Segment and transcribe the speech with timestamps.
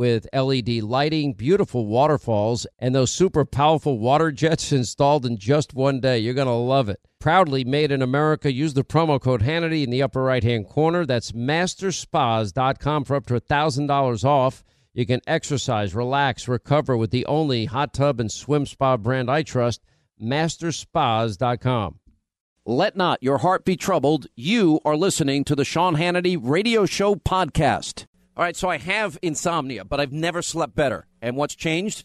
[0.00, 6.00] with LED lighting, beautiful waterfalls, and those super powerful water jets installed in just one
[6.00, 6.18] day.
[6.18, 7.00] You're going to love it.
[7.18, 8.50] Proudly made in America.
[8.50, 11.04] Use the promo code Hannity in the upper right hand corner.
[11.04, 14.64] That's masterspas.com for up to $1,000 off.
[14.94, 19.42] You can exercise, relax, recover with the only hot tub and swim spa brand I
[19.42, 19.82] trust,
[20.18, 21.98] masterspas.com.
[22.64, 24.28] Let not your heart be troubled.
[24.34, 28.06] You are listening to the Sean Hannity Radio Show podcast.
[28.36, 31.06] All right, so I have insomnia, but I've never slept better.
[31.20, 32.04] And what's changed?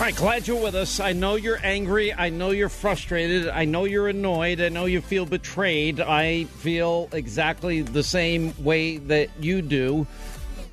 [0.00, 0.98] All right, glad you're with us.
[0.98, 2.10] I know you're angry.
[2.10, 3.48] I know you're frustrated.
[3.48, 4.58] I know you're annoyed.
[4.58, 6.00] I know you feel betrayed.
[6.00, 10.06] I feel exactly the same way that you do.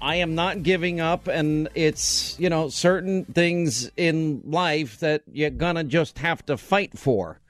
[0.02, 5.50] I am not giving up, and it's, you know, certain things in life that you're
[5.50, 7.42] gonna just have to fight for.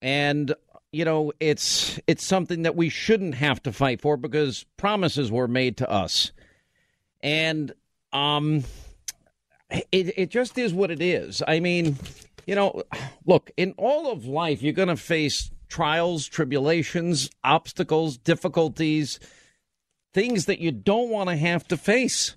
[0.00, 0.54] And
[0.92, 5.46] you know, it's it's something that we shouldn't have to fight for because promises were
[5.46, 6.32] made to us.
[7.22, 7.74] And
[8.14, 8.64] um
[9.90, 11.42] it, it just is what it is.
[11.46, 11.96] I mean,
[12.46, 12.82] you know,
[13.26, 19.18] look, in all of life, you're going to face trials, tribulations, obstacles, difficulties,
[20.12, 22.36] things that you don't want to have to face.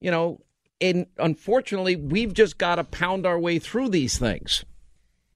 [0.00, 0.40] You know,
[0.80, 4.64] and unfortunately, we've just got to pound our way through these things.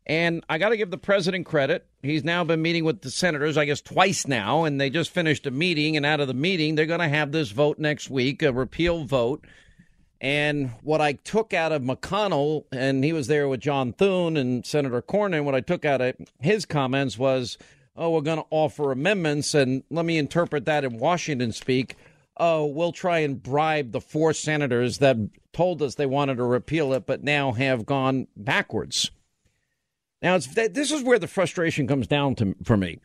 [0.08, 1.84] And I got to give the president credit.
[2.02, 5.46] He's now been meeting with the senators, I guess, twice now, and they just finished
[5.46, 5.96] a meeting.
[5.96, 9.04] And out of the meeting, they're going to have this vote next week, a repeal
[9.04, 9.44] vote
[10.20, 14.64] and what I took out of McConnell, and he was there with John Thune and
[14.64, 17.58] Senator Cornyn, what I took out of his comments was,
[17.96, 19.54] oh, we're going to offer amendments.
[19.54, 21.96] And let me interpret that in Washington speak.
[22.38, 25.16] Oh, we'll try and bribe the four senators that
[25.52, 29.10] told us they wanted to repeal it, but now have gone backwards.
[30.22, 33.00] Now, this is where the frustration comes down to for me.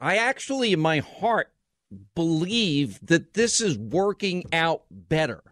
[0.00, 1.52] I actually, in my heart,
[2.14, 5.42] believe that this is working out better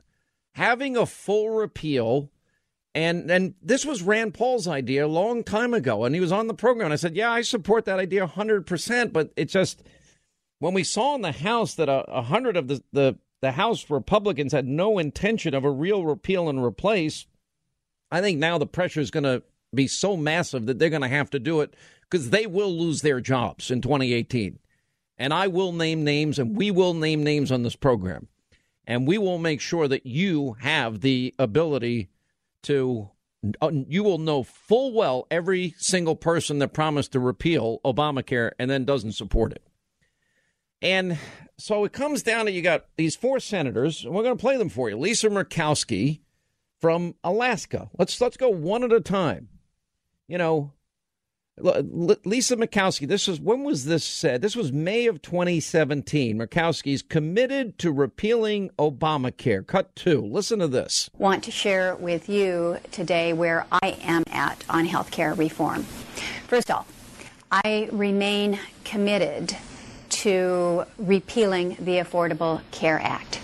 [0.56, 2.30] having a full repeal
[2.94, 6.46] and and this was Rand Paul's idea a long time ago and he was on
[6.46, 9.82] the program and I said, "Yeah, I support that idea 100%, but it just
[10.58, 13.90] when we saw in the House that a, a hundred of the, the the House
[13.90, 17.26] Republicans had no intention of a real repeal and replace,
[18.10, 19.42] I think now the pressure is going to
[19.74, 21.74] be so massive that they're going to have to do it
[22.08, 24.58] because they will lose their jobs in 2018.
[25.18, 28.28] And I will name names and we will name names on this program
[28.86, 32.08] and we will make sure that you have the ability
[32.62, 33.10] to
[33.60, 38.70] uh, you will know full well every single person that promised to repeal Obamacare and
[38.70, 39.62] then doesn't support it.
[40.82, 41.18] And
[41.58, 44.56] so it comes down to you got these four senators, and we're going to play
[44.56, 44.96] them for you.
[44.96, 46.20] Lisa Murkowski
[46.80, 47.88] from Alaska.
[47.98, 49.48] Let's let's go one at a time.
[50.28, 50.72] You know,
[51.58, 53.08] Lisa Murkowski.
[53.08, 54.42] This was when was this said?
[54.42, 56.36] This was May of 2017.
[56.36, 59.66] Murkowski's committed to repealing Obamacare.
[59.66, 60.20] Cut two.
[60.20, 61.08] Listen to this.
[61.16, 65.84] Want to share with you today where I am at on health care reform.
[66.46, 66.92] First off,
[67.50, 69.56] I remain committed
[70.10, 73.40] to repealing the Affordable Care Act.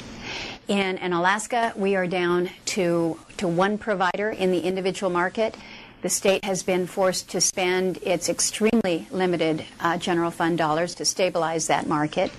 [0.68, 5.56] In, in Alaska, we are down to, to one provider in the individual market.
[6.02, 11.04] The state has been forced to spend its extremely limited uh, general fund dollars to
[11.04, 12.32] stabilize that market,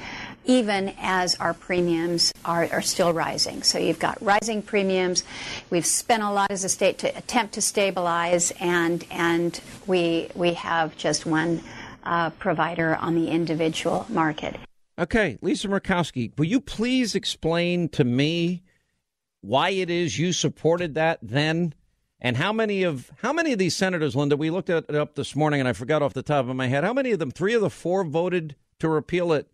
[0.44, 3.64] even as our premiums are, are still rising.
[3.64, 5.24] So you've got rising premiums.
[5.70, 9.58] We've spent a lot as a state to attempt to stabilize, and, and
[9.88, 11.62] we, we have just one
[12.04, 14.58] uh, provider on the individual market.
[15.00, 18.62] Okay, Lisa Murkowski, will you please explain to me
[19.40, 21.74] why it is you supported that then?
[22.24, 24.38] And how many of how many of these senators, Linda?
[24.38, 26.68] We looked at it up this morning, and I forgot off the top of my
[26.68, 26.86] head.
[26.86, 27.32] How many of them?
[27.32, 29.52] Three of the four voted to repeal it.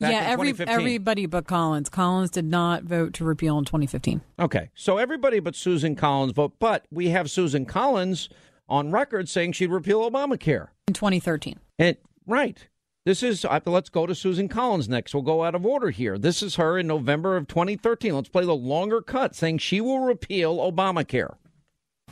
[0.00, 1.88] yeah, every everybody but Collins.
[1.88, 4.20] Collins did not vote to repeal in 2015.
[4.40, 8.28] Okay, so everybody but Susan Collins vote, but we have Susan Collins
[8.68, 11.58] on record saying she'd repeal Obamacare in 2013.
[11.78, 12.66] And right.
[13.04, 15.14] This is, uh, let's go to Susan Collins next.
[15.14, 16.18] We'll go out of order here.
[16.18, 18.14] This is her in November of 2013.
[18.14, 21.36] Let's play the longer cut saying she will repeal Obamacare.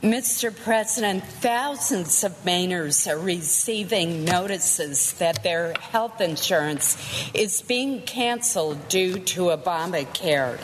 [0.03, 0.55] Mr.
[0.55, 6.95] President, thousands of Mainers are receiving notices that their health insurance
[7.33, 10.59] is being canceled due to Obamacare.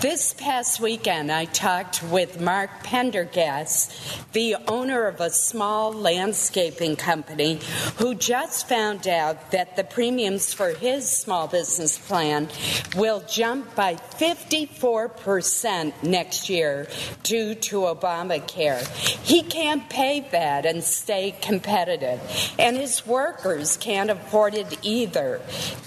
[0.00, 3.92] This past weekend, I talked with Mark Pendergast,
[4.32, 7.60] the owner of a small landscaping company,
[7.98, 12.48] who just found out that the premiums for his small business plan
[12.96, 16.88] will jump by 54% next year
[17.22, 18.82] due to Obamacare care.
[19.22, 22.20] He can't pay that and stay competitive,
[22.58, 25.40] and his workers can't afford it either.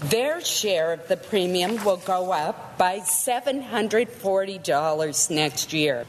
[0.03, 6.05] Their share of the premium will go up by $740 next year.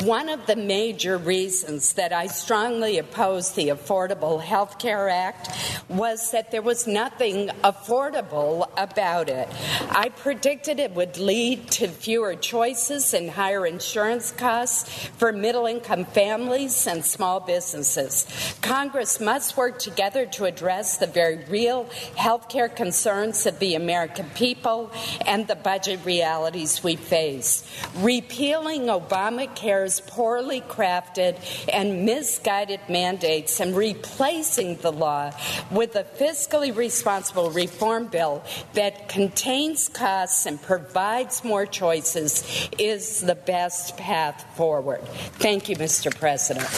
[0.00, 5.50] One of the major reasons that I strongly opposed the Affordable Health Care Act
[5.88, 9.48] was that there was nothing affordable about it.
[9.90, 16.06] I predicted it would lead to fewer choices and higher insurance costs for middle income
[16.06, 18.26] families and small businesses.
[18.62, 21.84] Congress must work together to address the very real
[22.16, 24.90] health care concerns of the American people
[25.26, 27.62] and the budget realities we face.
[27.96, 31.38] Repealing Obamacare poorly crafted
[31.72, 35.32] and misguided mandates and replacing the law
[35.70, 38.42] with a fiscally responsible reform bill
[38.74, 45.02] that contains costs and provides more choices is the best path forward.
[45.38, 46.14] Thank you, Mr.
[46.14, 46.68] President.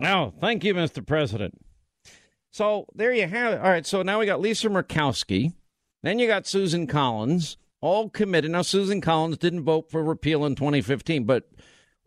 [0.00, 1.04] Oh, thank you, Mr.
[1.04, 1.58] President.
[2.50, 3.60] So there you have it.
[3.60, 5.52] All right, so now we got Lisa Murkowski.
[6.02, 8.50] Then you got Susan Collins, all committed.
[8.50, 11.48] Now, Susan Collins didn't vote for repeal in 2015, but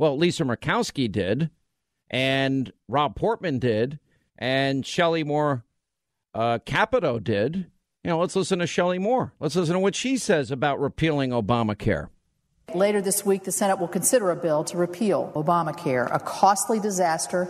[0.01, 1.51] well, Lisa Murkowski did,
[2.09, 3.99] and Rob Portman did,
[4.35, 5.63] and Shelley Moore
[6.33, 7.67] uh, Capito did.
[8.03, 9.31] You know, let's listen to Shelley Moore.
[9.39, 12.09] Let's listen to what she says about repealing Obamacare.
[12.73, 17.47] Later this week, the Senate will consider a bill to repeal Obamacare, a costly disaster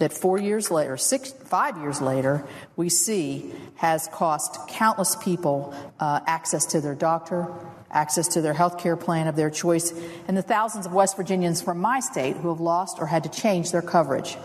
[0.00, 6.18] that four years later, six, five years later, we see has cost countless people uh,
[6.26, 7.54] access to their doctor,
[7.94, 9.92] access to their health care plan of their choice,
[10.28, 13.30] and the thousands of West Virginians from my state who have lost or had to
[13.30, 14.36] change their coverage.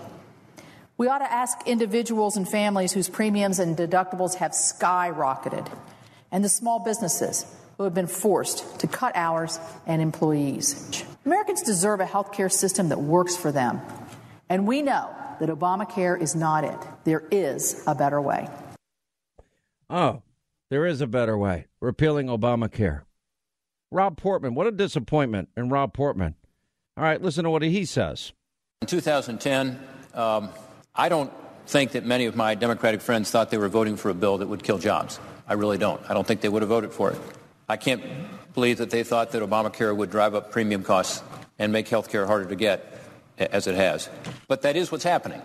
[0.98, 5.70] We ought to ask individuals and families whose premiums and deductibles have skyrocketed,
[6.32, 7.46] and the small businesses
[7.78, 11.06] who have been forced to cut hours and employees.
[11.26, 13.82] Americans deserve a health care system that works for them,
[14.50, 16.78] and we know that Obamacare is not it.
[17.06, 18.50] There is a better way.
[19.90, 20.22] Oh,
[20.70, 21.68] there is a better way.
[21.80, 23.04] Repealing Obamacare.
[23.92, 26.36] Rob Portman, what a disappointment in Rob Portman.
[26.96, 28.34] All right, listen to what he says.
[28.82, 29.80] In 2010,
[30.14, 30.50] um,
[30.94, 31.32] I don't
[31.66, 34.48] think that many of my Democratic friends thought they were voting for a bill that
[34.48, 35.20] would kill jobs.
[35.48, 36.02] I really don't.
[36.10, 37.20] I don't think they would have voted for it.
[37.68, 38.04] I can't
[38.54, 41.24] believe that they thought that Obamacare would drive up premium costs
[41.58, 43.02] and make health care harder to get,
[43.38, 44.10] as it has.
[44.48, 45.42] But that is what's happening.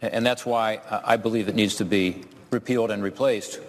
[0.00, 3.60] And that's why I believe it needs to be repealed and replaced.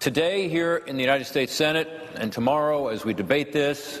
[0.00, 4.00] Today, here in the United States Senate, and tomorrow, as we debate this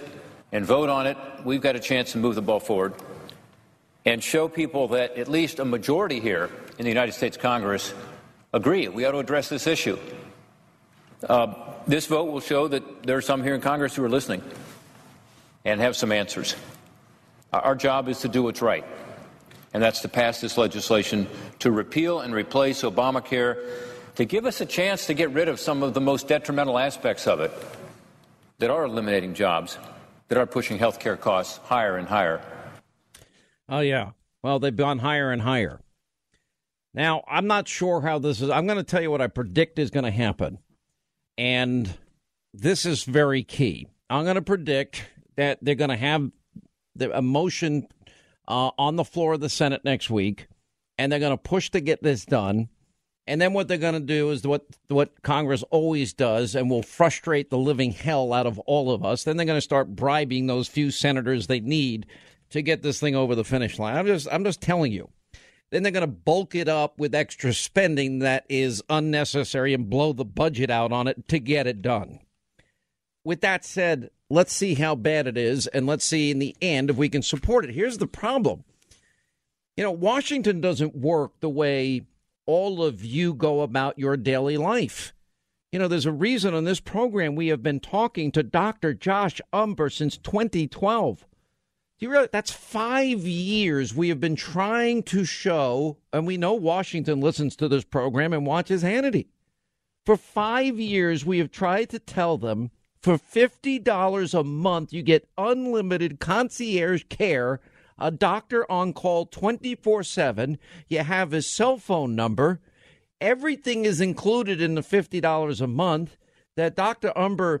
[0.50, 2.94] and vote on it, we've got a chance to move the ball forward.
[4.06, 7.92] and show people that at least a majority here in the United States Congress
[8.52, 9.98] agree we ought to address this issue.
[11.28, 11.52] Uh,
[11.86, 14.42] this vote will show that there are some here in Congress who are listening
[15.66, 16.56] and have some answers.
[17.52, 18.86] Our job is to do what's right,
[19.74, 21.26] and that's to pass this legislation
[21.58, 23.58] to repeal and replace Obamacare,
[24.20, 27.26] to give us a chance to get rid of some of the most detrimental aspects
[27.26, 27.50] of it
[28.58, 29.78] that are eliminating jobs,
[30.28, 32.42] that are pushing health care costs higher and higher.
[33.66, 34.10] Oh, yeah.
[34.42, 35.80] Well, they've gone higher and higher.
[36.92, 38.50] Now, I'm not sure how this is.
[38.50, 40.58] I'm going to tell you what I predict is going to happen.
[41.38, 41.90] And
[42.52, 43.86] this is very key.
[44.10, 45.02] I'm going to predict
[45.36, 46.30] that they're going to have
[46.94, 47.88] the, a motion
[48.46, 50.46] uh, on the floor of the Senate next week,
[50.98, 52.68] and they're going to push to get this done.
[53.26, 56.82] And then what they're going to do is what what Congress always does, and will
[56.82, 59.24] frustrate the living hell out of all of us.
[59.24, 62.06] Then they're going to start bribing those few senators they need
[62.50, 63.96] to get this thing over the finish line.
[63.96, 65.10] I'm just I'm just telling you.
[65.70, 70.12] Then they're going to bulk it up with extra spending that is unnecessary and blow
[70.12, 72.18] the budget out on it to get it done.
[73.24, 76.90] With that said, let's see how bad it is, and let's see in the end
[76.90, 77.74] if we can support it.
[77.74, 78.64] Here's the problem.
[79.76, 82.02] You know, Washington doesn't work the way
[82.50, 85.14] all of you go about your daily life.
[85.70, 88.92] You know, there's a reason on this program we have been talking to Dr.
[88.92, 91.18] Josh Umbehr since 2012.
[91.20, 91.26] Do
[92.06, 97.20] you realize that's five years we have been trying to show, and we know Washington
[97.20, 99.28] listens to this program and watches Hannity.
[100.04, 105.28] For five years, we have tried to tell them for $50 a month, you get
[105.38, 107.60] unlimited concierge care,
[108.00, 110.58] a doctor on call 24 7.
[110.88, 112.60] You have his cell phone number.
[113.20, 116.16] Everything is included in the $50 a month
[116.56, 117.12] that Dr.
[117.14, 117.60] Umbehr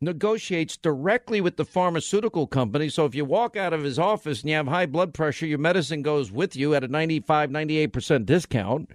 [0.00, 2.88] negotiates directly with the pharmaceutical company.
[2.88, 5.58] So if you walk out of his office and you have high blood pressure, your
[5.58, 8.90] medicine goes with you at a 95, 98% discount.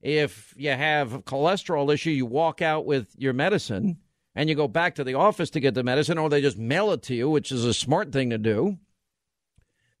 [0.00, 3.98] If you have a cholesterol issue, you walk out with your medicine
[4.34, 6.92] and you go back to the office to get the medicine, or they just mail
[6.92, 8.78] it to you, which is a smart thing to do.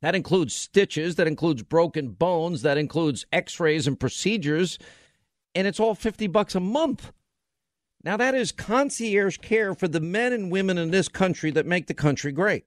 [0.00, 4.78] That includes stitches, that includes broken bones, that includes x rays and procedures,
[5.54, 7.12] and it's all 50 bucks a month.
[8.04, 11.88] Now, that is concierge care for the men and women in this country that make
[11.88, 12.64] the country great.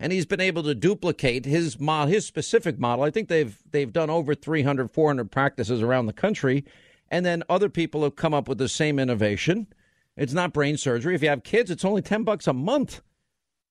[0.00, 3.04] And he's been able to duplicate his model, his specific model.
[3.04, 6.64] I think they've they've done over 300, 400 practices around the country,
[7.10, 9.68] and then other people have come up with the same innovation.
[10.16, 11.14] It's not brain surgery.
[11.14, 13.02] If you have kids, it's only 10 bucks a month.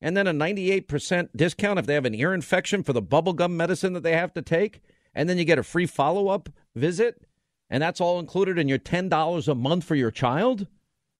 [0.03, 3.93] And then a 98% discount if they have an ear infection for the bubblegum medicine
[3.93, 4.81] that they have to take.
[5.15, 7.25] And then you get a free follow up visit.
[7.69, 10.67] And that's all included in your $10 a month for your child.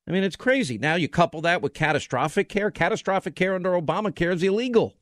[0.06, 0.78] I mean, it's crazy.
[0.78, 2.70] Now you couple that with catastrophic care.
[2.70, 4.98] Catastrophic care under Obamacare is illegal.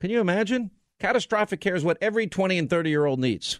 [0.00, 0.70] Can you imagine?
[1.00, 3.58] Catastrophic care is what every 20 and 30 year old needs.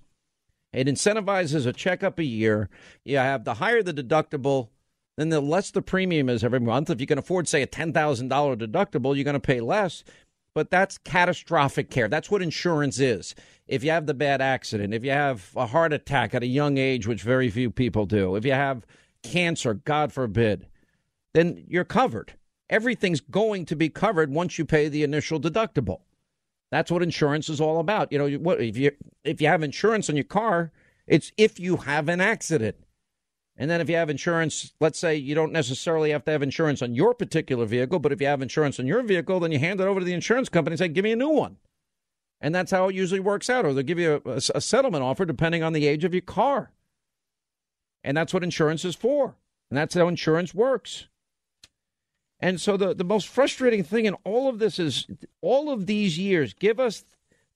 [0.72, 2.68] It incentivizes a checkup a year.
[3.04, 4.68] You have the higher the deductible,
[5.18, 6.90] then the less the premium is every month.
[6.90, 10.04] If you can afford, say, a $10,000 deductible, you're going to pay less.
[10.54, 12.08] But that's catastrophic care.
[12.08, 13.34] That's what insurance is.
[13.66, 16.78] If you have the bad accident, if you have a heart attack at a young
[16.78, 18.86] age, which very few people do, if you have
[19.22, 20.66] cancer, God forbid,
[21.34, 22.34] then you're covered.
[22.70, 26.00] Everything's going to be covered once you pay the initial deductible.
[26.70, 28.12] That's what insurance is all about.
[28.12, 28.92] You know, if you
[29.24, 30.70] if you have insurance on your car,
[31.06, 32.76] it's if you have an accident.
[33.60, 36.80] And then if you have insurance, let's say you don't necessarily have to have insurance
[36.80, 39.80] on your particular vehicle, but if you have insurance on your vehicle, then you hand
[39.80, 41.56] it over to the insurance company and say, "Give me a new one."
[42.40, 43.66] And that's how it usually works out.
[43.66, 46.70] Or they'll give you a, a settlement offer depending on the age of your car.
[48.04, 49.34] And that's what insurance is for.
[49.70, 51.08] And that's how insurance works.
[52.40, 55.08] And so the, the most frustrating thing in all of this is
[55.40, 57.04] all of these years, give us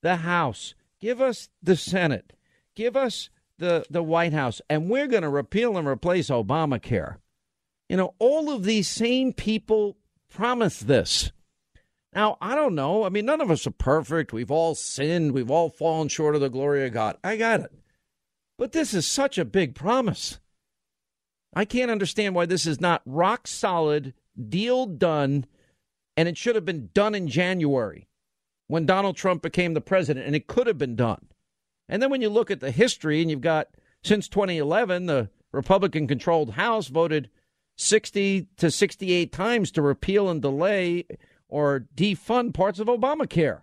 [0.01, 2.33] the House, give us the Senate,
[2.75, 7.17] give us the, the White House, and we're going to repeal and replace Obamacare.
[7.89, 9.97] You know, all of these same people
[10.29, 11.31] promise this.
[12.13, 13.05] Now, I don't know.
[13.05, 14.33] I mean, none of us are perfect.
[14.33, 15.31] We've all sinned.
[15.31, 17.17] We've all fallen short of the glory of God.
[17.23, 17.71] I got it.
[18.57, 20.39] But this is such a big promise.
[21.55, 24.13] I can't understand why this is not rock solid,
[24.49, 25.45] deal done,
[26.15, 28.07] and it should have been done in January
[28.67, 31.27] when Donald Trump became the president, and it could have been done.
[31.89, 33.69] And then when you look at the history, and you've got
[34.03, 37.29] since 2011, the Republican controlled House voted
[37.77, 41.05] 60 to 68 times to repeal and delay
[41.47, 43.61] or defund parts of Obamacare.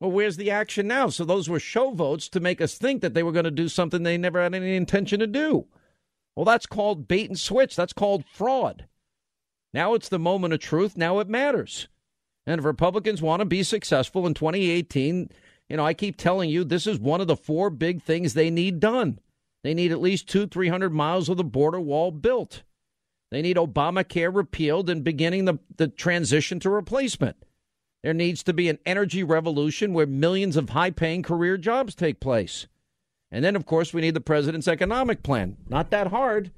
[0.00, 1.08] Well, where's the action now?
[1.08, 3.68] So those were show votes to make us think that they were going to do
[3.68, 5.66] something they never had any intention to do.
[6.34, 7.76] Well, that's called bait and switch.
[7.76, 8.86] That's called fraud.
[9.72, 10.96] Now it's the moment of truth.
[10.96, 11.88] Now it matters.
[12.46, 15.30] And if Republicans want to be successful in 2018,
[15.72, 18.50] You know, I keep telling you this is one of the four big things they
[18.50, 19.18] need done.
[19.64, 22.62] They need at least two, 300 miles of the border wall built.
[23.30, 27.46] They need Obamacare repealed and beginning the, the transition to replacement.
[28.02, 32.20] There needs to be an energy revolution where millions of high paying career jobs take
[32.20, 32.66] place.
[33.30, 35.56] And then, of course, we need the president's economic plan.
[35.70, 36.50] Not that hard.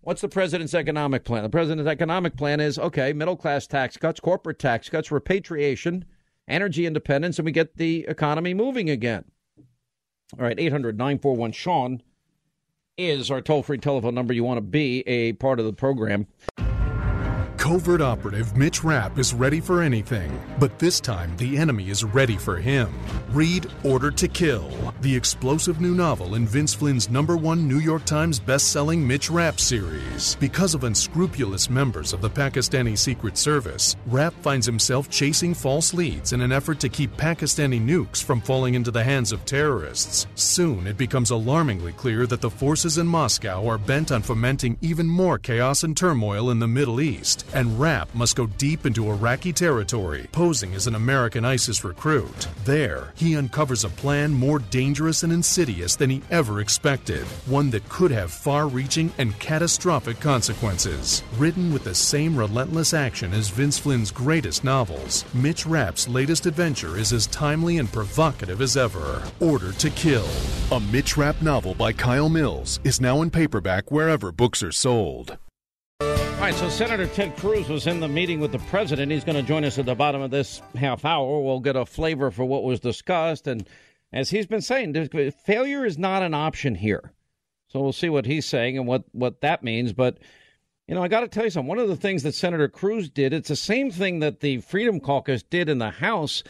[0.00, 1.44] What's the president's economic plan?
[1.44, 6.04] The president's economic plan is okay, middle class tax cuts, corporate tax cuts, repatriation,
[6.50, 9.24] energy independence, and we get the economy moving again.
[10.38, 12.02] All right, 800 941 Sean
[12.96, 14.32] is our toll free telephone number.
[14.32, 16.26] You want to be a part of the program.
[17.70, 22.36] Covert operative Mitch Rapp is ready for anything, but this time the enemy is ready
[22.36, 22.92] for him.
[23.28, 24.68] Read Order to Kill,
[25.02, 29.60] the explosive new novel in Vince Flynn's number one New York Times best-selling Mitch Rapp
[29.60, 30.34] series.
[30.40, 36.32] Because of unscrupulous members of the Pakistani Secret Service, Rapp finds himself chasing false leads
[36.32, 40.26] in an effort to keep Pakistani nukes from falling into the hands of terrorists.
[40.34, 45.06] Soon it becomes alarmingly clear that the forces in Moscow are bent on fomenting even
[45.06, 49.52] more chaos and turmoil in the Middle East and Rapp must go deep into Iraqi
[49.52, 52.48] territory, posing as an American ISIS recruit.
[52.64, 57.86] There, he uncovers a plan more dangerous and insidious than he ever expected, one that
[57.90, 61.22] could have far reaching and catastrophic consequences.
[61.36, 66.96] Written with the same relentless action as Vince Flynn's greatest novels, Mitch Rapp's latest adventure
[66.96, 69.22] is as timely and provocative as ever.
[69.38, 70.28] Order to Kill.
[70.72, 75.36] A Mitch Rapp novel by Kyle Mills is now in paperback wherever books are sold.
[76.40, 79.12] All right, so Senator Ted Cruz was in the meeting with the president.
[79.12, 81.42] He's going to join us at the bottom of this half hour.
[81.42, 83.46] We'll get a flavor for what was discussed.
[83.46, 83.68] And
[84.10, 84.94] as he's been saying,
[85.44, 87.12] failure is not an option here.
[87.68, 89.92] So we'll see what he's saying and what, what that means.
[89.92, 90.16] But,
[90.88, 91.68] you know, I got to tell you something.
[91.68, 94.98] One of the things that Senator Cruz did, it's the same thing that the Freedom
[94.98, 96.42] Caucus did in the House,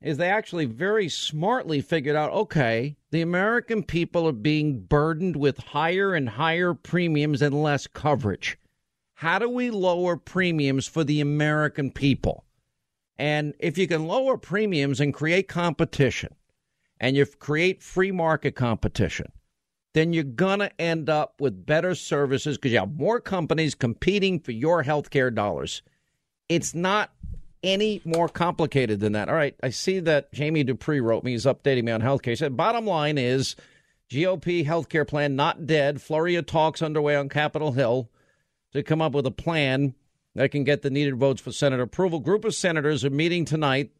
[0.00, 5.58] is they actually very smartly figured out okay, the American people are being burdened with
[5.58, 8.56] higher and higher premiums and less coverage
[9.16, 12.44] how do we lower premiums for the American people?
[13.18, 16.34] And if you can lower premiums and create competition,
[17.00, 19.32] and you create free market competition,
[19.94, 24.38] then you're going to end up with better services because you have more companies competing
[24.38, 25.82] for your health care dollars.
[26.50, 27.12] It's not
[27.62, 29.30] any more complicated than that.
[29.30, 31.32] All right, I see that Jamie Dupree wrote me.
[31.32, 32.30] He's updating me on healthcare.
[32.30, 33.56] He said, bottom line is
[34.10, 36.02] GOP healthcare plan not dead.
[36.02, 38.10] Flurry of talks underway on Capitol Hill
[38.76, 39.94] to come up with a plan
[40.34, 42.20] that can get the needed votes for Senate approval.
[42.20, 43.90] Group of senators are meeting tonight.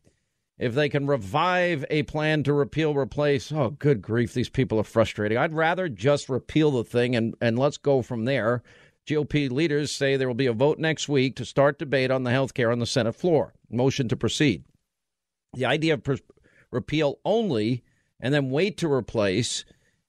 [0.59, 4.85] If they can revive a plan to repeal, replace, oh, good grief, these people are
[4.85, 5.37] frustrating.
[5.37, 8.63] I'd rather just repeal the thing and, and let's go from there.
[9.07, 12.31] GOP leaders say there will be a vote next week to start debate on the
[12.31, 13.55] health care on the Senate floor.
[13.71, 14.65] Motion to proceed.
[15.53, 16.23] The idea of pre-
[16.71, 17.85] repeal only
[18.19, 19.65] and then wait to replace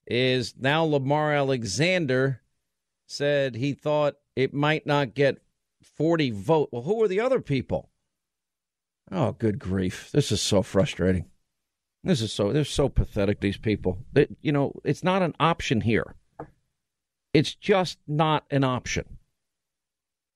[0.05, 2.41] is now Lamar Alexander
[3.05, 5.39] said he thought it might not get
[5.81, 6.69] 40 vote.
[6.71, 7.89] Well, who are the other people?
[9.11, 10.11] Oh, good grief.
[10.11, 11.25] This is so frustrating.
[12.03, 13.97] This is so, they're so pathetic, these people.
[14.13, 16.13] They, you know, it's not an option here.
[17.33, 19.17] It's just not an option.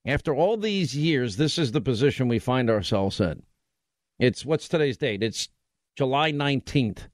[0.04, 3.44] After all these years, this is the position we find ourselves in.
[4.18, 5.22] It's what's today's date?
[5.22, 5.48] It's
[5.94, 7.06] July 19th.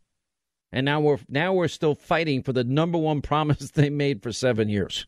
[0.73, 4.33] And now we're now we're still fighting for the number one promise they made for
[4.33, 5.07] 7 years.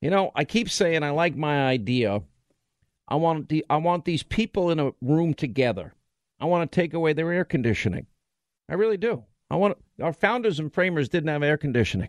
[0.00, 2.22] You know, I keep saying I like my idea.
[3.06, 5.94] I want the I want these people in a room together.
[6.38, 8.06] I want to take away their air conditioning.
[8.68, 9.24] I really do.
[9.50, 12.08] I want our founders and framers didn't have air conditioning.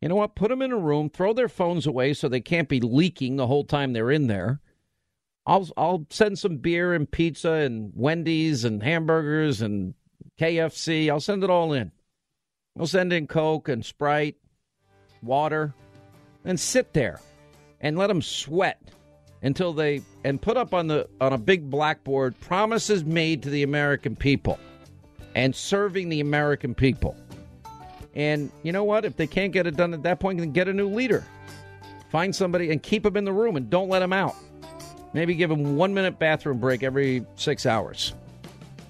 [0.00, 0.36] You know what?
[0.36, 3.48] Put them in a room, throw their phones away so they can't be leaking the
[3.48, 4.60] whole time they're in there.
[5.44, 9.94] I'll I'll send some beer and pizza and Wendy's and hamburgers and
[10.40, 11.10] KFC.
[11.10, 11.90] I'll send it all in.
[12.78, 14.36] I'll send in Coke and Sprite,
[15.20, 15.74] water
[16.44, 17.20] and sit there
[17.80, 18.80] and let them sweat
[19.42, 23.62] until they and put up on the on a big blackboard promises made to the
[23.62, 24.58] American people
[25.34, 27.16] and serving the American people.
[28.14, 29.04] And you know what?
[29.04, 31.24] If they can't get it done at that point, then get a new leader.
[32.10, 34.34] Find somebody and keep them in the room and don't let them out.
[35.12, 38.14] Maybe give them one minute bathroom break every six hours.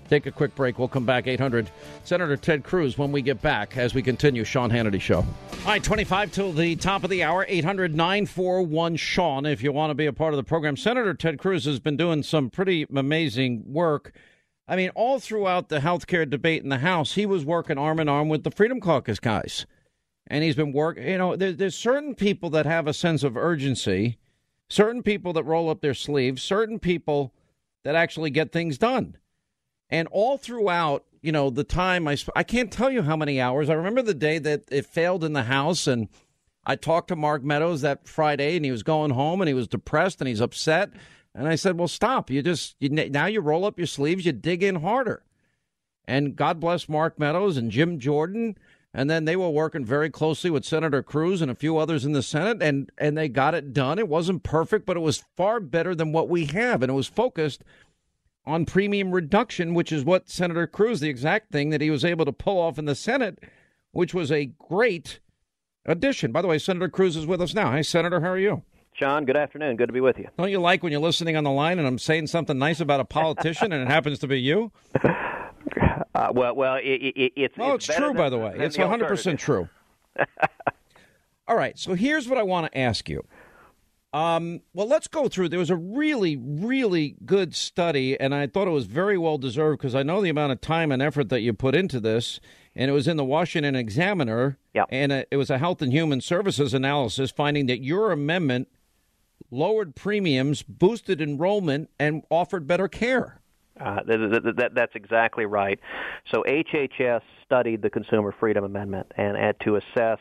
[0.09, 0.79] Take a quick break.
[0.79, 1.71] We'll come back 800
[2.05, 5.18] Senator Ted Cruz when we get back as we continue Sean Hannity show.
[5.18, 9.90] All right, 25 till the top of the hour 800 941 Sean if you want
[9.90, 10.77] to be a part of the program.
[10.79, 14.14] Senator Ted Cruz has been doing some pretty amazing work.
[14.66, 18.01] I mean, all throughout the health care debate in the House, he was working arm
[18.01, 19.66] in arm with the Freedom Caucus guys.
[20.27, 23.37] And he's been working, you know, there, there's certain people that have a sense of
[23.37, 24.18] urgency,
[24.68, 27.33] certain people that roll up their sleeves, certain people
[27.85, 29.16] that actually get things done.
[29.90, 33.40] And all throughout, you know, the time I sp- I can't tell you how many
[33.40, 33.70] hours.
[33.70, 36.09] I remember the day that it failed in the House, and
[36.64, 39.68] I talked to Mark Meadows that Friday, and he was going home, and he was
[39.68, 40.90] depressed, and he's upset.
[41.35, 42.31] And I said, "Well, stop.
[42.31, 45.24] You just you, now you roll up your sleeves, you dig in harder."
[46.07, 48.57] And God bless Mark Meadows and Jim Jordan,
[48.94, 52.12] and then they were working very closely with Senator Cruz and a few others in
[52.12, 53.98] the Senate, and and they got it done.
[53.98, 57.07] It wasn't perfect, but it was far better than what we have, and it was
[57.07, 57.62] focused
[58.48, 62.24] on premium reduction, which is what Senator Cruz, the exact thing that he was able
[62.24, 63.38] to pull off in the Senate,
[63.92, 65.20] which was a great
[65.84, 66.32] addition.
[66.32, 67.70] By the way, Senator Cruz is with us now.
[67.70, 68.20] Hi, Senator.
[68.20, 68.62] How are you?
[68.94, 69.76] Sean, good afternoon.
[69.76, 70.28] Good to be with you.
[70.37, 72.98] Don't you like when you're listening on the line and I'm saying something nice about
[72.98, 74.72] a politician and it happens to be you?
[76.14, 78.08] Uh, well, well, it, it, it's oh, it's, it's true.
[78.08, 79.68] than, by the way, it's 100 percent true.
[81.48, 83.24] All right, so here's what I want to ask you.
[84.12, 85.51] Um, well, let's go through.
[85.51, 89.81] There was a really, really good study, and I thought it was very well deserved
[89.81, 92.40] because I know the amount of time and effort that you put into this.
[92.75, 94.87] And it was in the Washington Examiner, yep.
[94.90, 98.68] and it was a Health and Human Services analysis finding that your amendment
[99.51, 103.40] lowered premiums, boosted enrollment, and offered better care.
[103.81, 105.79] Uh, that, that, that's exactly right.
[106.33, 110.18] So HHS studied the Consumer Freedom Amendment and had to assess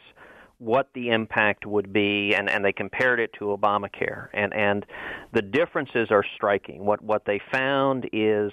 [0.59, 4.29] what the impact would be, and, and they compared it to Obamacare.
[4.33, 4.85] And, and
[5.33, 6.85] the differences are striking.
[6.85, 8.51] What, what they found is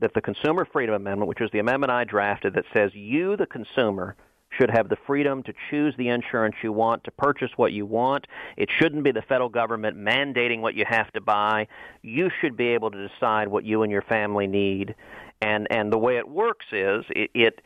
[0.00, 3.46] that the Consumer Freedom Amendment, which was the amendment I drafted that says you, the
[3.46, 4.16] consumer,
[4.58, 8.26] should have the freedom to choose the insurance you want, to purchase what you want.
[8.56, 11.66] It shouldn't be the federal government mandating what you have to buy.
[12.02, 14.94] You should be able to decide what you and your family need.
[15.40, 17.60] And and the way it works is it, it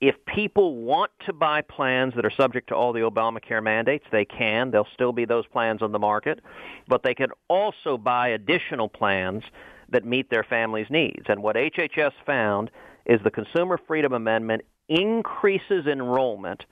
[0.00, 4.24] if people want to buy plans that are subject to all the Obamacare mandates, they
[4.24, 4.70] can.
[4.70, 6.40] There'll still be those plans on the market,
[6.88, 9.44] but they can also buy additional plans
[9.90, 11.24] that meet their family's needs.
[11.28, 12.70] And what HHS found
[13.06, 16.64] is the Consumer Freedom Amendment increases enrollment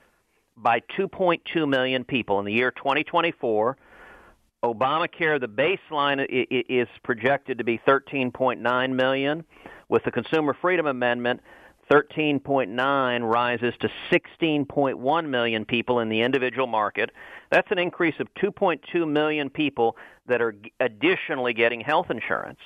[0.57, 3.77] by 2.2 million people in the year 2024.
[4.63, 9.43] Obamacare, the baseline is projected to be 13.9 million.
[9.89, 11.41] With the Consumer Freedom Amendment,
[11.93, 17.11] 13.9 rises to 16.1 million people in the individual market.
[17.51, 22.57] That's an increase of 2.2 million people that are additionally getting health insurance.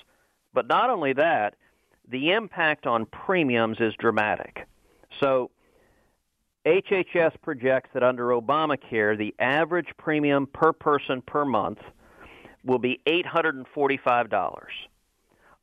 [0.54, 1.56] But not only that,
[2.08, 4.66] the impact on premiums is dramatic.
[5.20, 5.52] So
[6.66, 11.80] HHS projects that under Obamacare, the average premium per person per month
[12.64, 14.54] will be $845.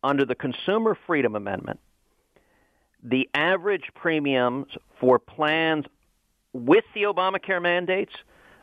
[0.02, 1.80] Under the Consumer Freedom Amendment,
[3.04, 4.66] the average premiums
[4.98, 5.84] for plans
[6.52, 8.14] with the Obamacare mandates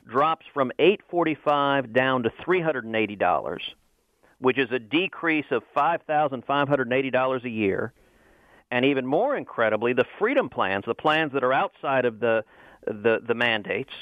[0.08, 3.60] drops from 845 down to $380,
[4.40, 7.94] which is a decrease of $5,580 a year.
[8.72, 12.44] And even more incredibly, the freedom plans, the plans that are outside of the
[12.88, 13.94] the, the mandates,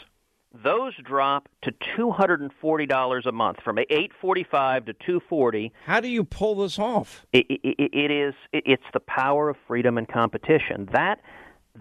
[0.54, 4.94] those drop to two hundred and forty dollars a month, from eight forty five to
[4.94, 5.72] two forty.
[5.86, 7.26] How do you pull this off?
[7.34, 8.34] It, it, it is.
[8.52, 10.90] It's the power of freedom and competition.
[10.92, 11.20] That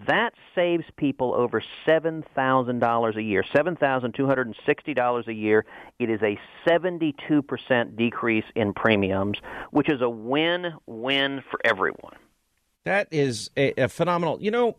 [0.07, 4.93] that saves people over seven thousand dollars a year, seven thousand two hundred and sixty
[4.93, 5.65] dollars a year.
[5.97, 9.39] It is a seventy-two percent decrease in premiums,
[9.71, 12.15] which is a win-win for everyone.
[12.85, 14.37] That is a, a, phenomenal.
[14.41, 14.77] You know,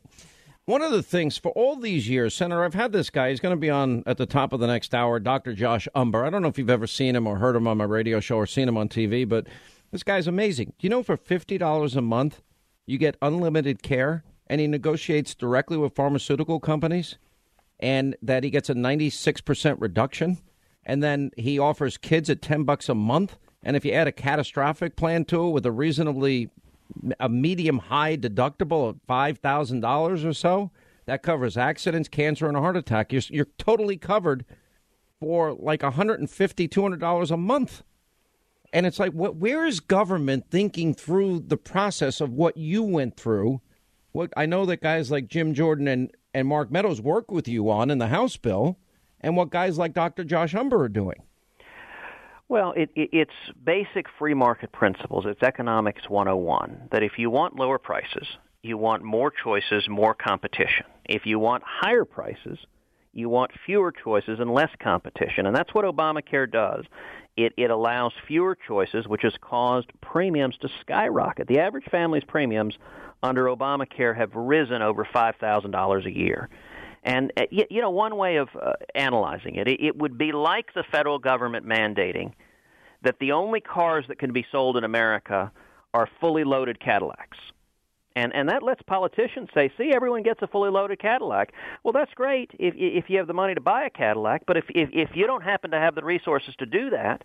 [0.71, 3.31] one of the things for all these years, Senator, I've had this guy.
[3.31, 5.53] He's going to be on at the top of the next hour, Dr.
[5.53, 6.25] Josh Umbehr.
[6.25, 8.37] I don't know if you've ever seen him or heard him on my radio show
[8.37, 9.49] or seen him on TV, but
[9.91, 10.75] this guy's amazing.
[10.79, 12.41] Do you know for $50 a month,
[12.87, 17.19] you get unlimited care, and he negotiates directly with pharmaceutical companies,
[17.81, 20.39] and that he gets a 96% reduction,
[20.85, 23.39] and then he offers kids at 10 bucks a month.
[23.65, 26.49] And if you add a catastrophic plan to it with a reasonably
[27.19, 30.71] a medium high deductible of $5,000 or so.
[31.07, 33.13] That covers accidents, cancer, and a heart attack.
[33.13, 34.45] You're, you're totally covered
[35.19, 37.83] for like $150, $200 a month.
[38.73, 43.17] And it's like, what, where is government thinking through the process of what you went
[43.17, 43.61] through?
[44.13, 47.71] What I know that guys like Jim Jordan and, and Mark Meadows work with you
[47.71, 48.79] on in the House bill,
[49.21, 50.25] and what guys like Dr.
[50.25, 51.23] Josh Umbehr are doing.
[52.51, 55.25] Well, it, it, it's basic free market principles.
[55.25, 58.27] It's economics 101 that if you want lower prices,
[58.65, 60.85] you want more choices, more competition.
[61.05, 62.59] If you want higher prices,
[63.13, 65.47] you want fewer choices and less competition.
[65.47, 66.87] And that's what Obamacare does.
[67.37, 71.47] It, it allows fewer choices, which has caused premiums to skyrocket.
[71.47, 72.75] The average family's premiums
[73.23, 76.49] under Obamacare have risen over $5,000 a year.
[77.03, 80.85] And uh, you know, one way of uh, analyzing it, it would be like the
[80.91, 82.33] federal government mandating
[83.03, 85.51] that the only cars that can be sold in America
[85.95, 87.39] are fully loaded Cadillacs.
[88.17, 91.53] And and that lets politicians say, "See, everyone gets a fully loaded Cadillac."
[91.85, 94.65] Well, that's great if if you have the money to buy a Cadillac, but if
[94.71, 97.23] if if you don't happen to have the resources to do that,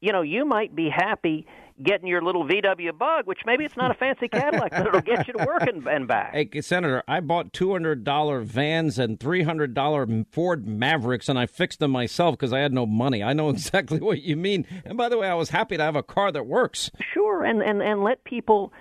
[0.00, 1.46] you know, you might be happy
[1.82, 5.26] getting your little VW Bug, which maybe it's not a fancy Cadillac, but it'll get
[5.26, 6.34] you to work and, and back.
[6.34, 11.38] Hey, Senator, I bought two hundred dollar vans and three hundred dollar Ford Mavericks, and
[11.38, 13.22] I fixed them myself because I had no money.
[13.22, 14.66] I know exactly what you mean.
[14.84, 16.90] And by the way, I was happy to have a car that works.
[17.14, 18.72] Sure, and and and let people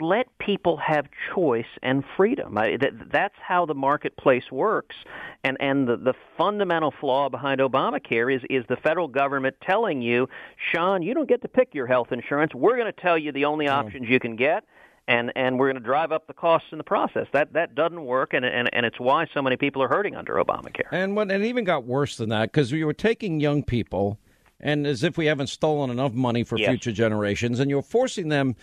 [0.00, 2.56] let people have choice and freedom.
[2.58, 4.96] I, that, that's how the marketplace works.
[5.44, 10.28] And and the, the fundamental flaw behind Obamacare is is the federal government telling you,
[10.72, 12.54] Sean, you don't get to pick your health insurance.
[12.54, 13.72] We're going to tell you the only mm.
[13.72, 14.64] options you can get.
[15.08, 17.26] And, and we're going to drive up the costs in the process.
[17.32, 20.34] That that doesn't work, and, and and it's why so many people are hurting under
[20.34, 20.86] Obamacare.
[20.92, 24.20] And when it even got worse than that, because we were taking young people,
[24.60, 26.68] and as if we haven't stolen enough money for Yes.
[26.68, 28.54] future generations, and you're forcing them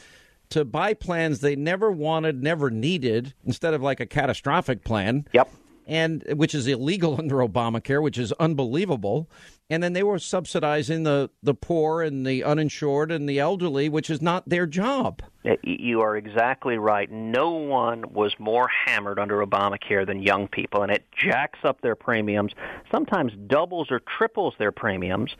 [0.49, 5.25] to buy plans they never wanted, never needed, instead of like a catastrophic plan.
[5.33, 5.49] Yep.
[5.85, 9.29] And which is illegal under Obamacare, which is unbelievable.
[9.69, 14.09] And then they were subsidizing the, the poor and the uninsured and the elderly, which
[14.09, 15.21] is not their job.
[15.63, 17.09] You are exactly right.
[17.11, 21.95] No one was more hammered under Obamacare than young people, and it jacks up their
[21.95, 22.53] premiums,
[22.91, 25.35] sometimes doubles or triples their premiums,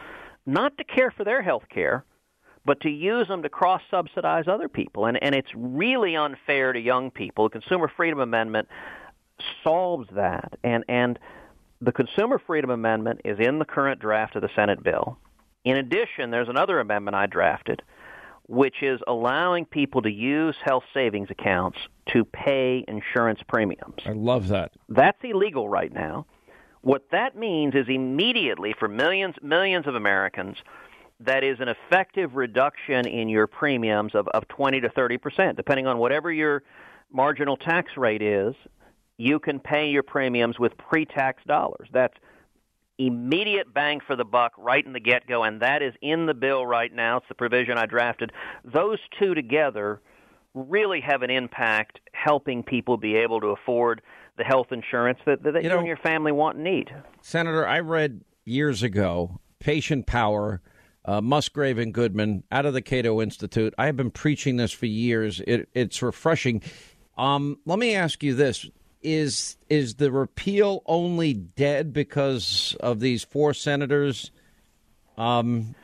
[0.45, 2.05] not to care for their health care,
[2.67, 5.05] but to use them to cross subsidize other people.
[5.05, 7.45] And, and it's really unfair to young people.
[7.45, 8.67] The Consumer Freedom Amendment
[9.63, 10.59] solves that.
[10.65, 11.17] And, and
[11.79, 15.17] the Consumer Freedom Amendment is in the current draft of the Senate bill.
[15.63, 17.81] In addition, there's another amendment I drafted
[18.49, 21.77] which is allowing people to use health savings accounts
[22.13, 24.01] to pay insurance premiums.
[24.05, 24.71] I love that.
[24.87, 26.25] That's illegal right now.
[26.79, 30.55] What that means is immediately for millions millions of Americans
[31.19, 35.87] that is an effective reduction in your premiums of, of 20 to 30 percent, depending
[35.87, 36.63] on whatever your
[37.11, 38.53] marginal tax rate is.
[39.17, 41.87] You can pay your premiums with pre-tax dollars.
[41.91, 42.13] That's
[42.99, 46.33] immediate bang for the buck right in the get go, and that is in the
[46.35, 47.17] bill right now.
[47.17, 48.31] It's the provision I drafted.
[48.63, 50.01] Those two together
[50.53, 54.01] really have an impact helping people be able to afford
[54.37, 56.91] the health insurance that, that you, know- and your family want and need.
[57.21, 60.61] Senator, I read years ago Patient Power,
[61.07, 63.73] uh, Musgrave and Goodman out of the Cato Institute.
[63.77, 65.41] I have been preaching this for years.
[65.47, 66.61] It, it's refreshing.
[67.17, 68.69] Um, let me ask you this.
[69.03, 74.31] Is is the repeal only dead because of these four senators,
[75.17, 75.75] um,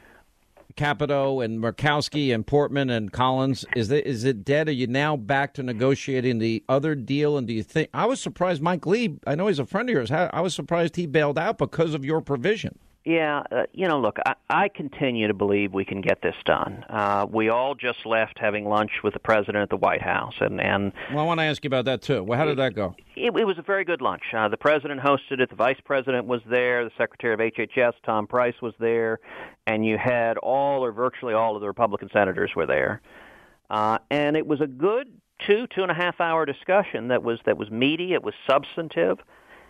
[0.76, 3.66] Capito and Murkowski and Portman and Collins?
[3.76, 4.68] Is it is it dead?
[4.68, 7.38] Are you now back to negotiating the other deal?
[7.38, 8.62] And do you think I was surprised?
[8.64, 10.12] Mike Lee, I know he's a friend of yours.
[10.12, 12.80] I I was surprised he bailed out because of your provision.
[13.06, 16.86] Yeah, uh, you know, look, I, I continue to believe we can get this done.
[16.90, 20.62] Uh, we all just left having lunch with the president at the White House, and
[20.62, 22.24] and Well, I want to ask you about that too.
[22.24, 22.96] Well, how did that go?
[23.18, 24.24] it, it was a very good lunch.
[24.34, 25.50] Uh, the president hosted it.
[25.50, 26.86] The vice president was there.
[26.86, 29.20] The secretary of HHS, Tom Price, was there,
[29.68, 33.02] and you had all or virtually all of the Republican senators were there.
[33.70, 35.08] Uh, and it was a good
[35.46, 38.14] two two and a half hour discussion that was that was meaty.
[38.14, 39.20] It was substantive.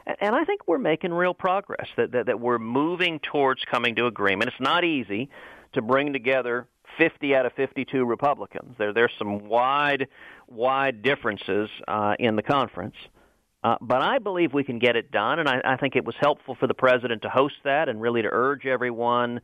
[0.05, 1.87] And- I think we're making real progress.
[1.97, 4.49] That, that that we're moving towards coming to agreement.
[4.49, 5.29] It's not easy
[5.73, 8.75] to bring together 50 out of 52 Republicans.
[8.77, 10.07] There there's some wide
[10.47, 12.95] wide differences uh, in the conference.
[13.63, 16.15] Uh, but I believe we can get it done, and I, I think it was
[16.19, 19.39] helpful for the president to host that and really to urge everyone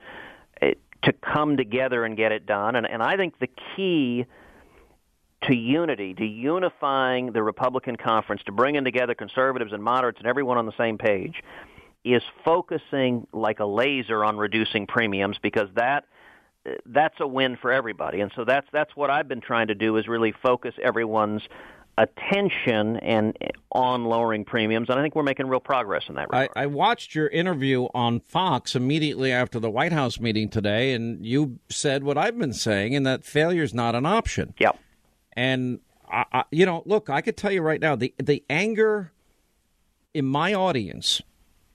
[0.61, 0.71] uh,
[1.03, 2.75] to come together and get it done.
[2.75, 4.25] And, and I think the key
[5.43, 10.57] to unity, to unifying the Republican conference, to bringing together conservatives and moderates and everyone
[10.57, 11.41] on the same page,
[12.03, 16.05] is focusing like a laser on reducing premiums because that
[16.85, 18.19] that's a win for everybody.
[18.19, 21.41] And so that's that's what I've been trying to do is really focus everyone's
[21.97, 23.37] attention and
[23.71, 26.49] on lowering premiums, and I think we're making real progress in that regard.
[26.55, 31.25] I, I watched your interview on Fox immediately after the White House meeting today, and
[31.25, 34.53] you said what I've been saying, and that failure is not an option.
[34.59, 34.79] Yep.
[35.33, 35.79] And
[36.11, 39.11] I, I, you know, look, I could tell you right now, the the anger
[40.13, 41.21] in my audience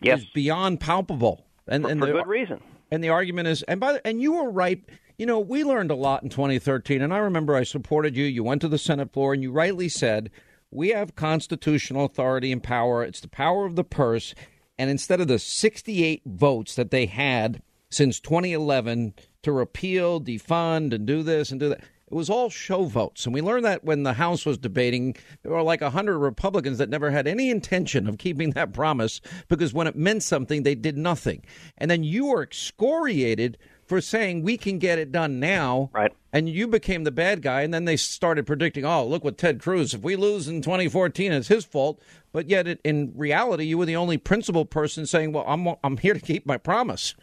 [0.00, 0.20] Yes.
[0.20, 2.60] is beyond palpable, and for, and for the, good reason.
[2.90, 4.82] And the argument is, and by the, and you were right.
[5.16, 8.24] You know, we learned a lot in 2013, and I remember I supported you.
[8.24, 10.30] You went to the Senate floor, and you rightly said,
[10.72, 13.02] "We have constitutional authority and power.
[13.04, 14.34] It's the power of the purse."
[14.76, 21.06] And instead of the 68 votes that they had since 2011 to repeal, defund, and
[21.06, 23.24] do this and do that, it was all show votes.
[23.24, 26.90] And we learned that when the House was debating, there were like 100 Republicans that
[26.90, 30.98] never had any intention of keeping that promise because when it meant something, they did
[30.98, 31.42] nothing.
[31.78, 35.90] And then you were excoriated for saying we can get it done now.
[35.92, 36.12] Right.
[36.32, 37.62] and you became the bad guy.
[37.62, 41.32] And then they started predicting, oh, look what Ted Cruz, if we lose in 2014,
[41.32, 42.00] it's his fault.
[42.32, 45.98] But yet, it, in reality, you were the only principled person saying, well, I'm, I'm
[45.98, 47.14] here to keep my promise.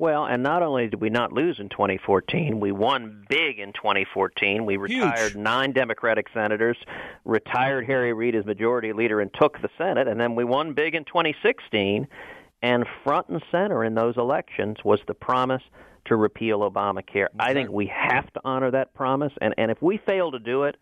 [0.00, 4.64] Well, and not only did we not lose in 2014, we won big in 2014.
[4.64, 5.36] We retired Huge.
[5.36, 6.78] nine Democratic senators,
[7.26, 10.08] retired Harry Reid as majority leader, and took the Senate.
[10.08, 12.08] And then we won big in 2016.
[12.62, 15.62] And front and center in those elections was the promise
[16.06, 17.26] to repeal Obamacare.
[17.38, 19.34] I think we have to honor that promise.
[19.42, 20.78] And, and if we fail to do it,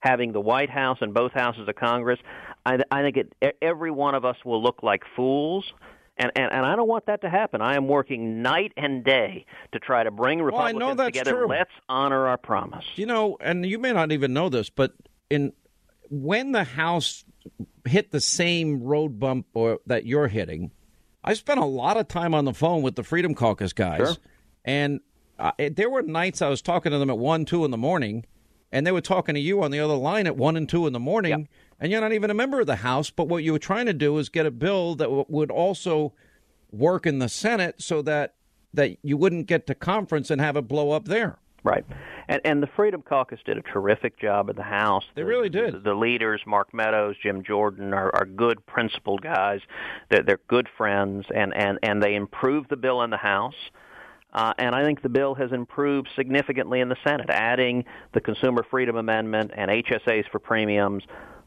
[0.00, 2.20] having the White House and both houses of Congress,
[2.64, 5.74] I, I think it, every one of us will look like fools.
[6.18, 7.62] And, and and I don't want that to happen.
[7.62, 11.06] I am working night and day to try to bring Well, I Republicans know that's
[11.18, 11.32] together.
[11.38, 11.48] true.
[11.48, 12.84] Let's honor our promise.
[12.96, 14.92] You know, and you may not even know this, but
[15.30, 15.52] in
[16.10, 17.24] when the House
[17.86, 20.70] hit the same road bump or that you're hitting,
[21.24, 24.16] I spent a lot of time on the phone with the Freedom Caucus guys, Sure.
[24.66, 25.00] and
[25.38, 28.26] uh, there were nights I was talking to them at one, two in the morning,
[28.70, 30.92] and they were talking to you on the other line at one and two in
[30.92, 31.48] the morning,
[31.82, 33.10] and you're not even a member of the House.
[33.10, 36.14] But what you were trying to do is get a bill that w- would also
[36.70, 38.34] work in the Senate, so that
[38.72, 41.38] that you wouldn't get to conference and have it blow up there.
[41.64, 41.84] Right.
[42.28, 45.04] And and the Freedom Caucus did a terrific job in the House.
[45.16, 45.74] They The- really did.
[45.74, 49.60] The, the leaders, Mark Meadows, Jim Jordan, are, are good principled guys.
[50.08, 53.54] They're, they're good friends, and, and, and they improved the bill in the House.
[54.32, 58.64] Uh, and I think the bill has improved significantly in the Senate, adding the Consumer
[58.70, 61.02] Freedom Amendment and HSAs for premiums.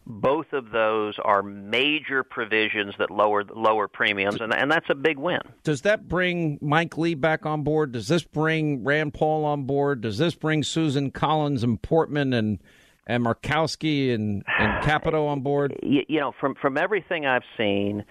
[0.08, 5.18] Both of those are major provisions that lower lower premiums, and, and that's a big
[5.18, 5.40] win.
[5.64, 7.92] does that bring Mike Lee back on board?
[7.92, 10.02] Does this bring Rand Paul on board?
[10.02, 12.60] Does this bring Susan Collins and Portman and
[13.08, 15.76] and Murkowski and and Capito on board?
[15.82, 18.06] you, you know, from from everything I've seen,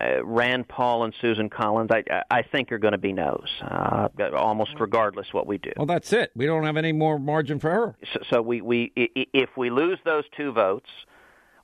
[0.00, 4.08] uh, Rand Paul and Susan Collins, I I think are going to be no's, uh,
[4.36, 5.72] almost regardless what we do.
[5.76, 6.30] Well, that's it.
[6.36, 7.96] We don't have any more margin for error.
[8.12, 10.88] So, so we we if we lose those two votes,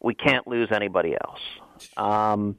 [0.00, 1.40] we can't lose anybody else.
[1.96, 2.56] Um,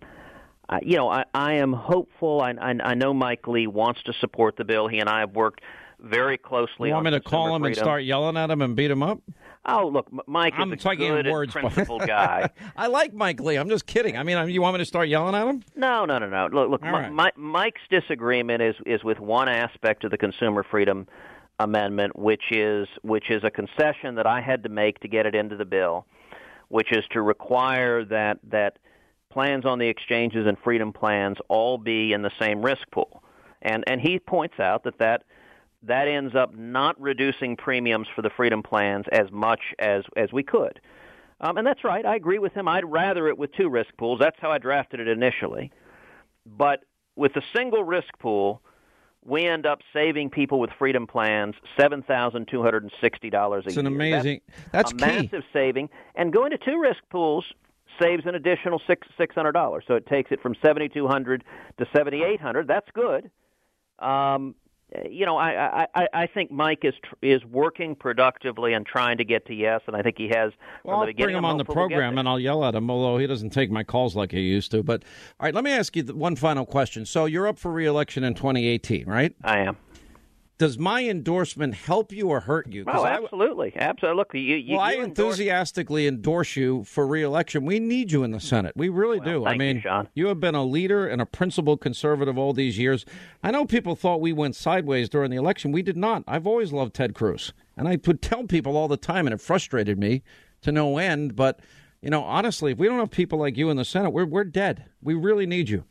[0.70, 2.42] I, you know, I, I am hopeful.
[2.42, 4.88] I, I I know Mike Lee wants to support the bill.
[4.88, 5.62] He and I have worked
[6.00, 6.90] very closely.
[6.90, 9.20] You want me to call him and start yelling at him and beat him up?
[9.64, 12.50] Oh, look, Mike I'm is a good words, principled guy.
[12.76, 13.58] I like Mike Lee.
[13.58, 14.18] I'm just kidding.
[14.18, 15.64] I mean, I- you want me to start yelling at him?
[15.76, 16.48] No, no, no, no.
[16.52, 16.82] Look, look.
[16.82, 17.14] Mi- right.
[17.14, 21.08] Mi- Mike's disagreement is is with one aspect of the Consumer Freedom
[21.60, 25.36] Amendment, which is which is a concession that I had to make to get it
[25.36, 26.08] into the bill,
[26.72, 28.80] which is to require that that
[29.30, 33.24] plans on the exchanges and freedom plans all be in the same risk pool,
[33.62, 35.24] and and he points out that that
[35.84, 40.44] that ends up not reducing premiums for the freedom plans as much as as we
[40.44, 40.80] could.
[41.42, 42.06] Um, and that's right.
[42.06, 42.68] I agree with him.
[42.68, 44.20] I'd rather it with two risk pools.
[44.20, 45.72] That's how I drafted it initially.
[46.46, 46.84] But
[47.16, 48.62] with a single risk pool,
[49.24, 53.66] we end up saving people with freedom plans seven thousand two hundred and sixty dollars
[53.66, 53.82] a It's year.
[53.82, 54.42] It's an amazing.
[54.72, 55.06] That's a key.
[55.06, 55.90] massive saving.
[56.16, 57.46] And going to two risk pools
[58.02, 59.84] saves an additional six six hundred dollars.
[59.88, 61.44] So it takes it from seventy two hundred
[61.78, 62.68] to seventy eight hundred.
[62.68, 63.30] That's good.
[64.00, 64.56] Um,
[65.10, 69.18] you know, I, I, I I think Mike is tr- is working productively and trying
[69.18, 70.52] to get to yes, and I think he has
[70.84, 72.76] Well, from I'll the bring him on the hopeful we'll program and I'll yell at
[72.76, 74.84] him, although he doesn't take my calls like he used to.
[74.84, 75.04] But
[75.40, 77.06] all right, let me ask you one final question.
[77.06, 79.34] So you're up for reelection in 2018, right?
[79.44, 79.78] I am.
[80.62, 82.84] Does my endorsement help you or hurt you?
[82.86, 84.16] Oh, I- absolutely, absolutely.
[84.16, 85.08] Look, you, you, well, I you endorse-
[85.40, 87.66] enthusiastically endorse you for reelection.
[87.66, 88.74] We need you in the Senate.
[88.76, 89.44] We really do.
[89.44, 90.08] I thank you, mean, Sean.
[90.14, 93.08] you have been a leader and a principled conservative all these years.
[93.42, 95.72] I know people thought we went sideways during the election.
[95.72, 96.24] We did not.
[96.28, 99.42] I've always loved Ted Cruz, and I would tell people all the time, and it
[99.42, 100.22] frustrated me
[100.62, 101.36] to no end.
[101.36, 101.60] But
[102.04, 104.44] you know, honestly, if we don't have people like you in the Senate, we're we're
[104.44, 104.86] dead.
[105.02, 105.86] We really need you.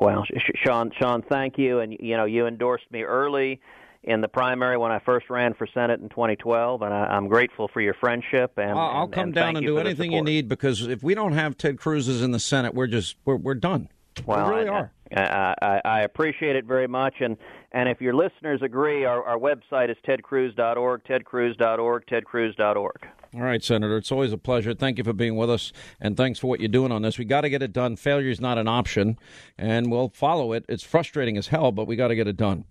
[0.00, 0.24] Well,
[0.64, 1.78] Sean, Sean, thank you.
[1.78, 3.60] And you know, you endorsed me early
[4.06, 7.68] in the primary when I first ran for Senate in 2012, and I, I'm grateful
[7.68, 8.52] for your friendship.
[8.56, 11.14] And I'll, I'll and- come and down and do anything you need because if we
[11.14, 13.88] don't have Ted Cruz's in the Senate, we're just we're we're done.
[14.24, 14.92] Well, we really I, are.
[15.14, 17.36] I, I, I appreciate it very much, and
[17.72, 23.08] and if your listeners agree, our, our website is tedcruz.org, tedcruz.org, tedcruz.org.
[23.34, 23.98] All right, Senator.
[23.98, 24.72] It's always a pleasure.
[24.72, 27.18] Thank you for being with us, and thanks for what you're doing on this.
[27.18, 27.96] We got to get it done.
[27.96, 29.18] Failure is not an option,
[29.58, 30.64] and we'll follow it.
[30.68, 32.64] It's frustrating as hell, but we got to get it done.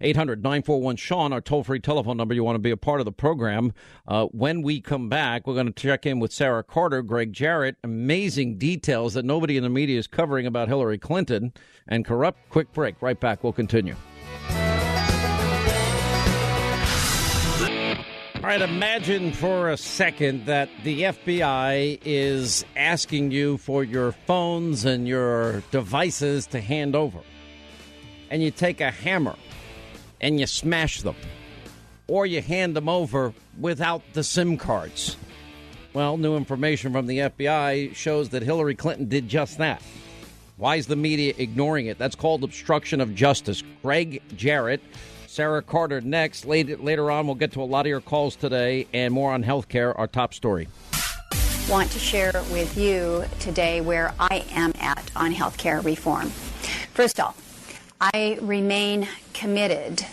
[0.00, 2.34] 800 941 Sean, our toll free telephone number.
[2.34, 3.72] You want to be a part of the program.
[4.06, 7.76] Uh, when we come back, we're going to check in with Sarah Carter, Gregg Jarrett.
[7.84, 11.52] Amazing details that nobody in the media is covering about Hillary Clinton
[11.86, 12.48] and corrupt.
[12.48, 13.00] Quick break.
[13.02, 13.44] Right back.
[13.44, 13.94] We'll continue.
[18.36, 24.86] All right, imagine for a second that the FBI is asking you for your phones
[24.86, 27.20] and your devices to hand over.
[28.30, 29.36] And you take a hammer
[30.20, 31.16] and you smash them.
[32.08, 35.16] or you hand them over without the SIM cards.
[35.92, 39.80] Well, new information from the FBI shows that Hillary Clinton did just that.
[40.56, 41.98] Why is the media ignoring it?
[41.98, 43.62] That's called obstruction of justice.
[43.82, 44.80] Gregg Jarrett,
[45.28, 46.44] Sarah Carter next.
[46.46, 49.44] Later, later on, we'll get to a lot of your calls today and more on
[49.44, 50.68] healthcare, our top story.
[51.68, 56.30] Want to share with you today where I am at on healthcare reform.
[56.92, 57.36] First off,
[58.00, 60.06] I remain committed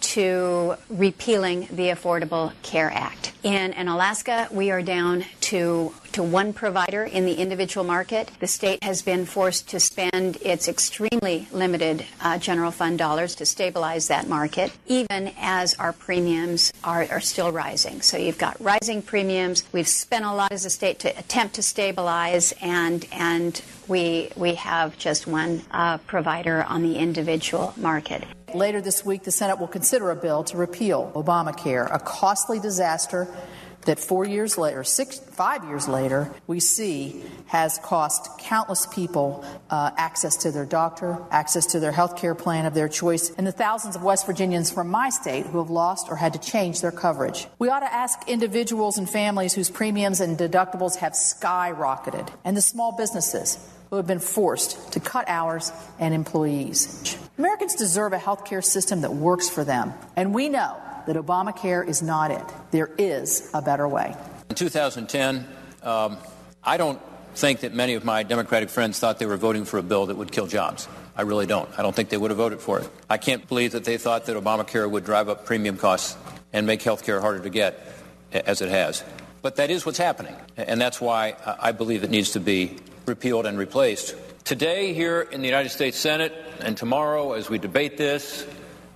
[0.00, 3.32] to repealing the Affordable Care Act.
[3.42, 8.30] In, in Alaska, we are down to to one provider in the individual market.
[8.38, 13.46] The state has been forced to spend its extremely limited uh, general fund dollars to
[13.46, 18.02] stabilize that market, even as our premiums are, are still rising.
[18.02, 19.64] So you've got rising premiums.
[19.72, 23.60] We've spent a lot as a state to attempt to stabilize, and and
[23.92, 28.24] we we have just one uh, provider on the individual market.
[28.54, 33.28] Later this week, the Senate will consider a bill to repeal Obamacare, a costly disaster
[33.84, 39.90] that four years later, six, five years later, we see has cost countless people uh,
[39.96, 43.52] access to their doctor, access to their health care plan of their choice, and the
[43.52, 46.92] thousands of West Virginians from my state who have lost or had to change their
[46.92, 47.46] coverage.
[47.58, 52.62] We ought to ask individuals and families whose premiums and deductibles have skyrocketed, and the
[52.62, 53.58] small businesses
[53.92, 57.18] who have been forced to cut hours and employees.
[57.36, 61.86] Americans deserve a health care system that works for them, and we know that Obamacare
[61.86, 62.42] is not it.
[62.70, 64.16] There is a better way.
[64.48, 65.46] In 2010,
[65.82, 66.16] um,
[66.64, 66.98] I don't
[67.34, 70.16] think that many of my Democratic friends thought they were voting for a bill that
[70.16, 70.88] would kill jobs.
[71.14, 71.68] I really don't.
[71.78, 72.88] I don't think they would have voted for it.
[73.10, 76.16] I can't believe that they thought that Obamacare would drive up premium costs
[76.50, 77.78] and make health care harder to get,
[78.32, 79.04] as it has.
[79.42, 83.46] But that is what's happening, and that's why I believe it needs to be repealed
[83.46, 84.14] and replaced.
[84.44, 88.46] Today, here in the United States Senate, and tomorrow as we debate this,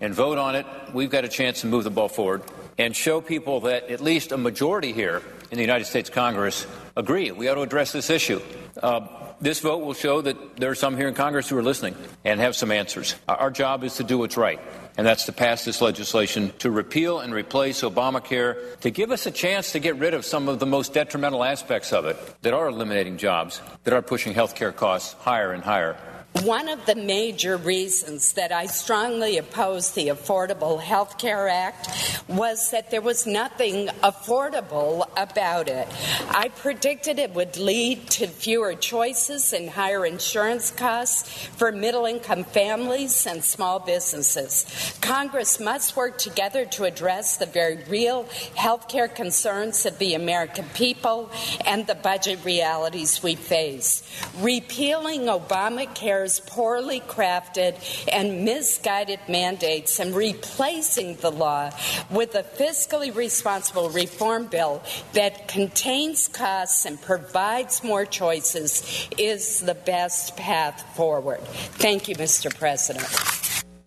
[0.01, 2.43] and vote on it, we've got a chance to move the ball forward
[2.79, 7.31] and show people that at least a majority here in the United States Congress agree
[7.31, 8.41] we ought to address this issue.
[8.83, 9.07] Uh,
[9.41, 11.95] this vote will show that there are some here in Congress who are listening
[12.25, 13.15] and have some answers.
[13.29, 14.61] Our job is to do what's right,
[14.97, 19.31] and that's to pass this legislation to repeal and replace Obamacare, to give us a
[19.31, 22.69] chance to get rid of some of the most detrimental aspects of it that are
[22.69, 25.97] eliminating jobs, that are pushing health care costs higher and higher.
[26.43, 31.89] One of the major reasons that I strongly opposed the Affordable Health Care Act
[32.29, 35.89] was that there was nothing affordable about it.
[36.29, 42.45] I predicted it would lead to fewer choices and higher insurance costs for middle income
[42.45, 44.99] families and small businesses.
[45.01, 48.25] Congress must work together to address the very real
[48.57, 51.31] health care concerns of the American people
[51.65, 54.03] and the budget realities we face.
[54.41, 57.77] Repealing Obamacare poorly crafted
[58.13, 61.71] and misguided mandates and replacing the law
[62.11, 69.75] with a fiscally responsible reform bill that contains costs and provides more choices is the
[69.75, 71.41] best path forward.
[71.79, 72.55] Thank you, Mr.
[72.57, 73.07] President.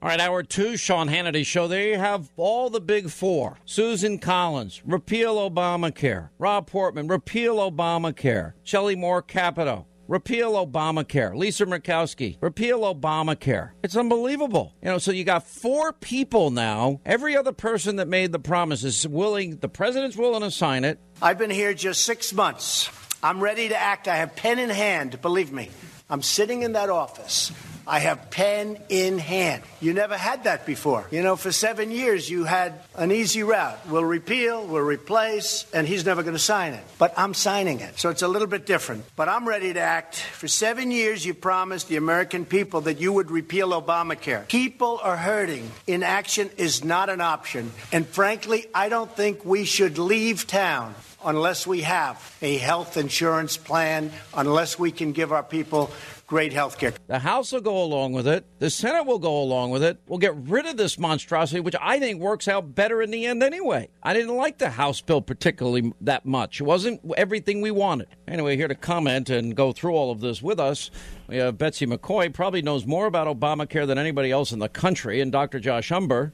[0.02, 1.68] All right, hour two, Sean Hannity Show.
[1.68, 3.58] There you have all the big four.
[3.66, 6.30] Susan Collins, repeal Obamacare.
[6.40, 8.54] Rob Portman, repeal Obamacare.
[8.64, 11.36] Shelley Moore Capito, repeal Obamacare.
[11.36, 13.72] Lisa Murkowski, repeal Obamacare.
[13.84, 14.74] It's unbelievable.
[14.82, 17.00] You know, so you got four people now.
[17.06, 21.00] Every other person that made the promise is willing, the president's willing to sign it.
[21.22, 22.90] I've been here just six months.
[23.22, 24.08] I'm ready to act.
[24.08, 25.70] I have pen in hand, believe me.
[26.10, 27.52] I'm sitting in that office.
[27.90, 29.64] I have pen in hand.
[29.82, 31.08] You never had that before.
[31.10, 33.80] You know, for seven years, you had an easy route.
[33.90, 36.84] We'll repeal, we'll replace, and he's never going to sign it.
[37.00, 37.98] But I'm signing it.
[37.98, 39.06] So it's a little bit different.
[39.16, 40.18] But I'm ready to act.
[40.18, 44.48] For seven years, you promised the American people that you would repeal Obamacare.
[44.48, 45.72] People are hurting.
[45.88, 47.72] Inaction is not an option.
[47.92, 50.94] And frankly, I don't think we should leave town
[51.26, 55.92] unless we have a health insurance plan, unless we can give our people
[56.30, 56.94] great health care.
[57.08, 58.46] The House will go along with it.
[58.60, 59.98] The Senate will go along with it.
[60.08, 63.42] We'll get rid of this monstrosity, which I think works out better in the end
[63.42, 63.90] anyway.
[64.04, 66.62] I didn't like the House bill particularly that much.
[66.62, 68.10] It wasn't everything we wanted.
[68.28, 70.92] Anyway, here to comment and go through all of this with us,
[71.28, 75.22] we have Betsy McCaughey, probably knows more about Obamacare than anybody else in the country,
[75.22, 75.60] and Dr.
[75.60, 76.32] Josh Umbehr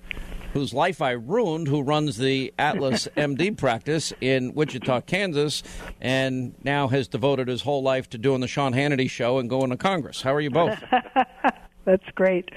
[0.56, 5.62] whose life I ruined, who runs the Atlas MD practice in Wichita, Kansas,
[6.00, 9.70] and now has devoted his whole life to doing the Sean Hannity show and going
[9.70, 10.22] to Congress.
[10.22, 10.82] How are you both?
[11.86, 12.50] That's great.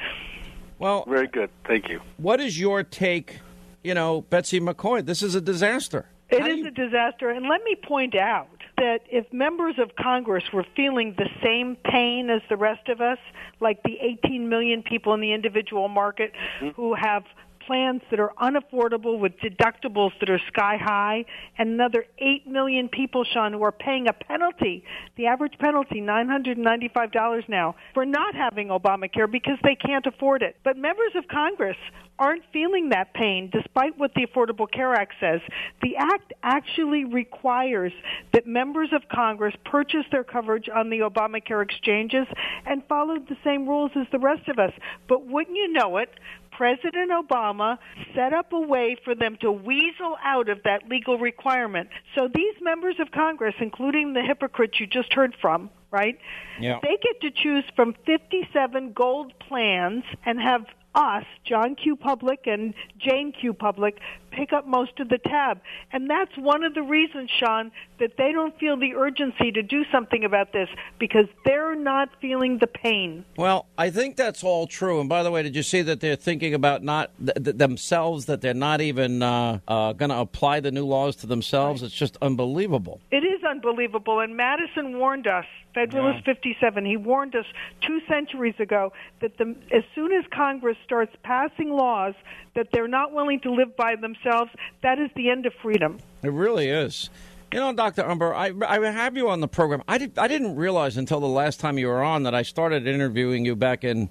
[0.78, 1.50] Well, very good.
[1.66, 2.00] Thank you.
[2.18, 3.40] What is your take?
[3.82, 6.06] You know, Betsy McCaughey, this is a disaster.
[6.30, 6.66] It How is you...
[6.68, 7.30] a disaster.
[7.30, 12.30] And let me point out that if members of Congress were feeling the same pain
[12.30, 13.18] as the rest of us,
[13.60, 16.68] like the 18 million people in the individual market mm-hmm.
[16.80, 17.24] who have
[17.68, 21.24] plans that are unaffordable with deductibles that are sky high,
[21.58, 24.82] and another 8 million people, Sean, who are paying a penalty,
[25.16, 30.56] the average penalty, $995 now, for not having Obamacare because they can't afford it.
[30.64, 31.76] But members of Congress
[32.18, 35.40] aren't feeling that pain despite what the Affordable Care Act says.
[35.82, 37.92] The Act actually requires
[38.32, 42.26] that members of Congress purchase their coverage on the Obamacare exchanges
[42.66, 44.72] and follow the same rules as the rest of us.
[45.08, 46.10] But wouldn't you know it,
[46.58, 47.78] President Obama
[48.16, 51.88] set up a way for them to weasel out of that legal requirement.
[52.16, 56.18] So these members of Congress, including the hypocrites you just heard from, right?
[56.60, 56.80] Yeah.
[56.82, 60.64] They get to choose from 57 gold plans and have
[60.96, 61.94] us, John Q.
[61.94, 63.54] Public and Jane Q.
[63.54, 64.00] Public,
[64.30, 65.60] pick up most of the tab.
[65.92, 69.84] And that's one of the reasons, Sean, that they don't feel the urgency to do
[69.90, 70.68] something about this
[70.98, 73.24] because they're not feeling the pain.
[73.36, 75.00] Well, I think that's all true.
[75.00, 78.26] And by the way, did you see that they're thinking about not th- th- themselves,
[78.26, 81.82] that they're not even uh, uh, going to apply the new laws to themselves?
[81.82, 83.00] It's just unbelievable.
[83.10, 84.20] It is unbelievable.
[84.20, 87.44] And Madison warned us, Federalist 57, he warned us
[87.86, 92.14] two centuries ago that the, as soon as Congress starts passing laws
[92.58, 94.50] that they're not willing to live by themselves,
[94.82, 95.96] that is the end of freedom.
[96.24, 97.08] It really is.
[97.52, 98.02] You know, Dr.
[98.02, 99.84] Umbehr, I, I have you on the program.
[99.86, 102.88] I, did, I didn't realize until the last time you were on that I started
[102.88, 104.08] interviewing you back in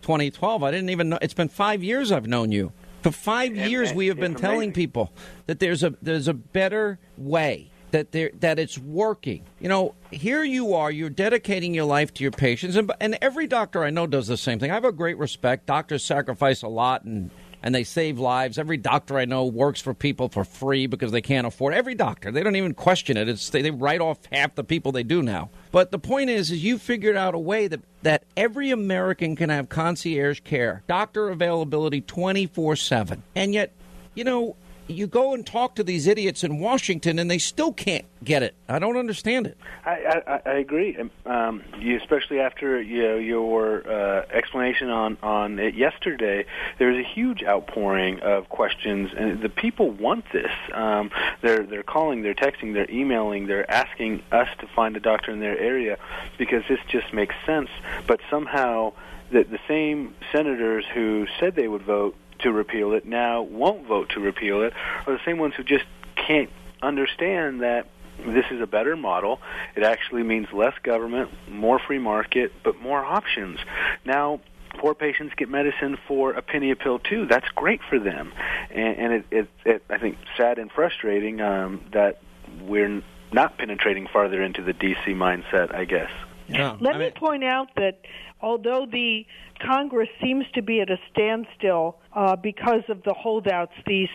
[0.00, 0.62] 2012.
[0.62, 1.18] I didn't even know.
[1.20, 2.72] It's been five years I've known you.
[3.02, 5.12] For five years, we have been telling people
[5.46, 9.42] that there's a there's a better way that there that it's working.
[9.58, 13.46] You know, here you are, you're dedicating your life to your patients, and and every
[13.46, 14.70] doctor I know does the same thing.
[14.70, 15.64] I have a great respect.
[15.64, 17.30] Doctors sacrifice a lot and
[17.62, 18.58] and they save lives.
[18.58, 21.74] Every doctor I know works for people for free because they can't afford.
[21.74, 23.28] Every doctor, they don't even question it.
[23.28, 25.50] It's they, they write off half the people they do now.
[25.72, 29.50] But the point is, is you figured out a way that that every American can
[29.50, 33.72] have concierge care, doctor availability twenty four seven, and yet,
[34.14, 34.56] you know,
[34.90, 38.54] you go and talk to these idiots in Washington, and they still can't get it.
[38.68, 39.56] I don't understand it.
[39.84, 45.58] I, I, I agree, um, you, especially after you know, your uh, explanation on on
[45.58, 46.44] it yesterday.
[46.78, 50.52] There's a huge outpouring of questions, and the people want this.
[50.72, 51.10] Um,
[51.42, 55.40] they're they're calling, they're texting, they're emailing, they're asking us to find a doctor in
[55.40, 55.98] their area
[56.38, 57.68] because this just makes sense.
[58.06, 58.92] But somehow,
[59.30, 64.10] the, the same senators who said they would vote to repeal it now won't vote
[64.10, 64.72] to repeal it
[65.06, 65.84] are the same ones who just
[66.16, 66.50] can't
[66.82, 67.86] understand that
[68.26, 69.40] this is a better model.
[69.76, 73.58] It actually means less government, more free market, but more options.
[74.04, 74.40] Now,
[74.78, 77.26] poor patients get medicine for a penny a pill too.
[77.26, 78.32] That's great for them,
[78.70, 82.20] and, and it, it, it, I think, sad and frustrating um, that
[82.62, 85.74] we're not penetrating farther into the DC mindset.
[85.74, 86.10] I guess.
[86.48, 86.76] Yeah.
[86.80, 88.00] Let me point out that
[88.40, 89.26] although the
[89.64, 94.08] Congress seems to be at a standstill uh, because of the holdouts, these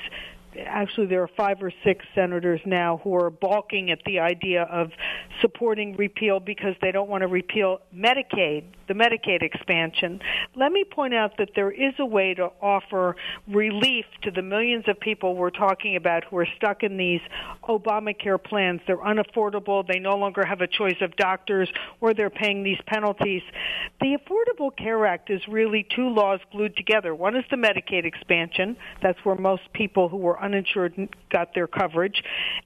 [0.66, 4.92] actually there are five or six senators now who are balking at the idea of
[5.42, 10.22] supporting repeal because they don't want to repeal Medicaid, the Medicaid expansion.
[10.56, 13.16] Let me point out that there is a way to offer
[13.48, 17.22] relief to the millions of people we're talking about who are stuck in these
[17.68, 18.82] Obamacare plans.
[18.88, 21.70] They're unaffordable, they no longer have a choice of doctors,
[22.02, 23.42] or they're paying these penalties.
[24.02, 27.14] The Affordable Care Act is really two laws glued together.
[27.14, 32.24] One is the Medicaid expansion, that's where most people who were uninsured got their coverage.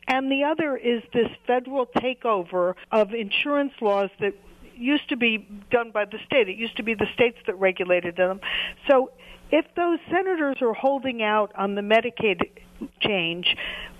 [0.08, 4.34] And the other is this federal takeover of insurance laws that
[4.76, 6.48] used to be done by the state.
[6.48, 8.40] It used to be the states that regulated them.
[8.88, 9.12] So
[9.52, 12.50] if those senators are holding out on the Medicaid
[13.02, 13.56] change,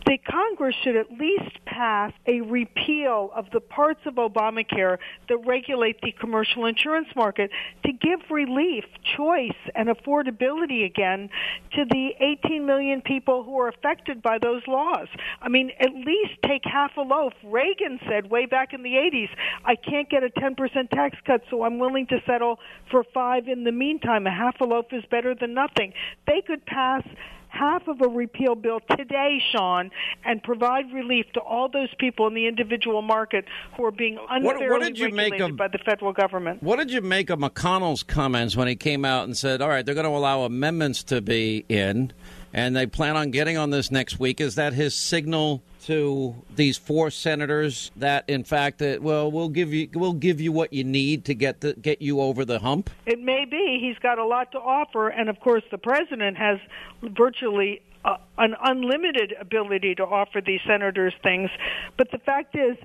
[0.10, 4.98] the Congress should at least pass a repeal of the parts of Obamacare
[5.30, 7.52] that regulate the commercial insurance market
[7.86, 8.86] to give relief,
[9.16, 11.30] choice, and affordability again
[11.76, 15.08] to the 18 million people who are affected by those laws.
[15.44, 17.34] I mean, at least take half a loaf.
[17.44, 19.30] Reagan said way back in the 80s,
[19.64, 22.58] I can't get a 10% tax cut, so I'm willing to settle
[22.90, 24.26] for five in the meantime.
[24.26, 25.94] A half a loaf is better than nothing.
[26.26, 27.04] They could pass
[27.50, 29.92] half of a repeal bill today, Sean,
[30.24, 33.46] and provide relief to all those people in the individual market
[33.76, 36.64] who are being unfairly what did you make regulated of- by the federal government.
[36.64, 39.86] What did you make of McConnell's comments when he came out and said, "All right,
[39.86, 42.14] they're going to allow amendments to be in,
[42.54, 44.42] and they plan on getting on this next week"?
[44.42, 49.74] Is that his signal to these four senators that, in fact, that well, we'll give
[49.74, 52.90] you we'll give you what you need to get the, get you over the hump?
[53.06, 53.80] It may be.
[53.82, 56.60] He's got a lot to offer, and of course, the president has
[57.02, 61.50] virtually uh, an unlimited ability to offer these senators things.
[61.98, 62.78] But the fact is,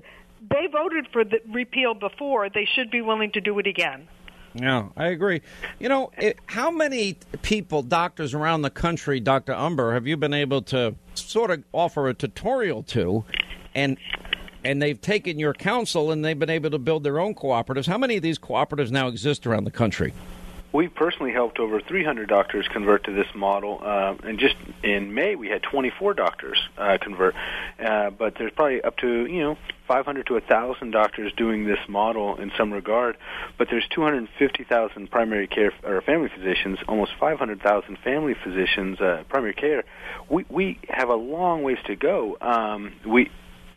[0.49, 2.49] they voted for the repeal before.
[2.49, 4.07] They should be willing to do it again.
[4.55, 5.41] Yeah, I agree.
[5.79, 9.53] You know, it, how many people, doctors around the country, Dr.
[9.53, 13.25] Umbehr, have you been able to sort of offer a tutorial to,
[13.73, 13.97] and
[14.63, 17.85] and they've taken your counsel and they've been able to build their own cooperatives?
[17.85, 20.13] How many of these cooperatives now exist around the country?
[20.75, 25.35] We personally helped over 300 doctors convert to this model, uh, and just in May
[25.35, 27.33] we had 24 doctors uh, convert.
[27.79, 29.57] Uh, but there's probably up to you know
[29.87, 33.15] 500 to 1,000 doctors doing this model in some regard.
[33.57, 39.85] But there's 250,000 primary care or family physicians, almost 500,000 family physicians, uh, primary care.
[40.27, 42.35] We we have a long ways to go.
[42.41, 43.31] Um, we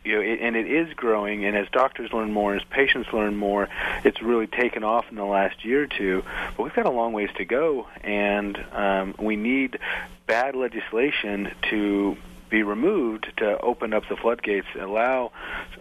[0.08, 1.44] you know, it, and it is growing.
[1.44, 3.68] And as doctors learn more, as patients learn more,
[4.04, 6.24] it's really taken off in the last year or two.
[6.56, 9.78] But we've got a long ways to go, and um, we need
[10.26, 12.16] bad legislation to
[12.48, 15.30] be removed to open up the floodgates, allow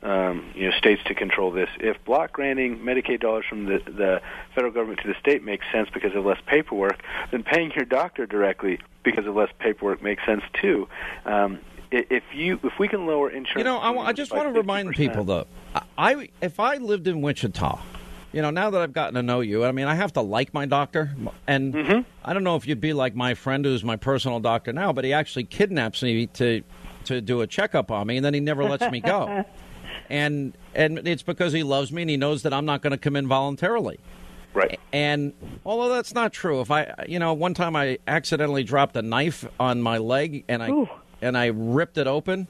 [0.03, 1.69] um, you know states to control this.
[1.79, 4.21] If block granting Medicaid dollars from the, the
[4.53, 7.01] federal government to the state makes sense because of less paperwork,
[7.31, 10.89] then paying your doctor directly because of less paperwork makes sense too.
[11.25, 11.59] Um,
[11.91, 14.95] if you if we can lower insurance, you know, I, I just want to remind
[14.95, 15.47] people though,
[15.97, 17.79] I if I lived in Wichita,
[18.33, 20.53] you know, now that I've gotten to know you, I mean, I have to like
[20.53, 21.15] my doctor,
[21.47, 21.99] and mm-hmm.
[22.23, 25.05] I don't know if you'd be like my friend who's my personal doctor now, but
[25.05, 26.63] he actually kidnaps me to
[27.05, 29.45] to do a checkup on me, and then he never lets me go,
[30.09, 32.97] and and it's because he loves me and he knows that I'm not going to
[32.97, 33.99] come in voluntarily.
[34.53, 34.79] Right.
[34.91, 35.33] And
[35.65, 39.45] although that's not true, if I, you know, one time I accidentally dropped a knife
[39.59, 40.89] on my leg and I Ooh.
[41.21, 42.47] And I ripped it open.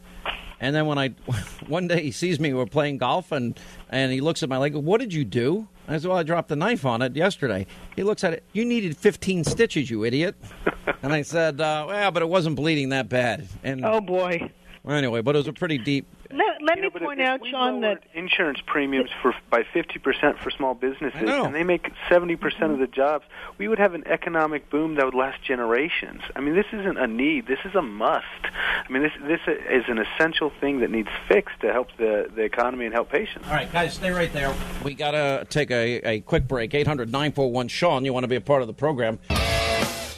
[0.60, 1.10] And then when I,
[1.68, 3.60] one day he sees me, we're playing golf, and
[3.90, 4.76] and he looks at my leg.
[4.76, 5.68] What did you do?
[5.88, 7.66] I said, well, I dropped the knife on it yesterday.
[7.96, 8.44] He looks at it.
[8.52, 10.36] You needed 15 stitches, you idiot.
[11.02, 13.48] and I said, uh, well, but it wasn't bleeding that bad.
[13.64, 14.52] And oh boy.
[14.84, 16.08] Well, anyway, but it was a pretty deep.
[16.32, 20.38] Let, let You me know, point out, we Sean, that insurance premiums for by 50%
[20.40, 23.26] for small businesses, and they make 70% of the jobs,
[23.58, 26.22] we would have an economic boom that would last generations.
[26.36, 28.26] I mean, this isn't a need; this is a must.
[28.44, 32.44] I mean, this this is an essential thing that needs fixed to help the the
[32.44, 33.48] economy and help patients.
[33.48, 34.54] All right, guys, stay right there.
[34.84, 36.74] We got to take a, a quick break.
[36.74, 39.20] Eight hundred nine four one Sean, you want to be a part of the program.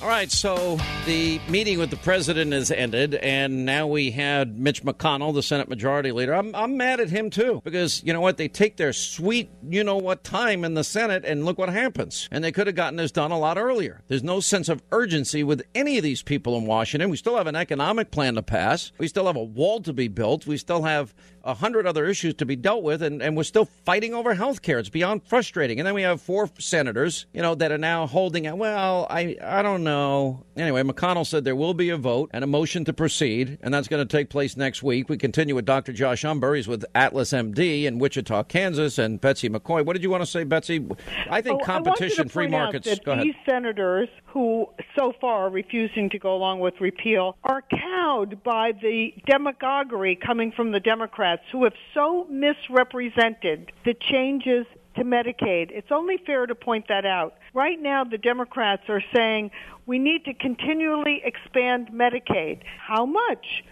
[0.02, 4.82] All right, so the meeting with the president has ended, and now we had Mitch
[4.82, 6.34] McConnell, the Senate Majority Leader.
[6.34, 8.38] I'm, I'm mad at him, too, because you know what?
[8.38, 12.30] They take their sweet, you know what, time in the Senate, and look what happens.
[12.32, 14.02] And they could have gotten this done a lot earlier.
[14.08, 17.10] There's no sense of urgency with any of these people in Washington.
[17.10, 20.08] We still have an economic plan to pass, we still have a wall to be
[20.08, 21.14] built, we still have
[21.50, 24.62] a hundred other issues to be dealt with, and, and we're still fighting over health
[24.62, 24.80] care.
[24.80, 25.80] It's beyond frustrating.
[25.80, 28.58] And then we have four senators, you know, that are now holding it.
[28.58, 30.46] Well, I I don't know.
[30.56, 33.88] Anyway, McConnell said there will be a vote and a motion to proceed, and that's
[33.88, 35.10] going to take place next week.
[35.10, 35.94] We continue with Dr.
[35.94, 36.56] Josh Umbehr.
[36.56, 39.86] He's with Atlas MD in Wichita, Kansas, and Betsy McCaughey.
[39.86, 40.86] What did you want to say, Betsy?
[41.30, 42.88] I think Oh, competition, I free out markets.
[42.88, 43.26] That Go ahead.
[43.26, 48.72] These senators who so far are refusing to go along with repeal are cowed by
[48.72, 54.66] the demagoguery coming from the Democrats who have so misrepresented the changes
[54.96, 55.72] to Medicaid.
[55.72, 57.36] It's only fair to point that out.
[57.54, 59.52] Right now, the Democrats are saying
[59.90, 62.60] we need to continually expand Medicaid.
[62.78, 63.64] How much?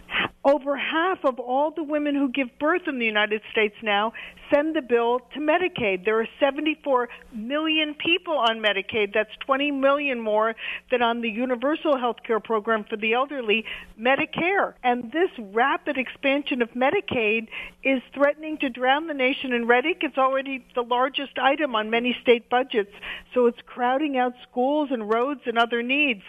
[0.44, 4.14] Over half of all the women who give birth in the United States now
[4.52, 6.06] send the bill to Medicaid.
[6.06, 9.14] There are 74 million people on Medicaid.
[9.14, 10.56] That's 20 million more
[10.90, 13.66] than on the universal health care program for the elderly,
[14.00, 14.74] Medicare.
[14.84, 17.48] And this rapid expansion of Medicaid
[17.84, 20.00] is threatening to drown the nation in red ink.
[20.02, 22.94] It's already the largest item on many state budgets.
[23.34, 26.24] So it's crowding out schools and roads and other needs.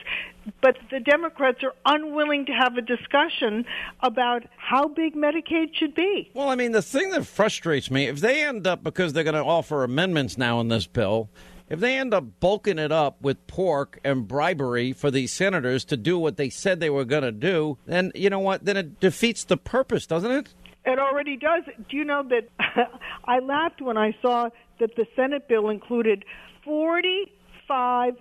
[0.61, 3.65] But the Democrats are unwilling to have a discussion
[4.03, 6.31] about how big Medicaid should be.
[6.35, 9.35] Well, I mean, the thing that frustrates me, if they end up, because they're going
[9.35, 11.29] to offer amendments now in this bill,
[11.69, 15.97] if they end up bulking it up with pork and bribery for these senators to
[15.97, 18.65] do what they said they were going to do, then you know what?
[18.65, 20.55] Then it defeats the purpose, doesn't it?
[20.87, 21.65] It already does.
[21.91, 22.49] Do you know that
[23.25, 24.49] I laughed when I saw
[24.81, 26.25] that the Senate bill included
[26.69, 28.15] 45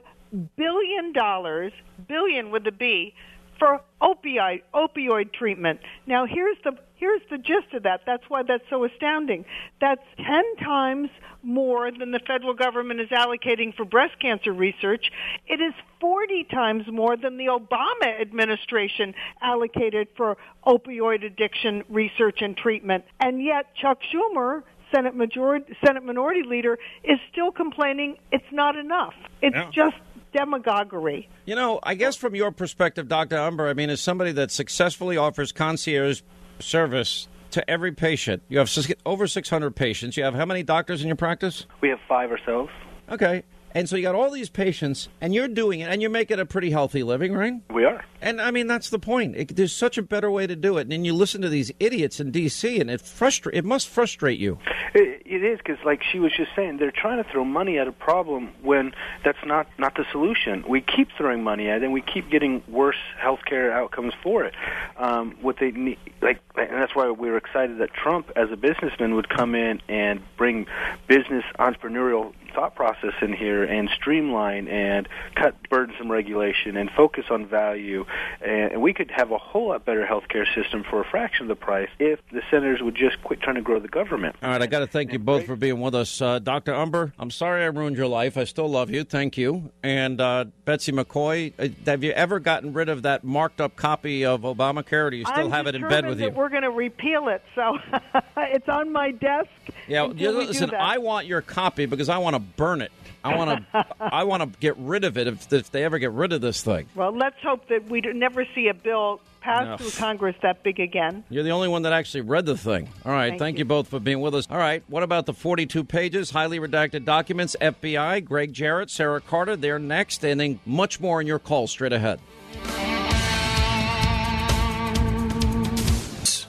[0.55, 1.73] billion dollars,
[2.07, 3.13] billion with a B,
[3.59, 5.81] for opioid opioid treatment.
[6.05, 8.01] Now here's the here's the gist of that.
[8.05, 9.43] That's why that's so astounding.
[9.81, 10.25] That's 10
[10.63, 11.09] times
[11.43, 15.11] more than the federal government is allocating for breast cancer research.
[15.45, 22.55] It is 40 times more than the Obama administration allocated for opioid addiction research and
[22.55, 23.03] treatment.
[23.19, 24.63] And yet Chuck Schumer
[24.93, 29.13] Senate majority Senate minority leader is still complaining it's not enough.
[29.41, 29.69] It's Yeah.
[29.73, 29.97] just
[30.33, 31.27] demagoguery.
[31.45, 33.37] You know, I guess from your perspective, Dr.
[33.37, 36.21] Umbehr, I mean, as somebody that successfully offers concierge
[36.59, 38.69] service to every patient, you have
[39.05, 40.17] over 600 patients.
[40.17, 41.65] You have how many doctors in your practice?
[41.81, 42.71] We have five ourselves.
[43.09, 43.43] Okay.
[43.73, 46.45] And so you got all these patients, and you're doing it, and you're making a
[46.45, 47.53] pretty healthy living, right?
[47.69, 48.03] We are.
[48.21, 49.35] And I mean, that's the point.
[49.35, 50.81] It, there's such a better way to do it.
[50.81, 54.39] And then you listen to these idiots in D.C., and it frustra- It must frustrate
[54.39, 54.57] you.
[54.93, 57.87] It, it is because, like she was just saying, they're trying to throw money at
[57.87, 58.93] a problem when
[59.23, 60.63] that's not not the solution.
[60.67, 64.55] We keep throwing money at it, and we keep getting worse healthcare outcomes for it.
[64.97, 68.57] Um, what they need, like, and that's why we were excited that Trump, as a
[68.57, 70.65] businessman, would come in and bring
[71.07, 77.47] business entrepreneurial thought process in here and streamline and cut burdensome regulation and focus on
[77.47, 78.05] value.
[78.41, 81.55] And we could have a whole lot better healthcare system for a fraction of the
[81.55, 84.35] price if the senators would just quit trying to grow the government.
[84.41, 86.21] All right, I got to thank you both for being with us.
[86.21, 86.73] Uh, Dr.
[86.73, 88.37] Umbehr, I'm sorry I ruined your life.
[88.37, 89.03] I still love you.
[89.03, 89.71] Thank you.
[89.83, 94.25] And uh, Betsy McCaughey, uh, have you ever gotten rid of that marked up copy
[94.25, 96.29] of Obamacare, or do you still I'm have it in bed with you?
[96.29, 97.77] that We're going to repeal it, so
[98.37, 99.49] it's on my desk.
[99.87, 100.73] Yeah, listen.
[100.73, 102.91] I want your copy because I want to burn it.
[103.23, 103.85] I want to.
[103.99, 106.61] I want to get rid of it if, if they ever get rid of this
[106.61, 106.87] thing.
[106.95, 109.77] Well, let's hope that we never see a bill passed No.
[109.77, 111.23] through Congress that big again.
[111.29, 112.89] You're the only one that actually read the thing.
[113.05, 113.59] All right, Thank thank, you.
[113.61, 113.65] you.
[113.65, 114.47] both for being with us.
[114.49, 117.55] All right, what about the 42 pages, highly redacted documents?
[117.59, 121.93] FBI, Gregg Jarrett, Sarah Carter, they're next, and then much more in your call straight
[121.93, 122.19] ahead.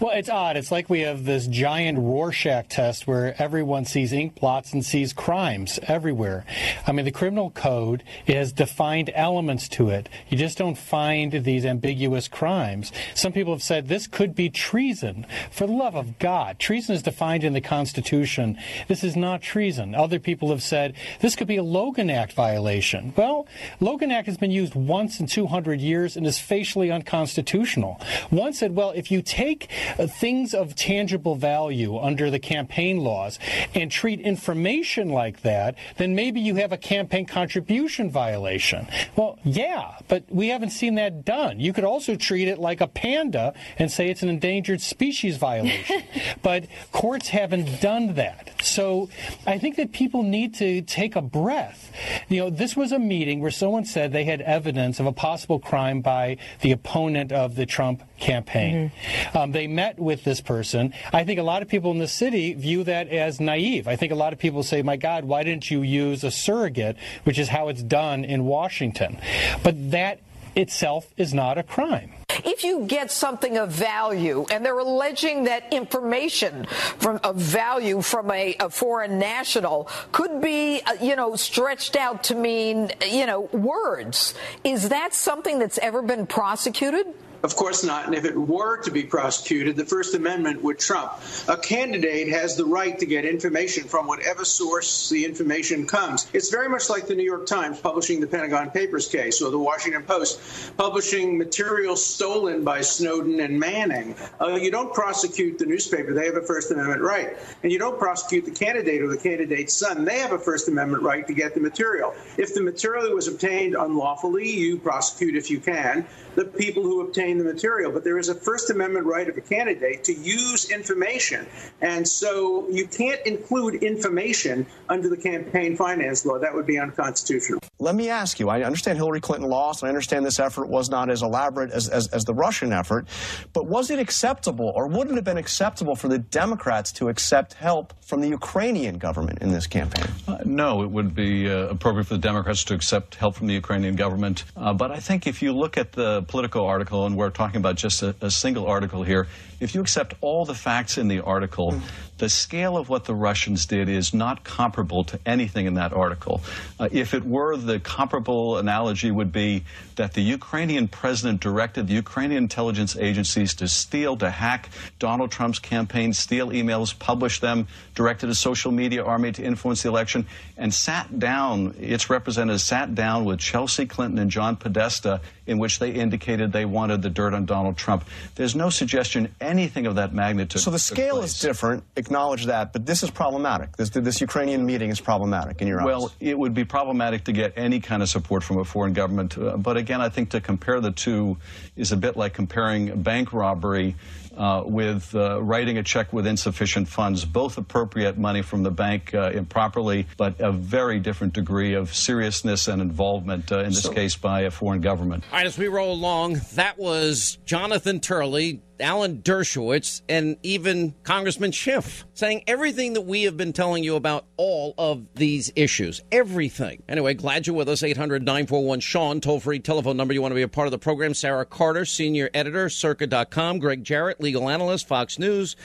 [0.01, 0.57] Well, it's odd.
[0.57, 5.13] It's like we have this giant Rorschach test where everyone sees ink blots and sees
[5.13, 6.47] crimes everywhere.
[6.87, 10.09] I mean, the criminal code has defined elements to it.
[10.29, 12.93] You just don't find these ambiguous crimes.
[13.17, 15.27] Some people have said this could be treason.
[15.51, 18.57] For the love of God, treason is defined in the Constitution.
[18.87, 19.97] This is not treason.
[19.97, 23.15] Other people have said this could be a Logan Act violation.
[23.17, 23.49] Well,
[23.81, 28.01] Logan Act has been used once in 200 years and is facially unconstitutional.
[28.31, 29.69] One said, well, if you take
[30.07, 33.39] things of tangible value under the campaign laws
[33.75, 38.87] and treat information like that, then maybe you have a campaign contribution violation.
[39.17, 41.61] Well, yeah, but we haven't seen that done.
[41.61, 46.03] You could also treat it like a panda and say it's an endangered species violation.
[46.43, 48.51] but courts haven't done that.
[48.63, 49.09] So
[49.47, 51.93] I think that people need to take a breath.
[52.29, 55.59] You know, this was a meeting where someone said they had evidence of a possible
[55.59, 58.93] crime by the opponent of the Trump campaign.
[59.35, 60.93] Um, they met with this person.
[61.13, 63.87] I think a lot of people in the city view that as naive.
[63.87, 66.97] I think a lot of people say, my God, why didn't you use a surrogate,
[67.23, 69.21] which is how it's done in Washington?
[69.63, 70.19] But that
[70.57, 72.11] itself is not a crime.
[72.45, 76.67] If you get something of value, and they're alleging that information
[76.99, 82.25] from of value from a, a foreign national could be, uh, you know, stretched out
[82.25, 87.07] to mean, you know, words, is that something that's ever been prosecuted?
[87.43, 88.07] Of course not.
[88.07, 91.13] And if it were to be prosecuted, the First Amendment would trump.
[91.47, 96.27] A candidate has the right to get information from whatever source the information comes.
[96.33, 99.59] It's very much like the New York Times publishing the Pentagon Papers case or the
[99.59, 100.41] Washington Post
[100.77, 104.17] publishing material stolen by Snowden and Manning.
[104.41, 106.15] Uh, you don't prosecute the newspaper.
[106.15, 107.37] They have a First Amendment right.
[107.63, 110.05] And you don't prosecute the candidate or the candidate's son.
[110.05, 112.15] They have a First Amendment right to get the material.
[112.37, 116.05] If the material was obtained unlawfully, you prosecute if you can
[116.39, 117.93] the people who obtain the material.
[117.93, 121.47] But there is a First Amendment right of a candidate to use information.
[121.83, 126.39] And so you can't include information under the campaign finance law.
[126.39, 127.61] That would be unconstitutional.
[127.81, 130.89] Let me ask you I understand Hillary Clinton lost, and I understand this effort was
[130.91, 133.07] not as elaborate as, as, as the Russian effort,
[133.53, 137.55] but was it acceptable, or would it have been acceptable for the Democrats to accept
[137.55, 140.07] help from the Ukrainian government in this campaign?
[140.27, 143.55] Uh, no, it would be uh, appropriate for the Democrats to accept help from the
[143.55, 144.45] Ukrainian government.
[144.57, 147.75] Uh, but I think if you look at the Politico article, and we're talking about
[147.75, 149.27] just a, a single article here,
[149.61, 151.81] if you accept all the facts in the article,
[152.19, 156.41] the scale of what the Russians did is not comparable to anything in that article.
[156.79, 159.65] Uh, if it were, the comparable analogy would be
[159.97, 165.59] that the Ukrainian president directed the Ukrainian intelligence agencies to steal, to hack Donald Trump's
[165.59, 170.73] campaign, steal emails, publish them, directed a social media army to influence the election, and
[170.73, 175.91] sat down, its representatives sat down with Chelsea Clinton and John Podesta, in which they
[175.91, 178.05] indicated they wanted the dirt on Donald Trump.
[178.35, 180.63] There's no suggestion anything of that magnitude.
[180.63, 183.77] So the scale is different, acknowledge that, but this is problematic.
[183.77, 185.87] This, this Ukrainian meeting is problematic in your eyes.
[185.87, 189.37] Well, it would be problematic to get any kind of support from a foreign government.
[189.37, 191.37] Uh, but again, I think to compare the two
[191.77, 193.97] is a bit like comparing bank robbery
[194.39, 197.25] uh, with uh, writing a check with insufficient funds.
[197.25, 202.69] Both appropriate money from the bank uh, improperly, but a very different degree of seriousness
[202.69, 205.25] and involvement, uh, in this So- case, by a foreign government.
[205.31, 210.95] All right, as we roll along, that was was Jonathan Turley, Alan Dershowitz, and even
[211.03, 216.01] Congressman Schiff saying everything that we have been telling you about all of these issues.
[216.11, 216.83] Everything.
[216.89, 217.83] Anyway, glad you're with us.
[217.83, 220.15] 800 941 Sean, toll free telephone number.
[220.15, 221.15] You want to be a part of the program.
[221.15, 223.59] Sarah Carter, senior editor, circa.com.
[223.59, 225.57] Gregg Jarrett, legal analyst, Fox News.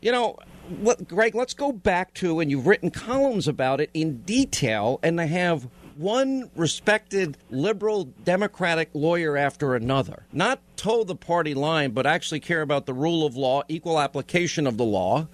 [0.00, 0.38] You know,
[0.80, 5.20] what, Gregg, let's go back to, and you've written columns about it in detail, and
[5.20, 5.66] I have
[5.96, 10.24] one respected liberal democratic lawyer after another.
[10.32, 14.66] Not toe the party line but actually care about the rule of law equal application
[14.66, 15.26] of the law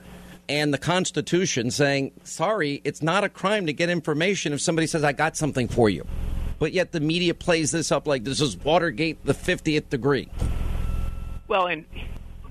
[0.49, 5.05] and the constitution saying sorry it's not a crime to get information if somebody says
[5.05, 6.05] i got something for you.
[6.59, 10.29] But yet the media plays this up like this is watergate the 50th degree.
[11.47, 11.85] Well and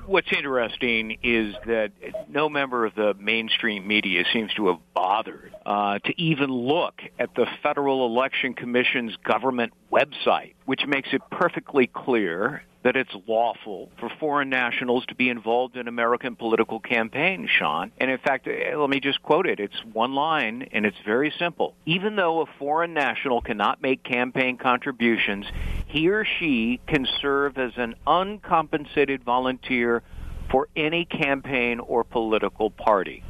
[0.08, 1.92] what's interesting is that
[2.30, 7.36] no member of the mainstream media seems to have bothered uh, to even look at
[7.36, 14.10] the Federal Election Commission's government website, which makes it perfectly clear that it's lawful for
[14.20, 17.90] foreign nationals to be involved in American political campaigns, Sean.
[18.00, 19.62] And in fact, uh, let me just quote it.
[19.62, 21.74] It's one line and it's very simple.
[21.86, 25.46] Even though a foreign national cannot make campaign contributions,
[25.88, 30.04] he or she can serve as an uncompensated volunteer
[30.52, 33.24] for any campaign or political party.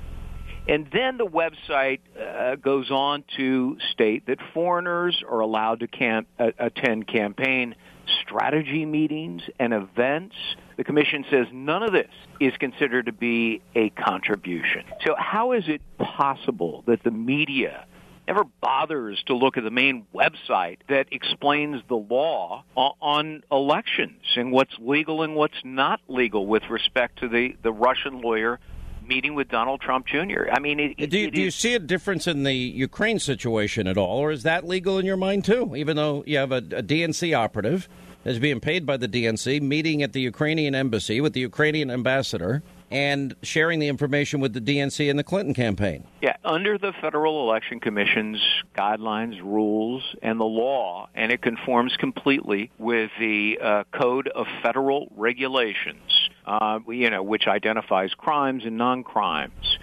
[0.67, 6.27] And then the website uh, goes on to state that foreigners are allowed to camp,
[6.37, 7.75] uh, attend campaign
[8.21, 10.35] strategy meetings and events.
[10.75, 14.83] The commission says none of this is considered to be a contribution.
[15.05, 17.85] So how is it possible that the media
[18.27, 24.51] never bothers to look at the main website that explains the law on elections and
[24.51, 28.59] what's legal and what's not legal with respect to the, the Russian lawyer
[29.07, 30.49] meeting with Donald Trump Jr.
[30.51, 33.87] I mean, it, do, you, it do you see a difference in the Ukraine situation
[33.87, 35.75] at all, or is that legal in your mind too?
[35.75, 37.87] Even though you have a, a DNC operative
[38.23, 42.61] that's being paid by the DNC, meeting at the Ukrainian embassy with the Ukrainian ambassador,
[42.89, 46.05] and sharing the information with the DNC and the Clinton campaign.
[46.21, 48.41] Yeah, under the Federal Election Commission's
[48.75, 55.11] guidelines, rules, and the law, and it conforms completely with the uh, Code of Federal
[55.15, 56.01] Regulations,
[56.47, 59.77] uh, you know, which identifies crimes and non-crimes.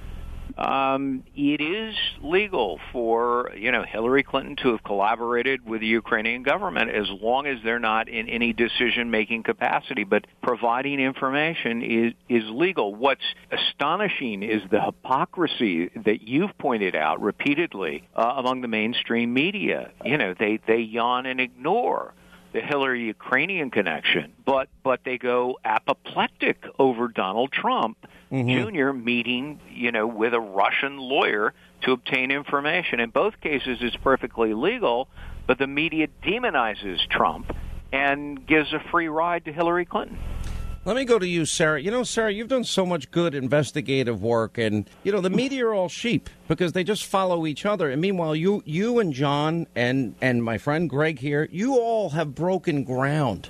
[0.56, 6.44] Um, it is legal for you know Hillary Clinton to have collaborated with the Ukrainian
[6.44, 10.04] government as long as they're not in any decision-making capacity.
[10.04, 12.94] But providing information is is legal.
[12.94, 19.90] What's astonishing is the hypocrisy that you've pointed out repeatedly uh, among the mainstream media.
[20.04, 22.14] You know, they they yawn and ignore
[22.54, 27.98] the Hillary Ukrainian connection, but but they go apoplectic over Donald Trump
[28.32, 28.76] mm-hmm.
[28.76, 28.92] Jr.
[28.92, 31.52] meeting, you know, with a Russian lawyer
[31.82, 33.00] to obtain information.
[33.00, 35.08] In both cases, it's perfectly legal,
[35.48, 37.54] but the media demonizes Trump
[37.92, 40.18] and gives a free ride to Hillary Clinton.
[40.86, 41.80] Let me go to you, Sarah.
[41.80, 45.36] You know, Sarah, you've done so much good investigative work, and you know the mm.
[45.36, 47.88] media are all sheep because they just follow each other.
[47.88, 52.34] And meanwhile, you, you and John and and my friend Gregg here, you all have
[52.34, 53.48] broken ground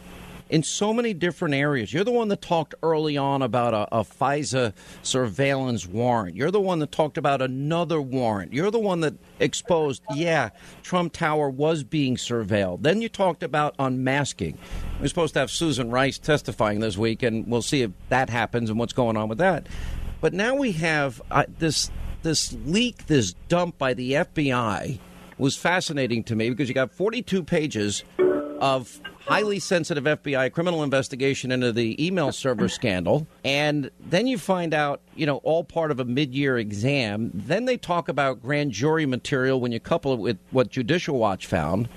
[0.51, 1.93] in so many different areas.
[1.93, 4.73] You're the one that talked early on about a, a FISA
[5.03, 6.37] surveillance warrant.
[6.37, 8.53] You're the one that talked about another warrant.
[8.53, 10.51] You're the one that exposed, yeah,
[10.83, 12.83] Trump Tower was being surveilled.
[12.83, 14.59] Then you talked about unmasking.
[15.01, 18.71] We're supposed to have Susan Rice testifying this week, and we'll see if that happens
[18.71, 19.67] and what's going on with that.
[20.21, 21.91] But now we have uh, this
[22.23, 24.99] this leak, this dump by the FBI
[25.37, 28.03] was fascinating to me because you got 42 pages
[28.61, 33.27] of highly sensitive FBI criminal investigation into the email server scandal.
[33.45, 37.31] And then you find out, you know, all part of a mid year exam.
[37.33, 41.47] Then they talk about grand jury material when you couple it with what Judicial Watch
[41.47, 41.89] found.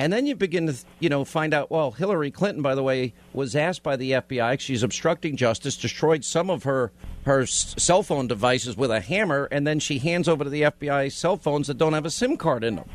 [0.00, 1.72] And then you begin to, you know, find out.
[1.72, 4.60] Well, Hillary Clinton, by the way, was asked by the FBI.
[4.60, 6.92] She's obstructing justice, destroyed some of her
[7.24, 11.10] her cell phone devices with a hammer, and then she hands over to the FBI
[11.12, 12.88] cell phones that don't have a SIM card in them,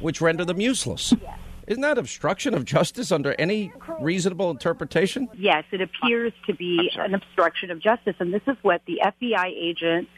[0.00, 1.14] which render them useless.
[1.68, 5.28] Isn't that obstruction of justice under any reasonable interpretation?
[5.34, 8.14] Yes, it appears to be an obstruction of justice.
[8.20, 10.10] And this is what the FBI agents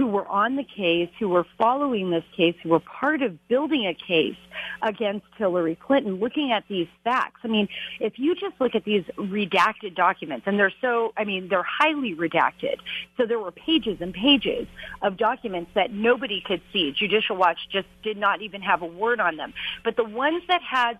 [0.00, 3.86] who were on the case, who were following this case, who were part of building
[3.86, 4.38] a case
[4.80, 7.40] against Hillary Clinton, looking at these facts.
[7.44, 7.68] I mean,
[8.00, 12.14] if you just look at these redacted documents, and they're so, I mean, they're highly
[12.14, 12.76] redacted.
[13.18, 14.66] So there were pages and pages
[15.02, 16.92] of documents that nobody could see.
[16.92, 19.52] Judicial Watch just did not even have a word on them.
[19.84, 20.98] But the ones that had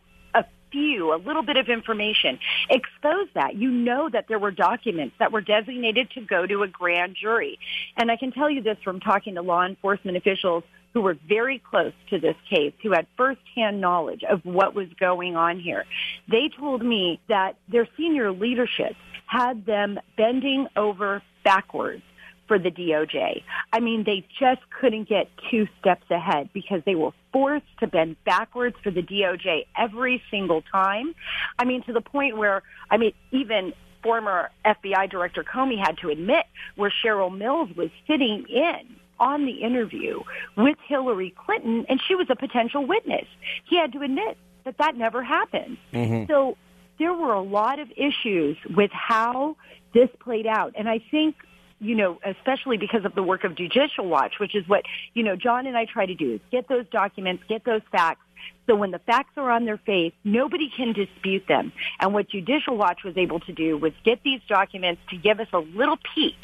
[0.71, 3.57] few, a little bit of information, expose that.
[3.57, 7.59] You know that there were documents that were designated to go to a grand jury.
[7.97, 11.59] And I can tell you this from talking to law enforcement officials who were very
[11.59, 15.85] close to this case, who had firsthand knowledge of what was going on here.
[16.29, 18.97] They told me that their senior leadership
[19.27, 22.03] had them bending over backwards
[22.51, 23.45] for the DOJ.
[23.73, 28.17] I mean, they just couldn't get two steps ahead because they were forced to bend
[28.25, 31.15] backwards for the DOJ every single time.
[31.61, 33.73] I mean, to the point where, I mean, even
[34.03, 36.45] former FBI Director Comey had to admit
[36.75, 40.19] where Cheryl Mills was sitting in on the interview
[40.57, 43.27] with Hillary Clinton and she was a potential witness.
[43.69, 45.77] He had to admit that that never happened.
[45.93, 46.27] Mhm.
[46.27, 46.57] So
[46.99, 49.55] there were a lot of issues with how
[49.93, 50.73] this played out.
[50.77, 51.37] And I think,
[51.81, 54.83] you know, especially because of the work of Judicial Watch, which is what,
[55.15, 58.21] you know, John and I try to do is get those documents, get those facts.
[58.67, 61.73] So when the facts are on their face, nobody can dispute them.
[61.99, 65.49] And what Judicial Watch was able to do was get these documents to give us
[65.53, 66.37] a little peek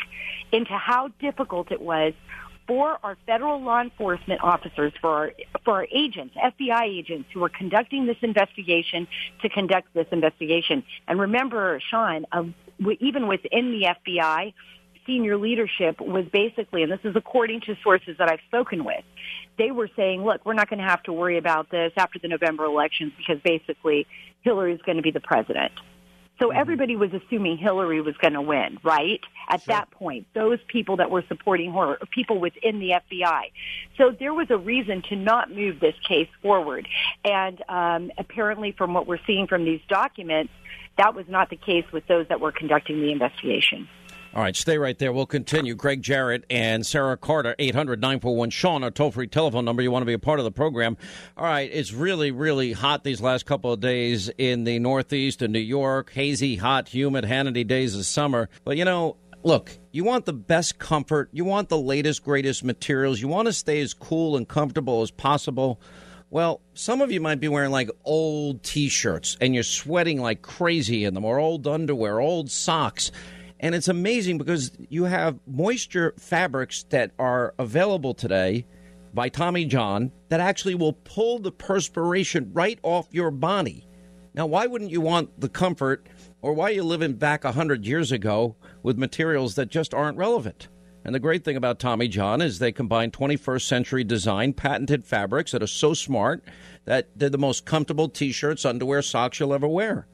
[0.53, 2.15] into how difficult it was
[2.67, 5.33] for our federal law enforcement officers, for our,
[5.65, 9.07] for our agents, FBI agents who were conducting this investigation
[9.43, 10.83] to conduct this investigation.
[11.07, 12.45] And remember, Sean, uh,
[13.01, 14.53] even within the FBI,
[15.07, 19.05] senior leadership was basically, and this is according to sources that I've spoken with,
[19.59, 22.29] they were saying, look, we're not going to have to worry about this after the
[22.29, 24.07] November elections because basically
[24.43, 25.73] Hillary is going to be the president.
[26.39, 29.21] So everybody was assuming Hillary was going to win, right?
[29.49, 33.53] At that point, those people that were supporting her, people within the FBI.
[33.97, 36.87] So there was a reason to not move this case forward.
[37.25, 40.53] And um, apparently, from what we're seeing from these documents,
[40.99, 43.89] that was not the case with those that were conducting the investigation.
[44.37, 45.15] All right, stay right there.
[45.15, 45.75] We'll continue.
[45.75, 49.81] Gregg Jarrett and Sarah Carter, 800 941 Sean, our toll free telephone number.
[49.81, 50.99] You want to be a part of the program.
[51.39, 55.55] All right, it's really, really hot these last couple of days in the Northeast and
[55.55, 56.13] New York.
[56.13, 58.51] Hazy, hot, humid, Hannity days of summer.
[58.63, 63.23] But, you know, look, you want the best comfort, you want the latest, greatest materials,
[63.23, 65.81] you want to stay as cool and comfortable as possible.
[66.29, 70.43] Well, some of you might be wearing like old t shirts and you're sweating like
[70.43, 73.11] crazy in them, or old underwear, old socks.
[73.59, 78.67] And it's amazing because you have moisture fabrics that are available today
[79.15, 83.87] by Tommy John that actually will pull the perspiration right off your body.
[84.35, 86.07] Now, why wouldn't you want the comfort,
[86.43, 90.69] or why are you living back 100 years ago with materials that just aren't relevant?
[91.07, 95.53] And the great thing about Tommy John is they combine 21st century design, patented fabrics
[95.53, 96.45] that are so smart
[96.85, 100.07] that they're the most comfortable t shirts, underwear, socks you'll ever wear.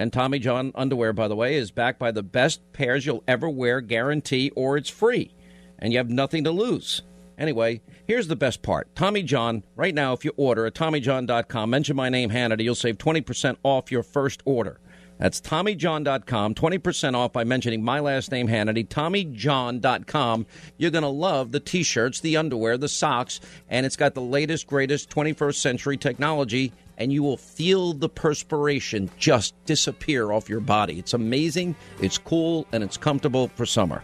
[0.00, 3.50] And Tommy John underwear, by the way, is backed by the best pairs you'll ever
[3.50, 5.34] wear guarantee, or it's free.
[5.78, 7.02] And you have nothing to lose.
[7.36, 8.94] Anyway, here's the best part.
[8.94, 12.96] Tommy John, right now, if you order at TommyJohn.com, mention my name, Hannity, you'll save
[12.96, 14.80] 20% off your first order.
[15.20, 20.46] That's TommyJohn.com, 20% off by mentioning my last name, Hannity, TommyJohn.com.
[20.78, 24.22] You're going to love the t shirts, the underwear, the socks, and it's got the
[24.22, 30.60] latest, greatest 21st century technology, and you will feel the perspiration just disappear off your
[30.60, 30.98] body.
[30.98, 34.02] It's amazing, it's cool, and it's comfortable for summer.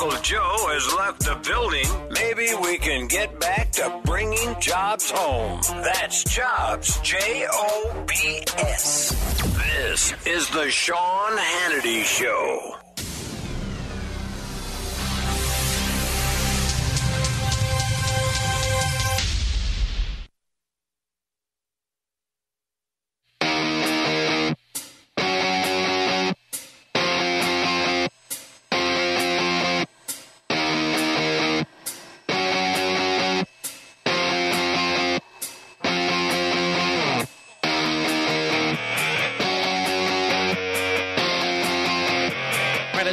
[0.00, 5.60] Uncle Joe has left the building, maybe we can get back to bringing jobs home.
[5.82, 9.10] That's Jobs, J O B S.
[9.56, 12.76] This is the Sean Hannity Show.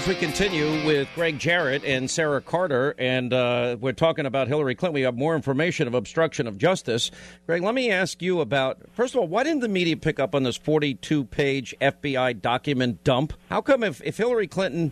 [0.05, 4.75] As we continue with Gregg Jarrett and Sarah Carter, and uh, we're talking about Hillary
[4.75, 7.09] Clinton, we have more information of obstruction of justice.
[7.47, 10.35] Gregg, let me ask you about first of all, why didn't the media pick up
[10.35, 13.33] on this 42 page FBI document dump?
[13.49, 14.91] How come if, if Hillary Clinton,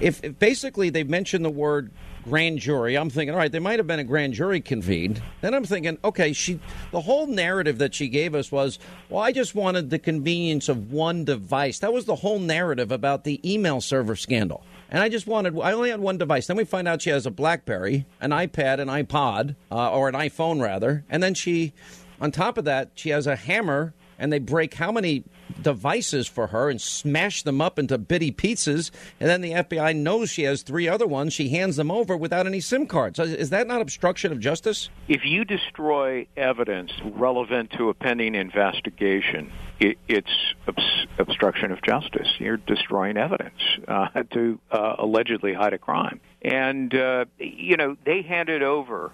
[0.00, 1.90] if, if basically they mentioned the word
[2.24, 5.22] grand jury, I'm thinking, all right, there might have been a grand jury convened.
[5.40, 6.58] Then I'm thinking, okay, she,
[6.90, 10.92] the whole narrative that she gave us was, well, I just wanted the convenience of
[10.92, 11.78] one device.
[11.80, 14.64] That was the whole narrative about the email server scandal.
[14.90, 16.46] And I just wanted, I only had one device.
[16.46, 20.14] Then we find out she has a Blackberry, an iPad, an iPod, uh, or an
[20.14, 21.04] iPhone rather.
[21.08, 21.72] And then she,
[22.20, 25.24] on top of that, she has a hammer and they break how many
[25.60, 28.90] devices for her and smash them up into bitty pieces,
[29.20, 31.32] and then the FBI knows she has three other ones.
[31.32, 33.18] She hands them over without any SIM cards.
[33.18, 34.88] Is that not obstruction of justice?
[35.08, 42.28] If you destroy evidence relevant to a pending investigation, it, it's obs- obstruction of justice.
[42.38, 46.20] You're destroying evidence uh, to uh, allegedly hide a crime.
[46.42, 49.12] And, uh, you know, they handed over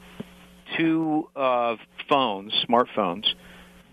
[0.77, 1.29] two
[2.09, 3.27] phones, smartphones,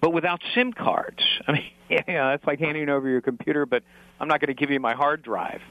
[0.02, 1.24] but without SIM cards.
[1.48, 3.84] I mean, yeah, that's like handing over your computer, but
[4.20, 5.62] I'm not going to give you my hard drive.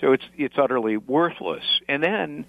[0.00, 1.64] So it's it's utterly worthless.
[1.88, 2.46] And then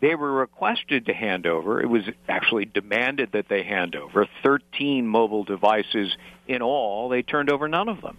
[0.00, 1.80] they were requested to hand over.
[1.80, 6.16] It was actually demanded that they hand over 13 mobile devices
[6.46, 7.08] in all.
[7.08, 8.18] They turned over none of them.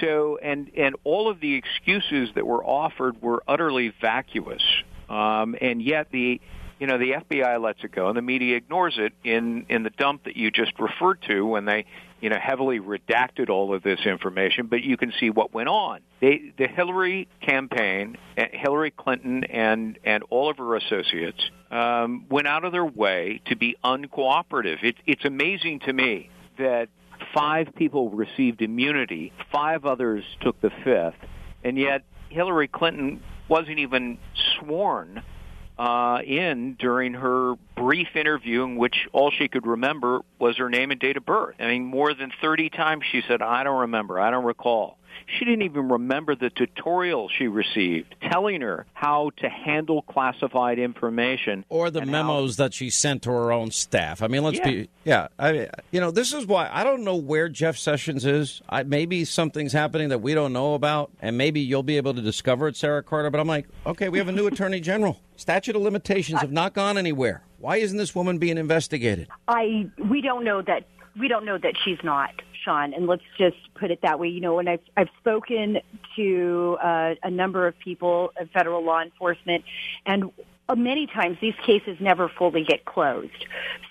[0.00, 4.62] So and and all of the excuses that were offered were utterly vacuous.
[5.08, 6.40] Um, and yet the
[6.78, 9.90] you know the FBI lets it go and the media ignores it in in the
[9.90, 11.86] dump that you just referred to when they
[12.20, 16.00] you know heavily redacted all of this information but you can see what went on.
[16.20, 22.46] They the Hillary campaign eh, Hillary Clinton and and all of her associates um, went
[22.46, 24.82] out of their way to be uncooperative.
[24.82, 26.88] It, it's amazing to me that
[27.34, 31.16] five people received immunity five others took the fifth
[31.64, 34.18] and yet Hillary Clinton wasn't even
[34.58, 35.22] sworn
[35.78, 40.90] uh, in during her brief interview in which all she could remember was her name
[40.90, 41.56] and date of birth.
[41.60, 44.98] I mean, more than 30 times she said, I don't remember, I don't recall.
[45.26, 51.64] She didn't even remember the tutorial she received telling her how to handle classified information.
[51.68, 52.64] Or the memos how...
[52.64, 54.22] that she sent to her own staff.
[54.22, 54.64] I mean, let's yeah.
[54.64, 55.28] be, yeah.
[55.38, 58.60] I, you know, this is why I don't know where Jeff Sessions is.
[58.68, 62.22] I, maybe something's happening that we don't know about, and maybe you'll be able to
[62.22, 63.30] discover it, Sarah Carter.
[63.30, 65.20] But I'm like, okay, we have a new attorney general.
[65.36, 67.42] Statute of limitations have not gone anywhere.
[67.58, 69.28] Why isn't this woman being investigated?
[69.48, 70.86] I we don't know that
[71.18, 72.30] we don't know that she's not.
[72.64, 74.28] Sean, and let's just put it that way.
[74.28, 75.78] You know, and I've, I've spoken
[76.16, 79.64] to uh, a number of people, of federal law enforcement,
[80.04, 80.32] and
[80.74, 83.46] many times these cases never fully get closed.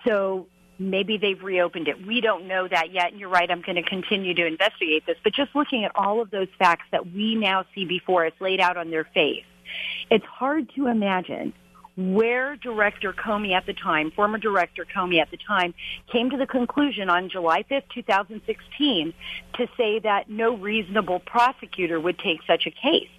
[0.06, 0.48] So
[0.78, 2.06] maybe they've reopened it.
[2.06, 3.12] We don't know that yet.
[3.12, 5.16] And you're right, I'm going to continue to investigate this.
[5.24, 8.60] But just looking at all of those facts that we now see before us laid
[8.60, 9.46] out on their face,
[10.12, 11.54] it's hard to imagine
[11.98, 15.74] where Director Comey at the time, former Director Comey at the time,
[16.12, 19.14] came to the conclusion on July 5th, 2016,
[19.56, 23.10] to say that no reasonable prosecutor would take such a case.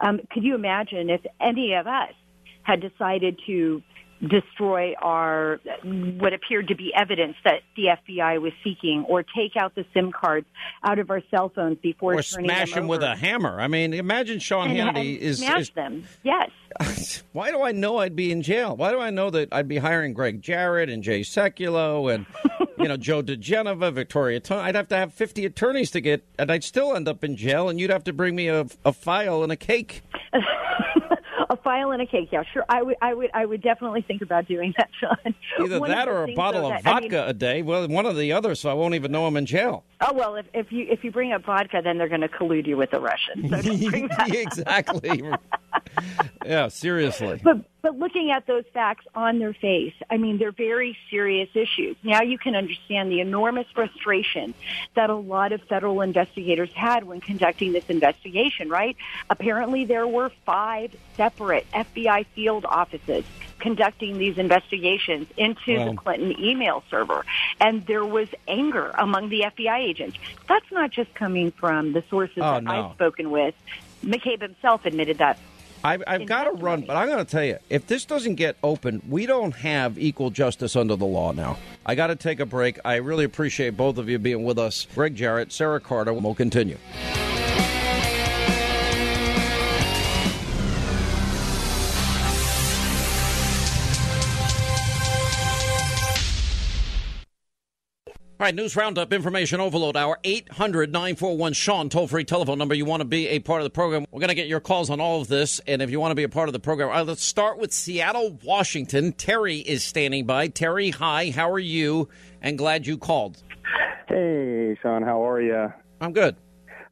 [0.00, 2.12] Um, could you imagine if any of us
[2.62, 3.82] had decided to
[4.20, 9.74] destroy our what appeared to be evidence that the FBI was seeking, or take out
[9.74, 10.46] the SIM cards
[10.84, 13.60] out of our cell phones before or turning smash them, them with a hammer.
[13.60, 16.04] I mean, imagine Sean and, Hannity and is smash is, them.
[16.22, 16.50] Yes.
[17.32, 18.76] Why do I know I'd be in jail?
[18.76, 22.26] Why do I know that I'd be hiring Gregg Jarrett and Jay Sekulow and
[22.78, 24.40] you know Joe diGenova, Victoria?
[24.50, 27.68] I'd have to have fifty attorneys to get, and I'd still end up in jail,
[27.68, 30.02] and you'd have to bring me a, a file and a cake.
[31.62, 32.28] file and a cake.
[32.32, 32.64] Yeah, sure.
[32.68, 35.34] I would, I would, I would definitely think about doing that, Sean.
[35.60, 37.62] Either one that or a bottle of that- I vodka mean- a day.
[37.62, 39.84] Well, one or the other, so I won't even know I'm in jail.
[40.00, 42.66] Oh well, if, if you if you bring up vodka, then they're going to collude
[42.66, 43.50] you with the Russians.
[43.50, 44.34] So don't bring that.
[44.34, 45.22] exactly.
[46.44, 47.40] yeah, seriously.
[47.42, 51.96] But but looking at those facts on their face, I mean, they're very serious issues.
[52.02, 54.52] Now you can understand the enormous frustration
[54.94, 58.96] that a lot of federal investigators had when conducting this investigation, right?
[59.30, 63.24] Apparently there were five separate FBI field offices
[63.60, 65.90] conducting these investigations into Wow.
[65.90, 67.24] the Clinton email server.
[67.60, 70.18] And there was anger among the FBI agents.
[70.48, 72.70] That's not just coming from the sources Oh, that no.
[72.88, 73.54] I've spoken with.
[74.04, 75.38] McCabe himself admitted that
[75.82, 78.56] I've, I've got to run, but I'm going to tell you, if this doesn't get
[78.62, 81.58] open, we don't have equal justice under the law now.
[81.86, 82.78] I got to take a break.
[82.84, 84.86] I really appreciate both of you being with us.
[84.94, 86.12] Gregg Jarrett, Sarah Carter.
[86.12, 86.76] We'll continue.
[98.40, 102.74] All right, news roundup, information overload hour, 800 941 Sean, toll free telephone number.
[102.74, 104.06] You want to be a part of the program.
[104.10, 105.60] We're going to get your calls on all of this.
[105.66, 107.70] And if you want to be a part of the program, right, let's start with
[107.70, 109.12] Seattle, Washington.
[109.12, 110.48] Terry is standing by.
[110.48, 112.08] Terry, hi, how are you?
[112.40, 113.42] And glad you called.
[114.08, 115.70] Hey, Sean, how are you?
[116.00, 116.34] I'm good.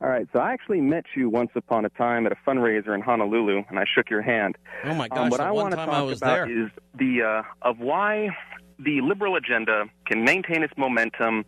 [0.03, 3.01] All right, so I actually met you once upon a time at a fundraiser in
[3.01, 4.59] Honolulu, and I shook your hand.
[4.85, 6.47] Oh, my Um, gosh, what the I one want to time talk I was about
[6.47, 6.65] there.
[6.66, 8.29] is the uh, of why
[8.78, 11.44] the liberal agenda can maintain its momentum,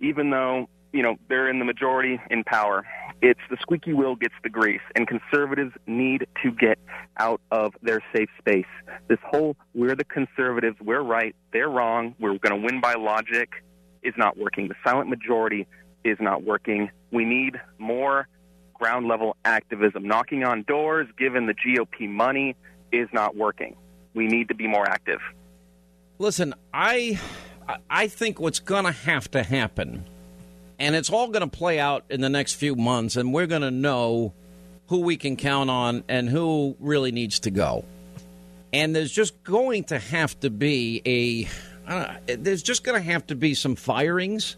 [0.00, 2.86] even though you know they're in the majority in power.
[3.22, 6.78] It's the squeaky wheel gets the grease, and conservatives need to get
[7.18, 8.66] out of their safe space.
[9.08, 13.64] This whole "we're the conservatives, we're right, they're wrong, we're going to win by logic"
[14.02, 14.68] is not working.
[14.68, 15.66] The silent majority
[16.04, 16.90] is not working.
[17.10, 18.28] We need more
[18.74, 20.06] ground level activism.
[20.06, 22.54] Knocking on doors, giving the GOP money,
[22.92, 23.74] is not working.
[24.14, 25.20] We need to be more active.
[26.18, 27.20] Listen, I
[27.90, 30.04] I think what's going to have to happen,
[30.78, 33.62] and it's all going to play out in the next few months, and we're going
[33.62, 34.32] to know
[34.88, 37.84] who we can count on and who really needs to go.
[38.72, 43.26] And there's just going to have to be a, uh, there's just going to have
[43.28, 44.56] to be some firings.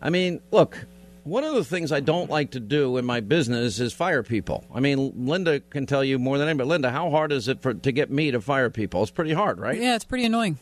[0.00, 0.78] I mean, look,
[1.24, 4.64] one of the things I don't like to do in my business is fire people.
[4.72, 6.68] I mean, Linda can tell you more than anybody.
[6.68, 9.02] Linda, how hard is it for to get me to fire people?
[9.02, 9.80] It's pretty hard, right?
[9.80, 10.58] Yeah, it's pretty annoying.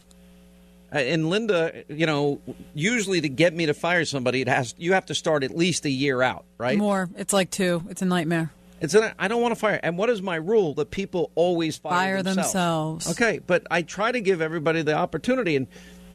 [0.94, 2.40] Uh, and Linda, you know,
[2.72, 5.84] usually to get me to fire somebody, it has you have to start at least
[5.86, 6.78] a year out, right?
[6.78, 7.08] More.
[7.16, 7.82] It's like two.
[7.90, 8.52] It's a nightmare.
[8.80, 9.80] It's an, I don't want to fire.
[9.82, 10.74] And what is my rule?
[10.74, 13.10] That people always fire, Fire themselves.
[13.10, 15.56] Okay, but I try to give everybody the opportunity.
[15.56, 15.66] And,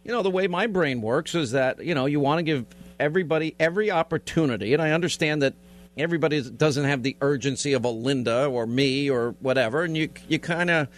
[0.04, 2.66] you know, the way my brain works is that, you know, you want to give
[3.00, 4.74] everybody every opportunity.
[4.74, 5.56] And I understand that
[5.98, 9.84] everybody doesn't have the urgency of a Linda or me or whatever.
[9.84, 10.90] And you, you kind of,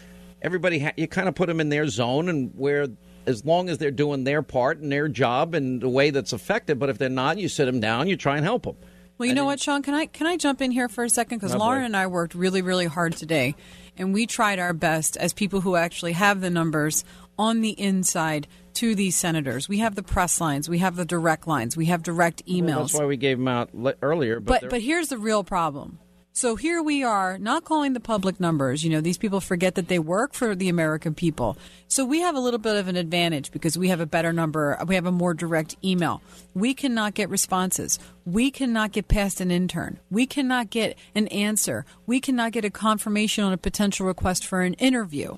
[0.42, 2.88] everybody, ha- you kind of put them in their zone and where,
[3.26, 6.80] as long as they're doing their part and their job in the way that's effective.
[6.80, 8.76] But if they're not, you sit them down, you try and help them.
[9.18, 9.84] Well, you know what, Sean?
[9.84, 11.38] Can I can I jump in here for a second?
[11.38, 11.66] Because Oh, boy.
[11.66, 13.54] Lauren and I worked really, really hard today,
[13.96, 17.06] and we tried our best as people who actually have the numbers
[17.38, 19.70] on the inside to these senators.
[19.70, 22.66] We have the press lines, we have the direct lines, we have direct emails.
[22.68, 23.70] Well, that's why we gave them out
[24.02, 24.40] earlier.
[24.40, 26.00] But, but but here's the real problem.
[26.34, 28.86] So here we are, not calling the public numbers.
[28.86, 31.58] You know, these people forget that they work for the American people.
[31.90, 34.80] So we have a little bit of an advantage because we have a better number.
[34.88, 36.22] We have a more direct email.
[36.54, 38.00] We cannot get responses.
[38.26, 40.00] We cannot get past an intern.
[40.10, 41.86] We cannot get an answer.
[42.06, 45.38] We cannot get a confirmation on a potential request for an interview.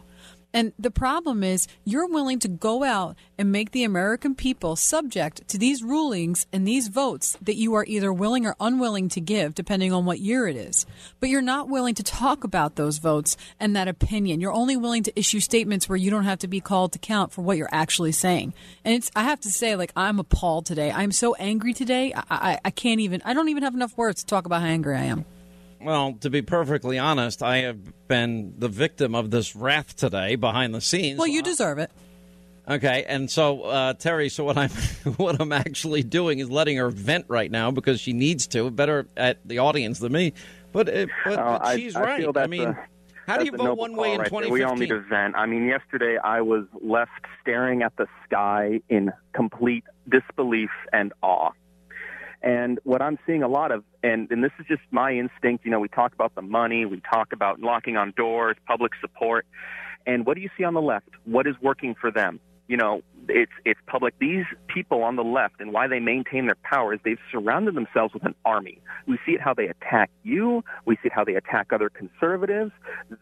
[0.53, 5.47] And the problem is, you're willing to go out and make the American people subject
[5.47, 9.55] to these rulings and these votes that you are either willing or unwilling to give,
[9.55, 10.85] depending on what year it is.
[11.19, 14.39] But you're not willing to talk about those votes and that opinion.
[14.39, 17.31] You're only willing to issue statements where you don't have to be called to count
[17.31, 18.53] for what you're actually saying.
[18.85, 20.91] And it's, I have to say, like, I'm appalled today.
[20.91, 22.13] I'm so angry today.
[22.13, 24.67] I, I, I can't even, I don't even have enough words to talk about how
[24.67, 25.25] angry I am.
[25.83, 30.73] Well, to be perfectly honest, I have been the victim of this wrath today behind
[30.73, 31.17] the scenes.
[31.19, 31.91] Well, you deserve it.
[32.69, 34.69] Okay, and so uh, Terry, so what I'm
[35.17, 39.07] what I'm actually doing is letting her vent right now because she needs to, better
[39.17, 40.33] at the audience than me.
[40.71, 42.21] But uh, but, Uh, but she's I right.
[42.21, 42.87] feel I mean, a-
[43.27, 44.53] how do you vote one way call in right 2015?
[44.53, 45.35] We all need to vent.
[45.35, 47.11] I mean, yesterday I was left
[47.41, 51.51] staring at the sky in complete disbelief and awe.
[52.43, 55.71] And what I'm seeing a lot of, and, and this is just my instinct, you
[55.71, 59.47] know, we talk about the money, we talk about knocking on doors, public support.
[60.05, 61.07] And what do you see on the left?
[61.23, 62.41] What is working for them?
[62.67, 64.15] You know, it's it's public.
[64.19, 68.13] These people on the left and why they maintain their power is they've surrounded themselves
[68.13, 68.81] with an army.
[69.05, 70.63] We see it how they attack you.
[70.85, 72.71] We see it how they attack other conservatives.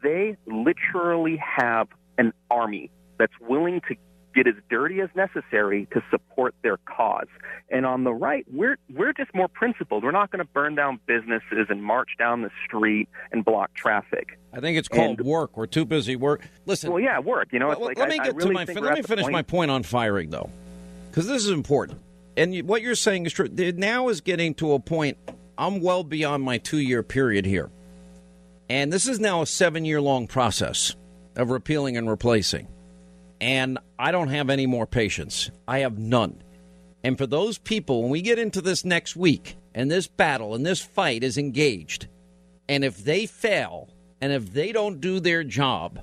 [0.04, 1.88] They literally have
[2.18, 3.96] an army that's willing to
[4.34, 7.28] get as dirty as necessary to support their cause.
[7.70, 10.04] And on the right, we're we're just more principled.
[10.04, 14.38] We're not going to burn down businesses and march down the street and block traffic.
[14.54, 15.56] I think it's called work.
[15.56, 16.48] We're too busy work.
[16.66, 16.92] Listen.
[16.92, 17.50] Well, yeah, work.
[17.54, 18.82] You know, Well, like let I- me get really to my.
[18.82, 20.50] Let me finish point- my point on firing though,
[21.10, 22.00] because this is important.
[22.38, 23.48] And what you're saying is true.
[23.50, 25.18] Now is getting to a point.
[25.58, 27.70] I'm well beyond my two year period here,
[28.70, 30.96] and this is now a seven year long process
[31.36, 32.68] of repealing and replacing.
[33.42, 35.50] And I don't have any more patience.
[35.68, 36.42] I have none.
[37.04, 40.64] And for those people, when we get into this next week and this battle and
[40.64, 42.08] this fight is engaged,
[42.70, 43.90] and if they fail
[44.22, 46.00] and if they don't do their job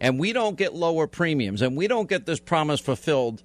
[0.00, 3.44] and we don't get lower premiums and we don't get this promise fulfilled,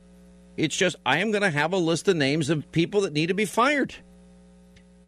[0.57, 3.27] it's just I am going to have a list of names of people that need
[3.27, 3.93] to be fired.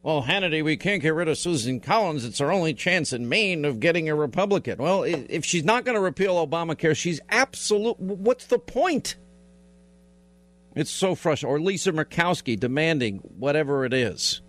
[0.02, 2.24] Well, Hannity, we can't get rid of Susan Collins.
[2.24, 4.78] It's our only chance in Maine of getting a Republican.
[4.78, 8.00] Well, if she's not going to repeal Obamacare, she's absolute.
[8.00, 9.18] What's the point?
[10.74, 11.54] It's so frustrating.
[11.54, 14.42] Or Lisa Murkowski demanding whatever it is.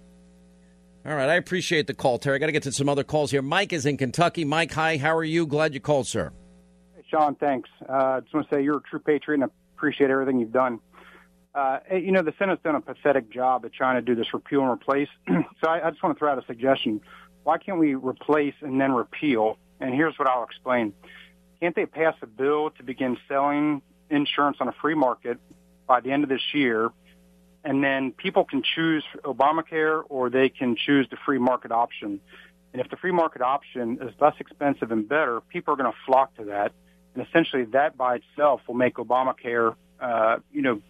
[1.04, 2.36] All right, I appreciate the call, Terry.
[2.36, 3.42] I got to get to some other calls here.
[3.42, 4.44] Mike is in Kentucky.
[4.44, 4.98] Mike, hi.
[4.98, 5.46] How are you?
[5.46, 6.30] Glad you called, sir.
[7.10, 7.68] Sean, thanks.
[7.88, 10.52] Uh, I just want to say you're a true patriot and I appreciate everything you've
[10.52, 10.78] done.
[11.54, 14.60] Uh, you know, the Senate's done a pathetic job at trying to do this repeal
[14.62, 15.08] and replace.
[15.28, 17.00] so I, I just want to throw out a suggestion.
[17.42, 19.58] Why can't we replace and then repeal?
[19.80, 20.92] And here's what I'll explain.
[21.60, 25.38] Can't they pass a bill to begin selling insurance on a free market
[25.86, 26.90] by the end of this year?
[27.64, 32.20] And then people can choose Obamacare or they can choose the free market option.
[32.72, 35.98] And if the free market option is less expensive and better, people are going to
[36.06, 36.72] flock to that.
[37.14, 40.80] And essentially, that by itself will make Obamacare, uh, you know,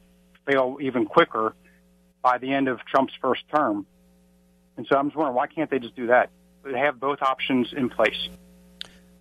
[0.47, 1.55] fail even quicker.
[2.23, 3.87] by the end of Trump's first term.
[4.77, 6.31] And so I'm just wondering why can't they just do that?
[6.65, 8.29] They have both options in place.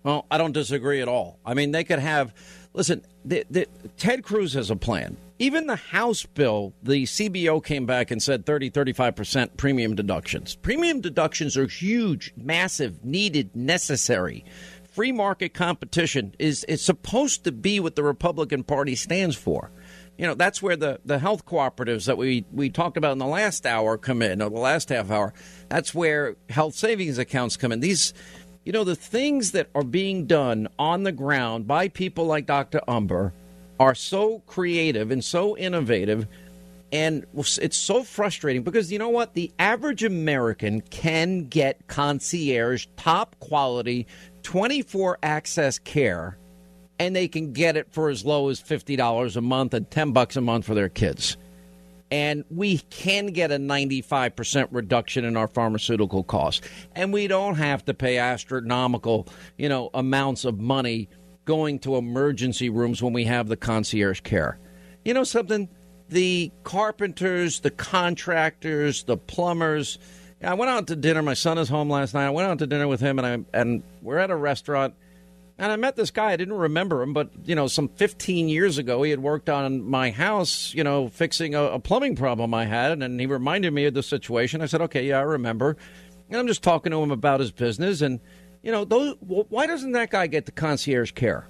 [0.02, 1.38] Well, I don't disagree at all.
[1.44, 2.34] I mean, they could have.
[2.72, 3.66] Listen, the, the,
[3.98, 5.16] Ted Cruz has a plan.
[5.38, 10.54] Even the House bill, the CBO came back and said 30, 35% premium deductions.
[10.56, 14.44] Premium deductions are huge, massive, needed, necessary.
[14.92, 19.70] Free market competition is, is supposed to be what the Republican Party stands for.
[20.20, 23.26] You know, that's where the, the health cooperatives that we, we talked about in the
[23.26, 25.32] last hour come in, or the last half hour.
[25.70, 27.80] That's where health savings accounts come in.
[27.80, 28.12] These
[28.64, 32.80] you know, the things that are being done on the ground by people like Dr.
[32.86, 33.32] Umbehr
[33.78, 36.26] are so creative and so innovative.
[36.92, 39.32] And it's so frustrating because you know what?
[39.32, 44.06] The average American can get concierge, top quality,
[44.42, 46.36] 24 access care,
[47.00, 50.36] and they can get it for as low as $50 a month and 10 bucks
[50.36, 51.38] a month for their kids.
[52.10, 56.60] And we can get a 95% reduction in our pharmaceutical costs.
[56.94, 61.08] And we don't have to pay astronomical you know amounts of money
[61.46, 64.58] going to emergency rooms when we have the concierge care.
[65.04, 65.68] You know something?
[66.10, 69.98] The carpenters the contractors the plumbers.
[70.42, 71.22] I went out to dinner.
[71.22, 72.26] My son is home last night.
[72.26, 74.94] I went out to dinner with him and i and we're at a restaurant
[75.60, 76.32] and I met this guy.
[76.32, 79.82] I didn't remember him, but you know, some 15 years ago, he had worked on
[79.82, 83.84] my house, you know, fixing a, a plumbing problem I had, and he reminded me
[83.84, 84.62] of the situation.
[84.62, 85.76] I said, "Okay, yeah, I remember."
[86.30, 88.20] And I'm just talking to him about his business, and
[88.62, 91.46] you know, those, why doesn't that guy get the concierge care?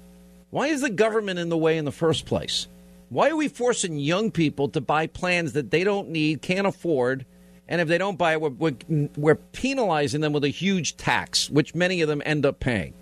[0.49, 2.67] Why is the government in the way in the first place?
[3.07, 7.25] Why are we forcing young people to buy plans that they don't need, can't afford?
[7.67, 11.49] And if they don't buy it, we're, we're, we're penalizing them with a huge tax,
[11.49, 12.93] which many of them end up paying.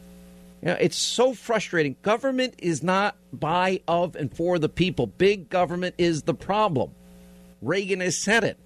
[0.61, 1.95] You know, it's so frustrating.
[2.01, 5.07] Government is not by, of, and for the people.
[5.07, 6.91] Big government is the problem.
[7.61, 8.59] Reagan has said it.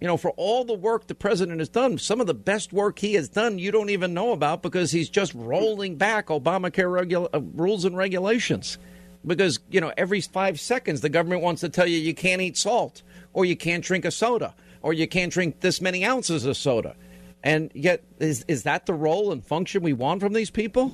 [0.00, 3.00] You know, for all the work the president has done, some of the best work
[3.00, 7.28] he has done you don't even know about because he's just rolling back Obamacare regula-
[7.34, 8.78] uh, rules and regulations.
[9.26, 12.56] Because, you know, every five seconds the government wants to tell you you can't eat
[12.56, 13.02] salt
[13.34, 16.96] or you can't drink a soda or you can't drink this many ounces of soda.
[17.42, 20.92] And yet, is, is that the role and function we want from these people?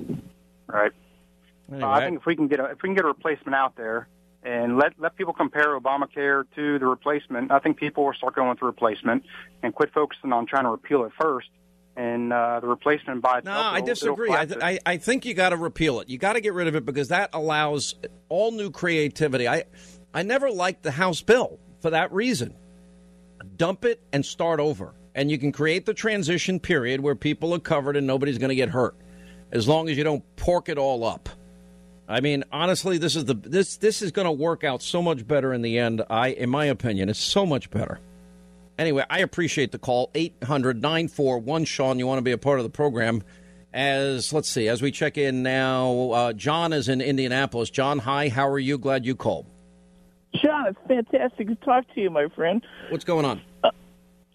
[0.67, 0.91] Right.
[1.69, 1.83] Anyway.
[1.83, 3.75] Uh, I think if we can get a, if we can get a replacement out
[3.75, 4.07] there
[4.43, 8.49] and let let people compare Obamacare to the replacement, I think people will start going
[8.49, 9.23] with the replacement
[9.63, 11.49] and quit focusing on trying to repeal it first.
[11.95, 13.57] And uh, the replacement by itself.
[13.57, 14.31] No, I disagree.
[14.31, 16.09] I, th- I, I think you got to repeal it.
[16.09, 17.95] You got to get rid of it because that allows
[18.29, 19.47] all new creativity.
[19.47, 19.63] I
[20.13, 22.53] I never liked the House bill for that reason.
[23.55, 27.59] Dump it and start over, and you can create the transition period where people are
[27.59, 28.95] covered and nobody's going to get hurt
[29.51, 31.29] as long as you don't pork it all up.
[32.07, 35.27] I mean, honestly, this is the this this is going to work out so much
[35.27, 36.03] better in the end.
[36.09, 37.99] I, in my opinion, it's so much better.
[38.77, 40.11] Anyway, I appreciate the call.
[40.13, 43.23] 800-941 Sean, you want to be a part of the program?
[43.73, 47.69] As let's see, as we check in now, uh, John is in Indianapolis.
[47.69, 48.29] John, hi.
[48.29, 48.77] How are you?
[48.77, 49.47] Glad you called.
[50.35, 52.65] Sean, it's fantastic to talk to you, my friend.
[52.89, 53.41] What's going on?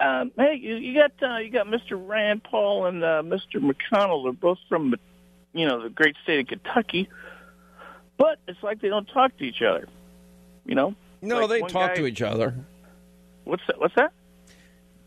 [0.02, 1.92] Um, hey, you, you got uh, you got Mr.
[1.92, 3.56] Rand Paul and uh, Mr.
[3.56, 4.24] McConnell.
[4.24, 4.94] They're both from,
[5.52, 7.08] you know, the great state of Kentucky,
[8.16, 9.88] but it's like they don't talk to each other.
[10.64, 10.94] You know?
[11.20, 12.54] No, like they talk guy, to each other.
[13.44, 13.78] What's that?
[13.78, 14.12] What's that?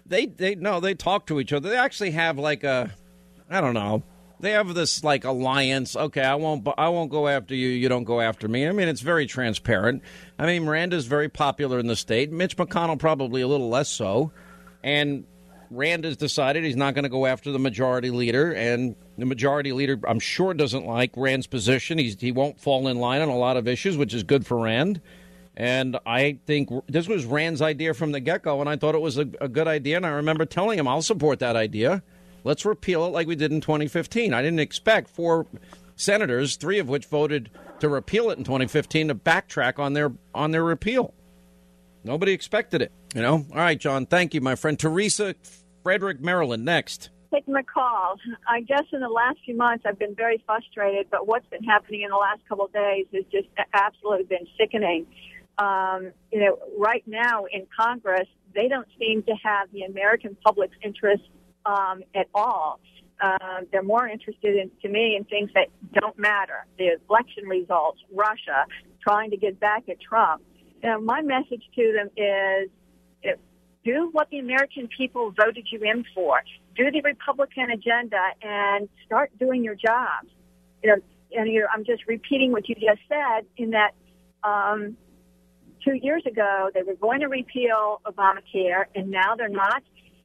[0.06, 1.70] They they no, they talk to each other.
[1.70, 2.92] They actually have like a,
[3.50, 4.02] I don't know.
[4.40, 5.98] They have this like alliance.
[5.98, 6.66] Okay, I won't.
[6.78, 7.68] I won't go after you.
[7.68, 8.66] You don't go after me.
[8.66, 10.04] I mean, it's very transparent.
[10.40, 12.32] I mean, Miranda's very popular in the state.
[12.32, 14.32] Mitch McConnell probably a little less so.
[14.86, 15.26] And
[15.72, 19.72] Rand has decided he's not going to go after the majority leader, and the majority
[19.72, 21.98] leader, I'm sure, doesn't like Rand's position.
[21.98, 24.58] He's, he won't fall in line on a lot of issues, which is good for
[24.62, 25.02] Rand.
[25.58, 29.02] And I think this was Rand's idea from the get go, and I thought it
[29.02, 29.98] was a, a, good idea.
[29.98, 32.04] And I remember telling him, I'll support that idea.
[32.44, 34.36] Let's repeal it like we did in 2015.
[34.36, 35.48] I didn't expect four
[35.96, 37.50] senators, three of which voted
[37.80, 41.14] to repeal it in 2015, to backtrack on their on their repeal.
[42.06, 42.92] Nobody expected it.
[43.16, 43.46] You know?
[43.52, 44.06] All right, John.
[44.06, 44.80] Thank you, my friend.
[44.80, 45.34] Teresa,
[45.84, 47.10] Frederick, Maryland, next.
[47.34, 48.18] Taking my call.
[48.48, 52.04] I guess in the last few months I've been very frustrated, but what's been happening
[52.04, 55.08] in the last couple of days has just absolutely been sickening.
[55.58, 60.78] Um, you know, right now in Congress, they don't seem to have the American public's
[60.84, 61.24] interest
[61.66, 62.80] um, at all.
[63.20, 66.66] Uh, they're more interested in, to me, in things that don't matter.
[66.78, 68.66] The election results, Russia,
[69.02, 70.44] trying to get back at Trump.
[70.86, 72.70] Know, my message to them is
[73.84, 76.42] do what the American people voted you in for.
[76.76, 80.28] Do the Republican agenda and start doing your jobs.
[80.84, 80.96] You know,
[81.38, 83.92] and you know, I'm just repeating what you just said in that
[84.44, 84.98] um,
[85.84, 89.84] two years ago they were going to repeal Obamacare, and now they're not.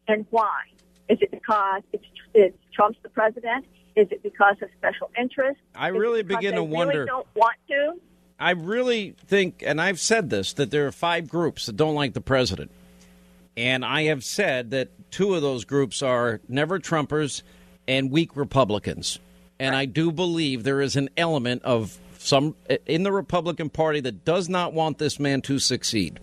[0.09, 0.63] And why?
[1.09, 2.05] Is it because it's,
[2.35, 3.67] it's Trump's the president?
[3.97, 5.61] Is it because of special interest?
[5.75, 8.01] I really begin to wonder- Really don't want to.
[8.41, 12.15] I really think, and I've said this, that there are five groups that don't like
[12.15, 12.71] the president.
[13.57, 17.43] And I have said that two of those groups are never Trumpers
[17.87, 19.19] and weak Republicans.
[19.59, 22.55] And I do believe there is an element of some
[22.87, 26.21] in the Republican Party that does not want this man to succeed.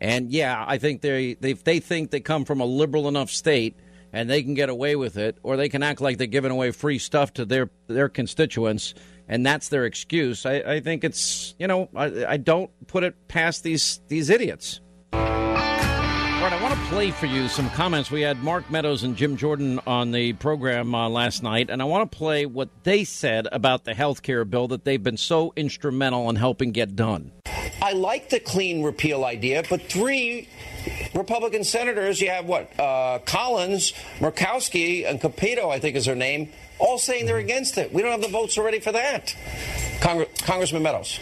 [0.00, 3.76] And yeah, I think they they they think they come from a liberal enough state
[4.12, 6.70] and they can get away with it, or they can act like they're giving away
[6.70, 8.94] free stuff to their their constituents,
[9.28, 10.46] and that's their excuse.
[10.46, 14.80] I, I think it's you know I, I don't put it past these these idiots.
[16.42, 18.10] All right, I want to play for you some comments.
[18.10, 21.84] We had Mark Meadows and Jim Jordan on the program uh, last night, and I
[21.84, 25.52] want to play what they said about the health care bill that they've been so
[25.54, 27.30] instrumental in helping get done.
[27.80, 30.48] I like the clean repeal idea, but three
[31.14, 32.78] Republican senators, you have what?
[32.78, 36.52] Uh, Collins, Murkowski, and Capito, I think is her name,
[36.82, 37.92] all saying they're against it.
[37.92, 39.34] We don't have the votes already for that.
[40.00, 41.20] Congre- Congressman Meadows.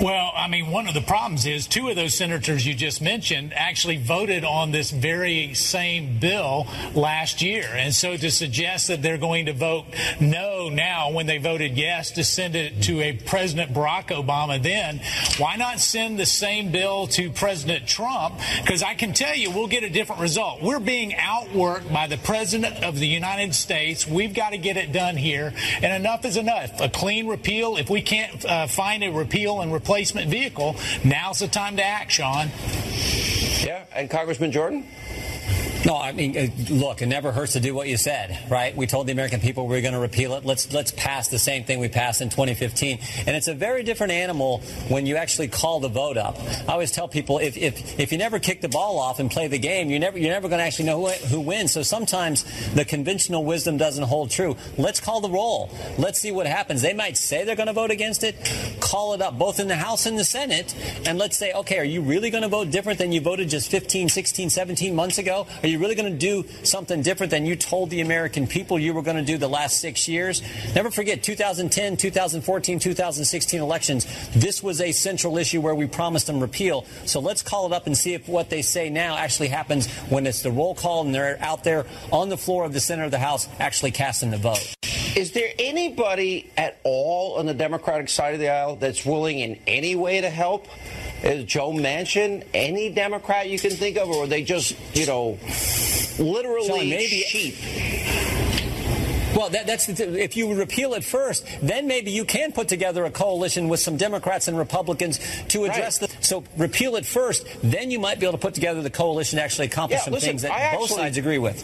[0.00, 3.52] Well, I mean, one of the problems is two of those senators you just mentioned
[3.54, 7.66] actually voted on this very same bill last year.
[7.70, 9.84] And so to suggest that they're going to vote
[10.18, 15.02] no now when they voted yes to send it to a President Barack Obama then,
[15.36, 18.40] why not send the same bill to President Trump?
[18.62, 20.62] Because I can tell you we'll get a different result.
[20.62, 24.06] We're being outworked by the President of the United States.
[24.06, 25.52] We've got to get it done here.
[25.82, 26.80] And enough is enough.
[26.80, 31.48] A clean repeal, if we can't uh, find a repeal and replacement vehicle, now's the
[31.48, 32.48] time to act, Sean.
[33.64, 34.86] Yeah, and Congressman Jordan?
[35.86, 38.76] No, I mean, uh, look, it never hurts to do what you said, right?
[38.76, 40.44] We told the American people we were going to repeal it.
[40.44, 44.12] Let's let's pass the same thing we passed in 2015, and it's a very different
[44.12, 44.58] animal
[44.88, 46.38] when you actually call the vote up.
[46.68, 49.48] I always tell people if if, if you never kick the ball off and play
[49.48, 51.72] the game, you never you're never going to actually know who who wins.
[51.72, 52.44] So sometimes
[52.74, 54.56] the conventional wisdom doesn't hold true.
[54.76, 55.70] Let's call the roll.
[55.96, 56.82] Let's see what happens.
[56.82, 58.36] They might say they're going to vote against it.
[58.80, 60.74] Call it up both in the House and the Senate,
[61.06, 63.70] and let's say, okay, are you really going to vote different than you voted just
[63.70, 65.46] 15, 16, 17 months ago?
[65.62, 68.92] Are you really going to do something different than you told the American people you
[68.92, 70.42] were going to do the last six years?
[70.74, 74.06] Never forget 2010, 2014, 2016 elections.
[74.34, 76.84] This was a central issue where we promised them repeal.
[77.06, 80.26] So let's call it up and see if what they say now actually happens when
[80.26, 83.10] it's the roll call and they're out there on the floor of the center of
[83.10, 84.74] the House actually casting the vote.
[85.16, 89.58] Is there anybody at all on the Democratic side of the aisle that's willing in
[89.66, 90.68] any way to help?
[91.22, 95.38] Is Joe Manchin any Democrat you can think of, or are they just, you know,
[96.18, 97.54] literally Sean, maybe- sheep?
[99.36, 103.04] Well, that, that's the, if you repeal it first, then maybe you can put together
[103.04, 106.08] a coalition with some Democrats and Republicans to address the.
[106.20, 109.42] So repeal it first, then you might be able to put together the coalition to
[109.44, 111.62] actually accomplish Yeah, some listen, things that I both actually- sides agree with.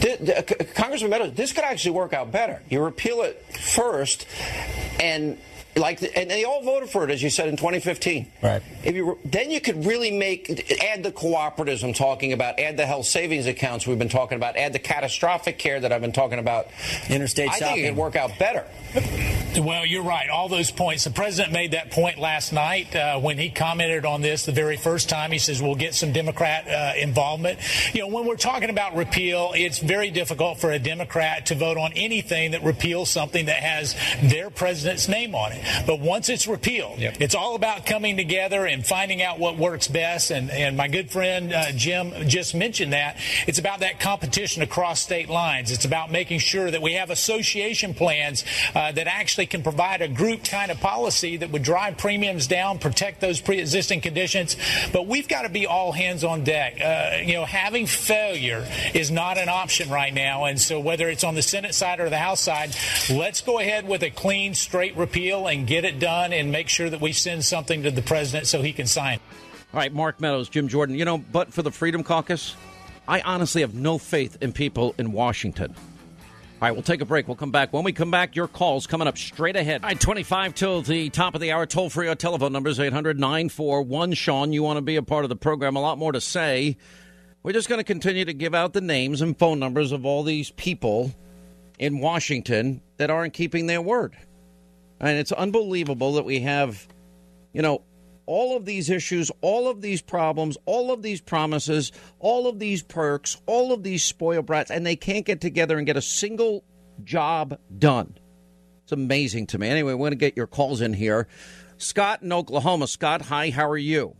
[0.00, 2.62] Th- th- C- Congressman Meadows, this could actually work out better.
[2.70, 4.26] You repeal it first,
[5.00, 5.38] and
[5.76, 8.30] like, and they all voted for it, as you said in 2015.
[8.42, 8.62] Right.
[8.82, 10.48] If you re- then you could really make
[10.82, 14.56] add the cooperatives I'm talking about, add the health savings accounts we've been talking about,
[14.56, 16.68] add the catastrophic care that I've been talking about.
[17.08, 17.84] Interstate I think it shopping.
[17.86, 18.64] could work out better.
[19.58, 20.28] Well, you're right.
[20.28, 21.04] All those points.
[21.04, 24.76] The president made that point last night uh, when he commented on this the very
[24.76, 25.32] first time.
[25.32, 27.58] He says we'll get some Democrat uh, involvement.
[27.94, 31.78] You know, when we're talking about repeal, it's very difficult for a Democrat to vote
[31.78, 35.86] on anything that repeals something that has their president's name on it.
[35.86, 40.30] But once it's repealed, it's all about coming together and finding out what works best.
[40.30, 43.16] And, and my good friend uh, Jim just mentioned that.
[43.46, 45.72] It's about that competition across state lines.
[45.72, 50.08] It's about making sure that we have association plans uh, that actually can provide a
[50.08, 54.56] group kind of policy that would drive premiums down, protect those pre-existing conditions.
[54.92, 56.80] But we've got to be all hands on deck.
[56.80, 60.44] Uh, you know, having failure is not an option right now.
[60.44, 62.74] And so whether it's on the Senate side or the House side,
[63.10, 66.90] let's go ahead with a clean, straight repeal and get it done and make sure
[66.90, 69.18] that we send something to the president so he can sign.
[69.72, 70.94] All right, Mark Meadows, Jim Jordan.
[70.94, 72.54] You know, but for the Freedom Caucus,
[73.08, 75.74] I honestly have no faith in people in Washington.
[76.56, 77.28] All right, we'll take a break.
[77.28, 77.74] We'll come back.
[77.74, 79.82] When we come back, your calls coming up straight ahead.
[79.82, 81.66] All right, 25 till the top of the hour.
[81.66, 82.08] Toll free.
[82.08, 84.54] Our telephone numbers 800 941 Sean.
[84.54, 85.76] You want to be a part of the program?
[85.76, 86.78] A lot more to say.
[87.42, 90.22] We're just going to continue to give out the names and phone numbers of all
[90.22, 91.12] these people
[91.78, 94.16] in Washington that aren't keeping their word.
[94.98, 96.88] And it's unbelievable that we have,
[97.52, 97.82] you know,
[98.26, 102.82] all of these issues, all of these problems, all of these promises, all of these
[102.82, 106.64] perks, all of these spoil brats, and they can't get together and get a single
[107.04, 108.18] job done.
[108.82, 109.68] It's amazing to me.
[109.68, 111.26] Anyway, we're going to get your calls in here.
[111.78, 112.86] Scott in Oklahoma.
[112.86, 114.14] Scott, hi, how are you?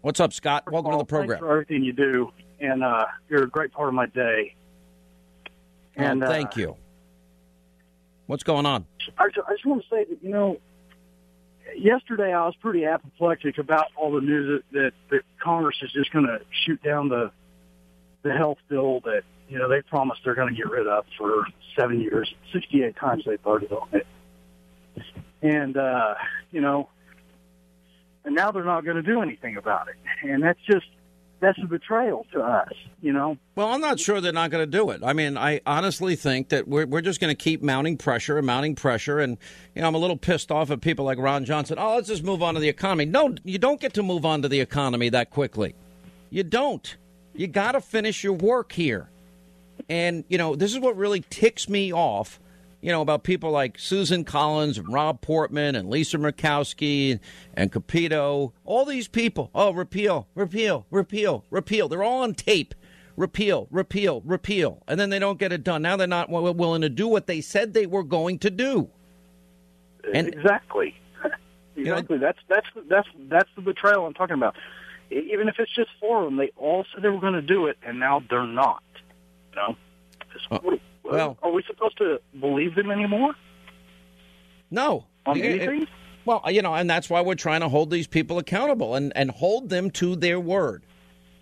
[0.00, 0.70] What's up, Scott?
[0.70, 1.38] Welcome to the program.
[1.38, 4.54] Thanks for everything you do, and uh, you're a great part of my day.
[5.96, 6.76] And And, uh, thank you.
[8.26, 8.86] What's going on?
[9.18, 10.58] I just, I just want to say that you know,
[11.78, 16.12] yesterday I was pretty apoplectic about all the news that that, that Congress is just
[16.12, 17.30] going to shoot down the
[18.22, 21.46] the health bill that you know they promised they're going to get rid of for
[21.76, 24.06] seven years, sixty-eight times they voted on it,
[25.42, 26.14] and uh,
[26.50, 26.88] you know,
[28.24, 29.96] and now they're not going to do anything about it,
[30.28, 30.86] and that's just
[31.44, 32.72] that's a betrayal to us,
[33.02, 33.36] you know.
[33.54, 35.02] Well, I'm not sure they're not going to do it.
[35.04, 38.46] I mean, I honestly think that we're, we're just going to keep mounting pressure and
[38.46, 39.20] mounting pressure.
[39.20, 39.36] And,
[39.74, 41.76] you know, I'm a little pissed off at people like Ron Johnson.
[41.78, 43.04] Oh, let's just move on to the economy.
[43.04, 45.74] No, you don't get to move on to the economy that quickly.
[46.30, 46.96] You don't.
[47.34, 49.08] You got to finish your work here.
[49.88, 52.40] And, you know, this is what really ticks me off,
[52.84, 57.18] you know, about people like Susan Collins and Rob Portman and Lisa Murkowski
[57.54, 58.52] and Capito.
[58.66, 59.48] All these people.
[59.54, 61.88] Oh, repeal, repeal, repeal, repeal.
[61.88, 62.74] They're all on tape.
[63.16, 64.82] Repeal, repeal, repeal.
[64.86, 65.80] And then they don't get it done.
[65.80, 68.90] Now they're not willing to do what they said they were going to do.
[70.12, 70.94] And exactly,
[71.76, 72.18] exactly.
[72.18, 74.56] that's that's that's that's the betrayal I'm talking about.
[75.10, 77.66] Even if it's just four of them, they all said they were going to do
[77.68, 78.82] it, and now they're not.
[79.52, 79.76] You know,
[80.34, 83.34] Just uh, what- well- are we supposed to believe them anymore?
[84.70, 85.06] No.
[85.26, 85.86] On It- it- anything?
[86.24, 89.30] well, you know, and that's why we're trying to hold these people accountable and, and
[89.30, 90.82] hold them to their word.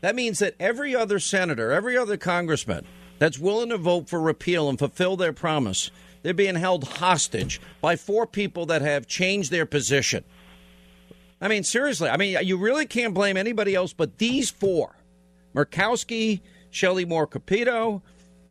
[0.01, 2.85] That means that every other senator, every other congressman
[3.19, 5.91] that's willing to vote for repeal and fulfill their promise,
[6.23, 10.25] they're being held hostage by four people that have changed their position.
[11.41, 14.97] I mean, seriously, I mean, you really can't blame anybody else but these four
[15.55, 16.41] Murkowski,
[16.71, 18.03] Shelley Moore Capito,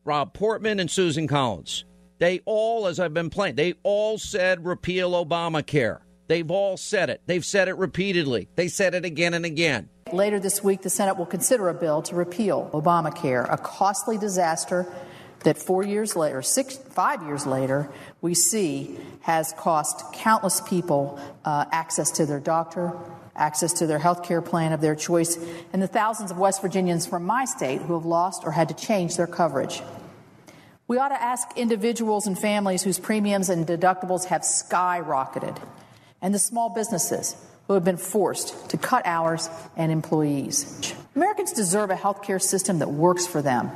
[0.03, 1.85] Rob Portman, and Susan Collins.
[2.17, 6.01] They all, as I've been playing, they all said repeal Obamacare.
[6.27, 7.21] They've all said it.
[7.25, 8.47] They've said it repeatedly.
[8.55, 9.89] They said it again and again.
[10.13, 14.91] Later this week, the Senate will consider a bill to repeal Obamacare, a costly disaster
[15.43, 17.91] that four years later, six, five years later,
[18.21, 22.97] we see has cost countless people uh, access to their doctor,
[23.35, 25.37] access to their health care plan of their choice,
[25.73, 28.75] and the thousands of West Virginians from my state who have lost or had to
[28.75, 29.81] change their coverage.
[30.87, 35.57] We ought to ask individuals and families whose premiums and deductibles have skyrocketed,
[36.21, 37.35] and the small businesses
[37.67, 40.93] who have been forced to cut hours and employees.
[41.15, 43.71] Americans deserve a health care system that works for them,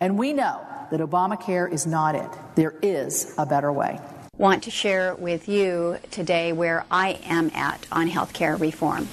[0.00, 0.60] and we know
[0.90, 2.30] that Obamacare is not it.
[2.54, 3.98] There is a better way.
[4.42, 9.06] Want to share with you today where I am at on healthcare reform.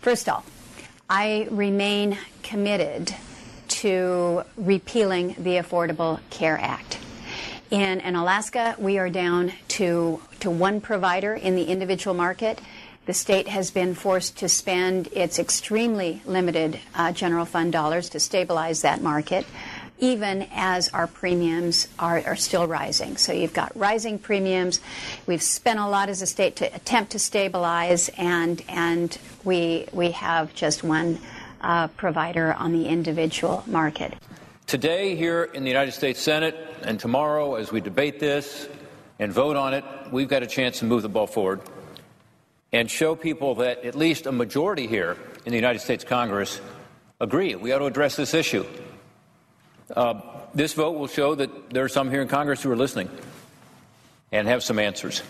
[0.00, 0.50] First off,
[1.08, 3.14] I remain committed
[3.68, 6.98] to repealing the Affordable Care Act.
[7.70, 12.60] In, in Alaska, we are down to, to one provider in the individual market.
[13.06, 18.18] The state has been forced to spend its extremely limited uh, general fund dollars to
[18.18, 19.46] stabilize that market
[19.98, 23.16] even as our premiums are, are still rising.
[23.16, 24.80] So you've got rising premiums.
[25.26, 30.10] We've spent a lot as a state to attempt to stabilize, and and we we
[30.12, 31.18] have just one
[31.60, 34.14] uh, provider on the individual market.
[34.66, 38.68] Today, here in the United States Senate, and tomorrow as we debate this
[39.18, 41.60] and vote on it, we've got a chance to move the ball forward
[42.72, 45.16] and show people that at least a majority here
[45.46, 46.60] in the United States Congress
[47.20, 48.66] agree we ought to address this issue.
[49.90, 50.20] Uh,
[50.54, 53.10] this vote will show that there are some here in Congress who are listening
[54.32, 55.22] and have some answers.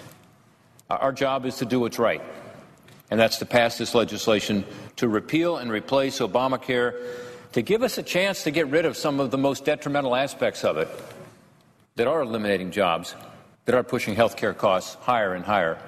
[0.89, 2.23] Our- job is to do what's right,
[3.11, 4.65] and that's to pass this legislation
[4.97, 6.95] to repeal and replace Obamacare,
[7.53, 10.65] to give us a chance to get rid of some of the most detrimental aspects
[10.65, 10.89] of it
[11.97, 13.15] that are eliminating jobs,
[13.65, 15.79] that are pushing health care costs higher and higher.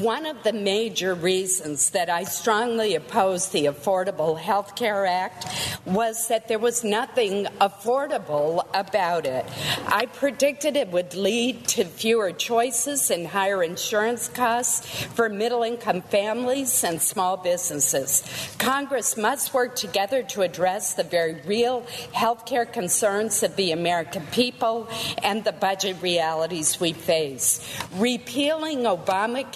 [0.00, 5.46] One of the major reasons that I strongly opposed the Affordable Health Care Act
[5.86, 9.46] was that there was nothing affordable about it.
[9.86, 16.02] I predicted it would lead to fewer choices and higher insurance costs for middle income
[16.02, 18.22] families and small businesses.
[18.58, 24.26] Congress must work together to address the very real health care concerns of the American
[24.26, 24.88] people
[25.22, 27.66] and the budget realities we face.
[27.94, 28.84] Repealing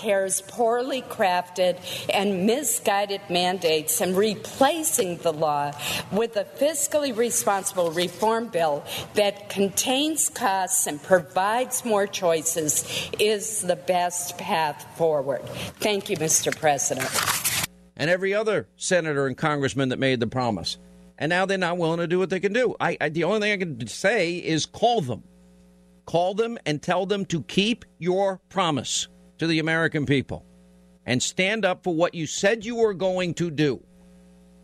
[0.00, 1.78] Obamacare's poorly crafted
[2.12, 5.72] and misguided mandates and replacing the law
[6.12, 13.76] with a fiscally responsible reform bill that contains costs and provides more choices is the
[13.76, 15.42] best path forward.
[15.80, 16.56] Thank you, Mr.
[16.56, 17.08] President.
[17.96, 20.78] and every other senator and congressman that made the promise.
[21.18, 22.74] And now they're not willing to do what they can do.
[22.80, 25.22] I, I, the only thing I can say is call them.
[26.06, 29.06] Call them and tell them to keep your promise.
[29.40, 30.44] To the American people
[31.06, 33.82] and stand up for what you said you were going to do.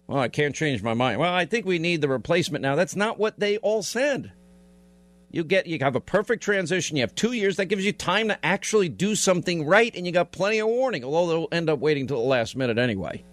[0.07, 1.19] Well, I can't change my mind.
[1.19, 2.77] Well, I think we need the replacement now.
[2.77, 4.33] That's not what they all said.
[5.31, 6.97] You get you have a perfect transition.
[6.97, 7.57] You have two years.
[7.57, 11.03] That gives you time to actually do something right, and you got plenty of warning.
[11.03, 13.25] Although they'll end up waiting till the last minute anyway.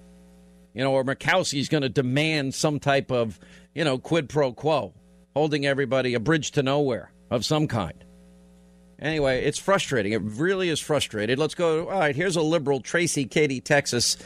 [0.73, 3.37] You know, or Murkowski's going to demand some type of
[3.75, 4.93] you know quid pro quo,
[5.35, 8.02] holding everybody a bridge to nowhere of some kind.
[8.99, 10.13] Anyway, it's frustrating.
[10.13, 11.37] It really is frustrating.
[11.37, 11.89] Let's go.
[11.89, 14.17] All right, here's a liberal, Tracy, Katy, Texas.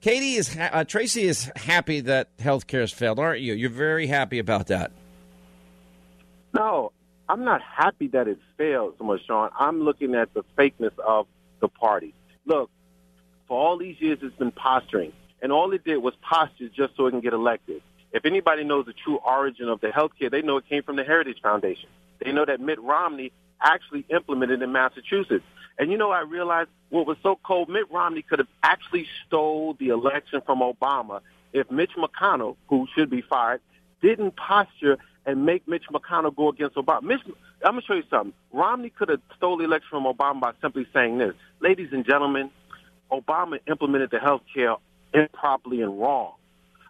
[0.00, 3.54] Katie is ha- uh, Tracy is happy that health care has failed, aren't you?
[3.54, 4.92] You're very happy about that.
[6.52, 6.92] No,
[7.28, 9.50] I'm not happy that it failed so much, Sean.
[9.58, 11.26] I'm looking at the fakeness of
[11.60, 12.14] the party.
[12.44, 12.70] Look,
[13.48, 15.12] for all these years, it's been posturing,
[15.42, 17.82] and all it did was posture just so it can get elected.
[18.12, 20.96] If anybody knows the true origin of the health care, they know it came from
[20.96, 21.88] the Heritage Foundation.
[22.24, 23.32] They know that Mitt Romney
[23.62, 25.44] actually implemented in Massachusetts.
[25.78, 27.68] And you know, I realized what was so cold.
[27.68, 31.20] Mitt Romney could have actually stole the election from Obama
[31.52, 33.60] if Mitch McConnell, who should be fired,
[34.02, 37.02] didn't posture and make Mitch McConnell go against Obama.
[37.02, 37.20] Mitch,
[37.64, 38.32] I'm going to show you something.
[38.52, 41.34] Romney could have stole the election from Obama by simply saying this.
[41.60, 42.50] Ladies and gentlemen,
[43.10, 44.76] Obama implemented the health care
[45.12, 46.34] improperly and wrong.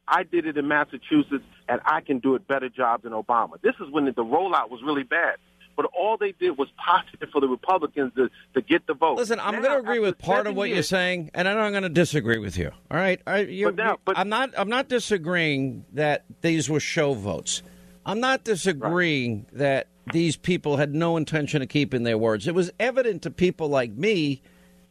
[0.09, 3.61] I did it in Massachusetts, and I can do it better job than Obama.
[3.61, 5.37] This is when the rollout was really bad.
[5.77, 9.19] But all they did was posture for the Republicans to, to get the vote.
[9.19, 11.83] Listen, I'm going to agree with part of what years, you're saying, and I'm going
[11.83, 12.71] to disagree with you.
[12.91, 14.51] All right, I, you, but now, but, I'm not.
[14.57, 17.63] I'm not disagreeing that these were show votes.
[18.07, 19.59] I'm not disagreeing right.
[19.59, 22.47] that these people had no intention of keeping their words.
[22.47, 24.41] It was evident to people like me,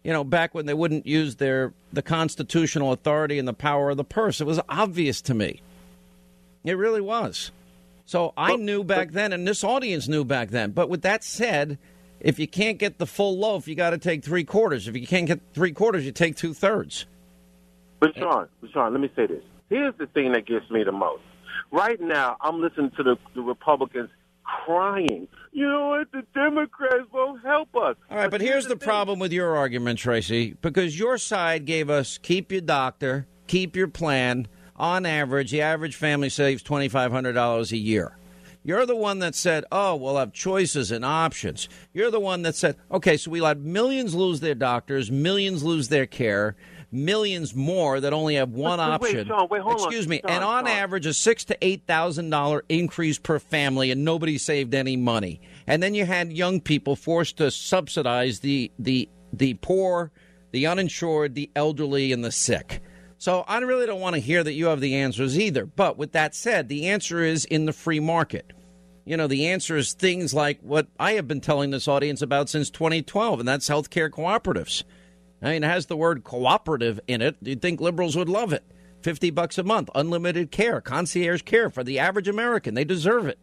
[0.04, 3.98] you know, back when they wouldn't use their the constitutional authority and the power of
[3.98, 4.42] the purse.
[4.42, 5.62] It was obvious to me.
[6.64, 7.52] It really was.
[8.06, 10.72] So I but, knew back but, then, and this audience knew back then.
[10.72, 11.78] But with that said,
[12.20, 14.88] if you can't get the full loaf, you got to take three quarters.
[14.88, 17.06] If you can't get three quarters, you take two thirds.
[18.00, 19.44] But Sean, but Sean, let me say this.
[19.70, 21.24] Here's the thing that gets me the most.
[21.72, 24.10] Right now, I'm listening to the, the Republicans
[24.44, 25.28] crying.
[25.52, 26.12] You know what?
[26.12, 27.96] The Democrats won't help us.
[28.12, 31.66] All right, but, but here's, the, the problem with your argument, Tracy, because your side
[31.66, 37.72] gave us keep your doctor, keep your plan on average, the average family saves $2,500
[37.72, 38.18] a year.
[38.64, 41.70] You're the one that said, oh, we'll have choices and options.
[41.94, 45.88] You're the one that said, okay, so we let millions lose their doctors, millions lose
[45.90, 46.56] their care,
[46.92, 49.18] millions more that only have one wait, option.
[49.18, 50.10] Wait, Sean, wait, Excuse on.
[50.10, 50.22] me.
[50.22, 50.76] Sean, and on Sean.
[50.76, 55.42] average, a six to eight thousand dollar increase per family, and nobody saved any money.
[55.68, 60.12] And then you had young people forced to subsidize the the the poor,
[60.52, 62.82] the uninsured, the elderly, and the sick.
[63.18, 65.66] So I really don't want to hear that you have the answers either.
[65.66, 68.54] But with that said, the answer is in the free market.
[69.06, 72.50] You know, the answer is things like what I have been telling this audience about
[72.50, 74.84] since 2012, and that's healthcare cooperatives.
[75.42, 77.38] I mean, it has the word cooperative in it.
[77.42, 78.64] You'd think liberals would love it.
[79.04, 82.74] 50 bucks a month, unlimited care, concierge care for the average American.
[82.74, 83.38] They deserve it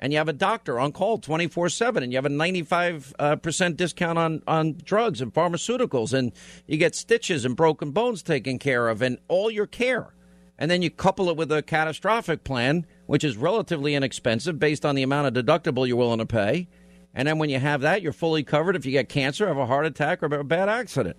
[0.00, 3.68] and you have a doctor on call 24 7 and you have a 95% uh,
[3.70, 6.32] discount on, on drugs and pharmaceuticals and
[6.66, 10.14] you get stitches and broken bones taken care of and all your care.
[10.60, 14.94] And then you couple it with a catastrophic plan which is relatively inexpensive based on
[14.94, 16.68] the amount of deductible you're willing to pay.
[17.14, 18.76] And then when you have that you're fully covered.
[18.76, 21.16] If you get cancer have a heart attack or a bad accident.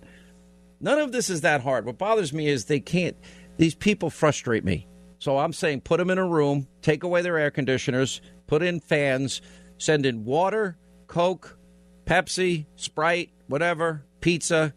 [0.80, 1.84] None of this is that hard.
[1.84, 3.16] What bothers me is they can't
[3.58, 4.86] these people frustrate me.
[5.18, 8.80] So i'm saying put them in a room take away their air conditioners put in
[8.80, 9.40] fans,
[9.78, 11.56] send in water, Coke,
[12.04, 14.74] Pepsi, Sprite, whatever, pizza,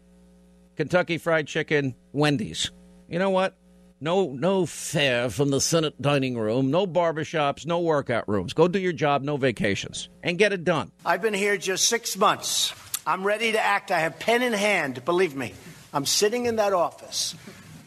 [0.76, 2.70] Kentucky Fried Chicken, Wendy's.
[3.08, 3.58] You know what?
[4.00, 8.52] No, no fare from the Senate dining room, no barbershops, no workout rooms.
[8.52, 10.92] Go do your job, no vacations, and get it done.
[11.04, 12.72] I've been here just six months.
[13.04, 13.90] I'm ready to act.
[13.90, 15.52] I have pen in hand, believe me.
[15.92, 17.34] I'm sitting in that office.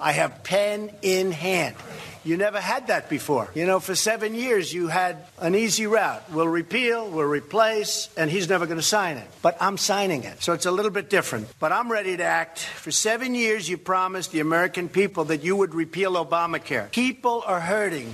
[0.02, 1.78] I have pen in hand.
[2.28, 3.50] You never had that before.
[3.56, 6.30] You know, for seven years, you had an easy route.
[6.30, 9.30] We'll repeal, we'll replace, and he's never going to sign it.
[9.42, 10.44] But I'm signing it.
[10.44, 11.48] So it's a little bit different.
[11.58, 12.60] But I'm ready to act.
[12.60, 16.92] For seven years, you promised the American people that you would repeal Obamacare.
[16.92, 18.14] People are hurting.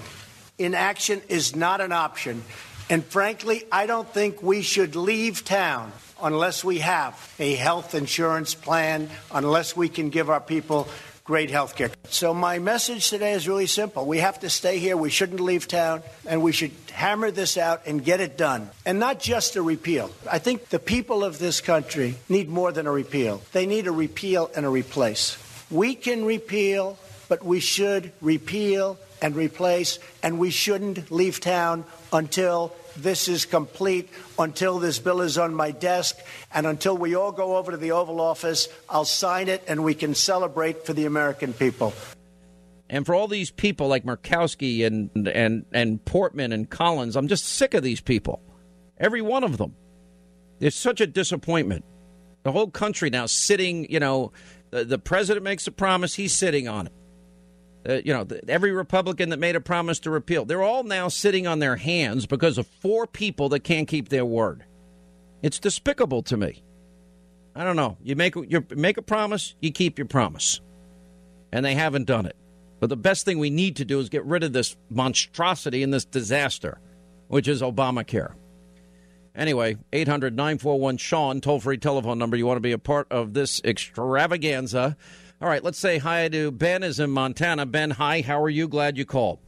[0.59, 2.43] Inaction is not an option.
[2.91, 5.91] And frankly, I don't think we should leave town
[6.21, 10.87] unless we have a health insurance plan, unless we can give our people
[11.23, 11.89] great health care.
[12.09, 14.05] So, my message today is really simple.
[14.05, 14.97] We have to stay here.
[14.97, 18.69] We shouldn't leave town, and we should hammer this out and get it done.
[18.85, 20.11] And not just a repeal.
[20.29, 23.91] I think the people of this country need more than a repeal, they need a
[23.91, 25.37] repeal and a replace.
[25.71, 26.97] We can repeal
[27.33, 34.09] but we should repeal and replace, and we shouldn't leave town until this is complete,
[34.37, 36.17] until this bill is on my desk,
[36.53, 38.69] and until we all go over to the Oval Office.
[38.89, 41.93] I'll sign it, and we can celebrate for the American people.
[42.89, 47.45] And for all these people like Murkowski and and and Portman and Collins, I'm just
[47.45, 48.41] sick of these people.
[48.99, 49.75] Every one of them.
[50.59, 51.83] It's such a disappointment.
[52.43, 54.31] The whole country now sitting, you know,
[54.69, 56.93] the, the president makes a promise, he's sitting on it.
[57.87, 61.09] Uh, you know, the, every Republican that made a promise to repeal, they're all now
[61.09, 64.63] sitting on their hands because of four people that can't keep their word.
[65.41, 66.63] It's despicable to me.
[67.55, 67.97] I don't know.
[68.01, 70.61] You make you make a promise, you keep your promise,
[71.51, 72.35] and they haven't done it.
[72.79, 75.93] But the best thing we need to do is get rid of this monstrosity and
[75.93, 76.79] this disaster,
[77.27, 78.33] which is Obamacare.
[79.35, 82.37] Anyway, 800 941 Sean, toll free telephone number.
[82.37, 84.95] You want to be a part of this extravaganza.
[85.43, 87.65] All right, let's say hi to Ben, is in Montana.
[87.65, 88.69] Ben, hi, how are you?
[88.69, 89.39] Glad you called.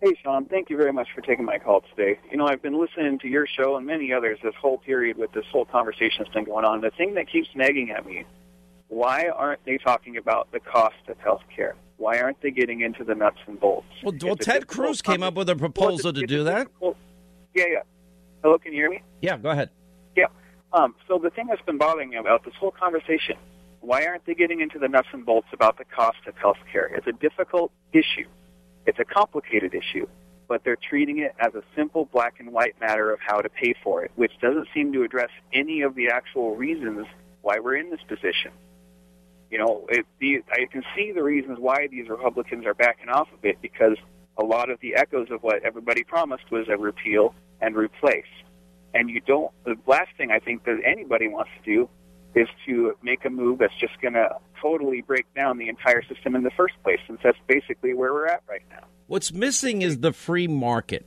[0.00, 2.20] Hey, Sean, thank you very much for taking my call today.
[2.30, 5.32] You know, I've been listening to your show and many others this whole period with
[5.32, 6.82] this whole conversation that's been going on.
[6.82, 8.24] The thing that keeps nagging at me,
[8.86, 11.74] why aren't they talking about the cost of health care?
[11.96, 13.88] Why aren't they getting into the nuts and bolts?
[14.04, 16.68] Well, well Ted Cruz came up with a proposal to do that.
[16.80, 16.92] Yeah,
[17.56, 17.82] yeah.
[18.44, 19.02] Hello, can you hear me?
[19.20, 19.70] Yeah, go ahead.
[20.16, 20.26] Yeah.
[20.72, 23.34] Um, so the thing that's been bothering me about this whole conversation,
[23.84, 26.86] why aren't they getting into the nuts and bolts about the cost of health care?
[26.86, 28.26] It's a difficult issue.
[28.86, 30.06] It's a complicated issue,
[30.48, 33.74] but they're treating it as a simple black and white matter of how to pay
[33.82, 37.06] for it, which doesn't seem to address any of the actual reasons
[37.42, 38.52] why we're in this position.
[39.50, 43.28] You know, it, the, I can see the reasons why these Republicans are backing off
[43.32, 43.96] of it because
[44.38, 48.24] a lot of the echoes of what everybody promised was a repeal and replace.
[48.94, 51.88] And you don't, the last thing I think that anybody wants to do
[52.34, 54.28] is to make a move that's just going to
[54.60, 58.26] totally break down the entire system in the first place, since that's basically where we're
[58.26, 58.84] at right now.
[59.06, 61.06] What's missing is the free market.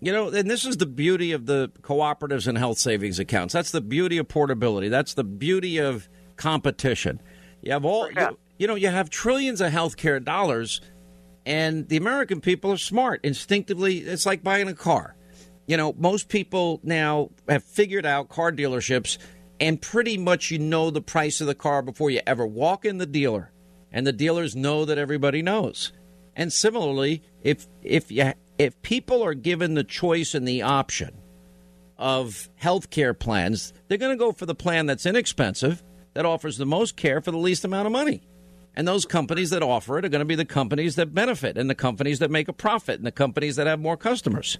[0.00, 3.52] You know, and this is the beauty of the cooperatives and health savings accounts.
[3.54, 4.88] That's the beauty of portability.
[4.88, 7.20] That's the beauty of competition.
[7.62, 10.80] You have all, you, you know, you have trillions of healthcare dollars,
[11.46, 13.20] and the American people are smart.
[13.22, 15.14] Instinctively, it's like buying a car.
[15.66, 19.18] You know, most people now have figured out car dealerships
[19.62, 22.98] and pretty much you know the price of the car before you ever walk in
[22.98, 23.52] the dealer.
[23.92, 25.92] And the dealers know that everybody knows.
[26.34, 31.16] And similarly if if you if people are given the choice and the option
[31.96, 35.84] of health care plans they're going to go for the plan that's inexpensive
[36.14, 38.26] that offers the most care for the least amount of money.
[38.74, 41.70] And those companies that offer it are going to be the companies that benefit and
[41.70, 44.58] the companies that make a profit and the companies that have more customers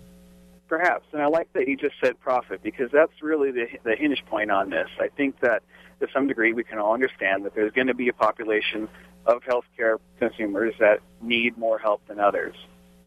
[0.72, 4.24] Perhaps, and I like that you just said profit because that's really the, the hinge
[4.24, 4.88] point on this.
[4.98, 5.62] I think that
[6.00, 8.88] to some degree we can all understand that there's going to be a population
[9.26, 12.54] of healthcare consumers that need more help than others.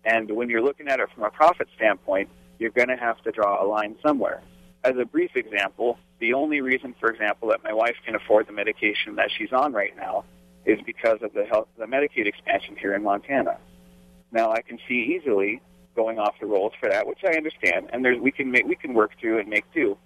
[0.06, 2.30] And when you're looking at it from a profit standpoint,
[2.60, 4.44] you're going to have to draw a line somewhere.
[4.84, 8.54] As a brief example, the only reason, for example, that my wife can afford the
[8.54, 10.24] medication that she's on right now
[10.66, 13.58] is because of the health, the Medicaid expansion here in Montana.
[14.32, 15.64] Now, I can see easily
[15.96, 18.76] going off the rolls for that, which I understand, and there's we can make we
[18.76, 19.98] can work through and make do.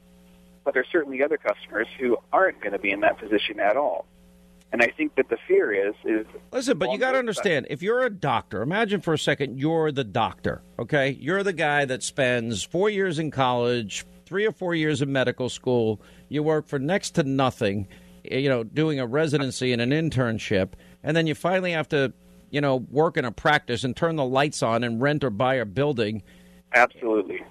[0.64, 4.06] But there's certainly other customers who aren't going to be in that position at all.
[4.72, 7.82] And I think that the fear is is listen, but you got to understand if
[7.82, 10.61] you're a doctor, imagine for a second you're the doctor.
[10.78, 15.11] Okay, you're the guy that spends four years in college, three or four years in
[15.11, 15.99] medical school.
[16.28, 17.88] You work for next to nothing,
[18.30, 22.14] eh, you know, doing a residency and an internship, and then you finally have to
[22.50, 25.56] you know, work in a practice and turn the lights on and rent or buy
[25.56, 26.24] a building.
[26.74, 27.42] Absolutely.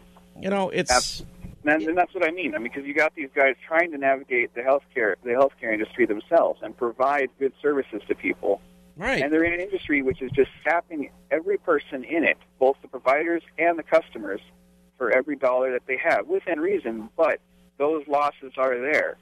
[0.40, 1.24] You know, it's.
[1.64, 2.54] And, and that's what I mean.
[2.54, 6.06] I mean, because you got these guys trying to navigate the healthcare the healthcare industry
[6.06, 8.60] themselves and provide good services to people.
[8.96, 9.22] Right.
[9.22, 12.88] And they're in an industry which is just sapping every person in it, both the
[12.88, 14.40] providers and the customers,
[14.96, 17.08] for every dollar that they have, within reason.
[17.16, 17.40] But
[17.76, 19.16] those losses are there,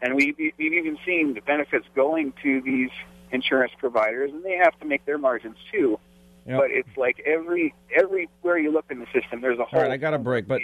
[0.00, 2.90] and we've, we've even seen the benefits going to these
[3.32, 5.98] insurance providers, and they have to make their margins too.
[6.46, 6.58] Yep.
[6.58, 9.78] But it's like every everywhere you look in the system, there's a whole.
[9.78, 10.60] All right, I got a break, but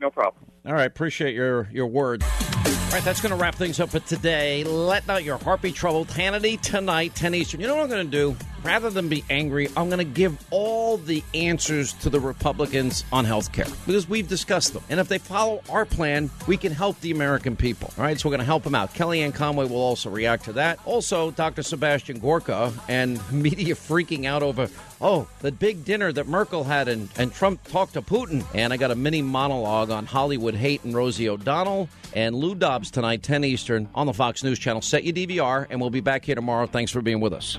[0.00, 0.44] no problem.
[0.66, 2.24] All right, appreciate your your words.
[2.24, 4.62] All right, that's going to wrap things up for today.
[4.62, 7.60] Let out your heartbeat troubled Hannity tonight, 10 Eastern.
[7.60, 8.36] You know what I'm going to do?
[8.64, 13.26] Rather than be angry, I'm going to give all the answers to the Republicans on
[13.26, 14.82] health care because we've discussed them.
[14.88, 17.92] And if they follow our plan, we can help the American people.
[17.98, 18.94] All right, so we're going to help them out.
[18.94, 20.78] Kellyanne Conway will also react to that.
[20.86, 21.62] Also, Dr.
[21.62, 27.10] Sebastian Gorka and media freaking out over, oh, the big dinner that Merkel had and,
[27.18, 28.46] and Trump talked to Putin.
[28.54, 32.90] And I got a mini monologue on Hollywood hate and Rosie O'Donnell and Lou Dobbs
[32.90, 34.80] tonight, 10 Eastern, on the Fox News Channel.
[34.80, 36.66] Set your DVR, and we'll be back here tomorrow.
[36.66, 37.58] Thanks for being with us.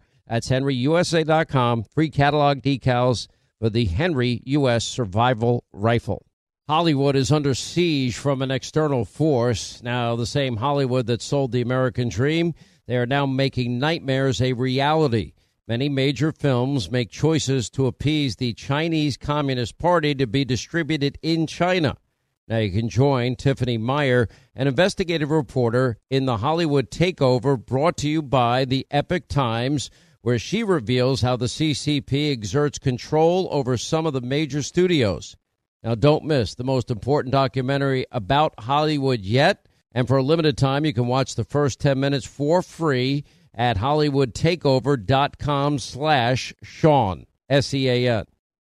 [0.27, 1.83] That's henryusa.com.
[1.93, 3.27] Free catalog decals
[3.59, 4.85] for the Henry U.S.
[4.85, 6.25] Survival Rifle.
[6.67, 9.83] Hollywood is under siege from an external force.
[9.83, 12.53] Now, the same Hollywood that sold the American dream,
[12.87, 15.33] they are now making nightmares a reality.
[15.67, 21.45] Many major films make choices to appease the Chinese Communist Party to be distributed in
[21.45, 21.97] China.
[22.47, 28.09] Now you can join Tiffany Meier, an investigative reporter in the Hollywood Takeover brought to
[28.09, 29.89] you by the Epoch Times
[30.21, 35.35] where she reveals how the CCP exerts control over some of the major studios.
[35.83, 39.67] Now, don't miss the most important documentary about Hollywood yet.
[39.93, 43.77] And for a limited time, you can watch the first 10 minutes for free at
[43.77, 48.25] hollywoodtakeover.com slash Sean, S-E-A-N.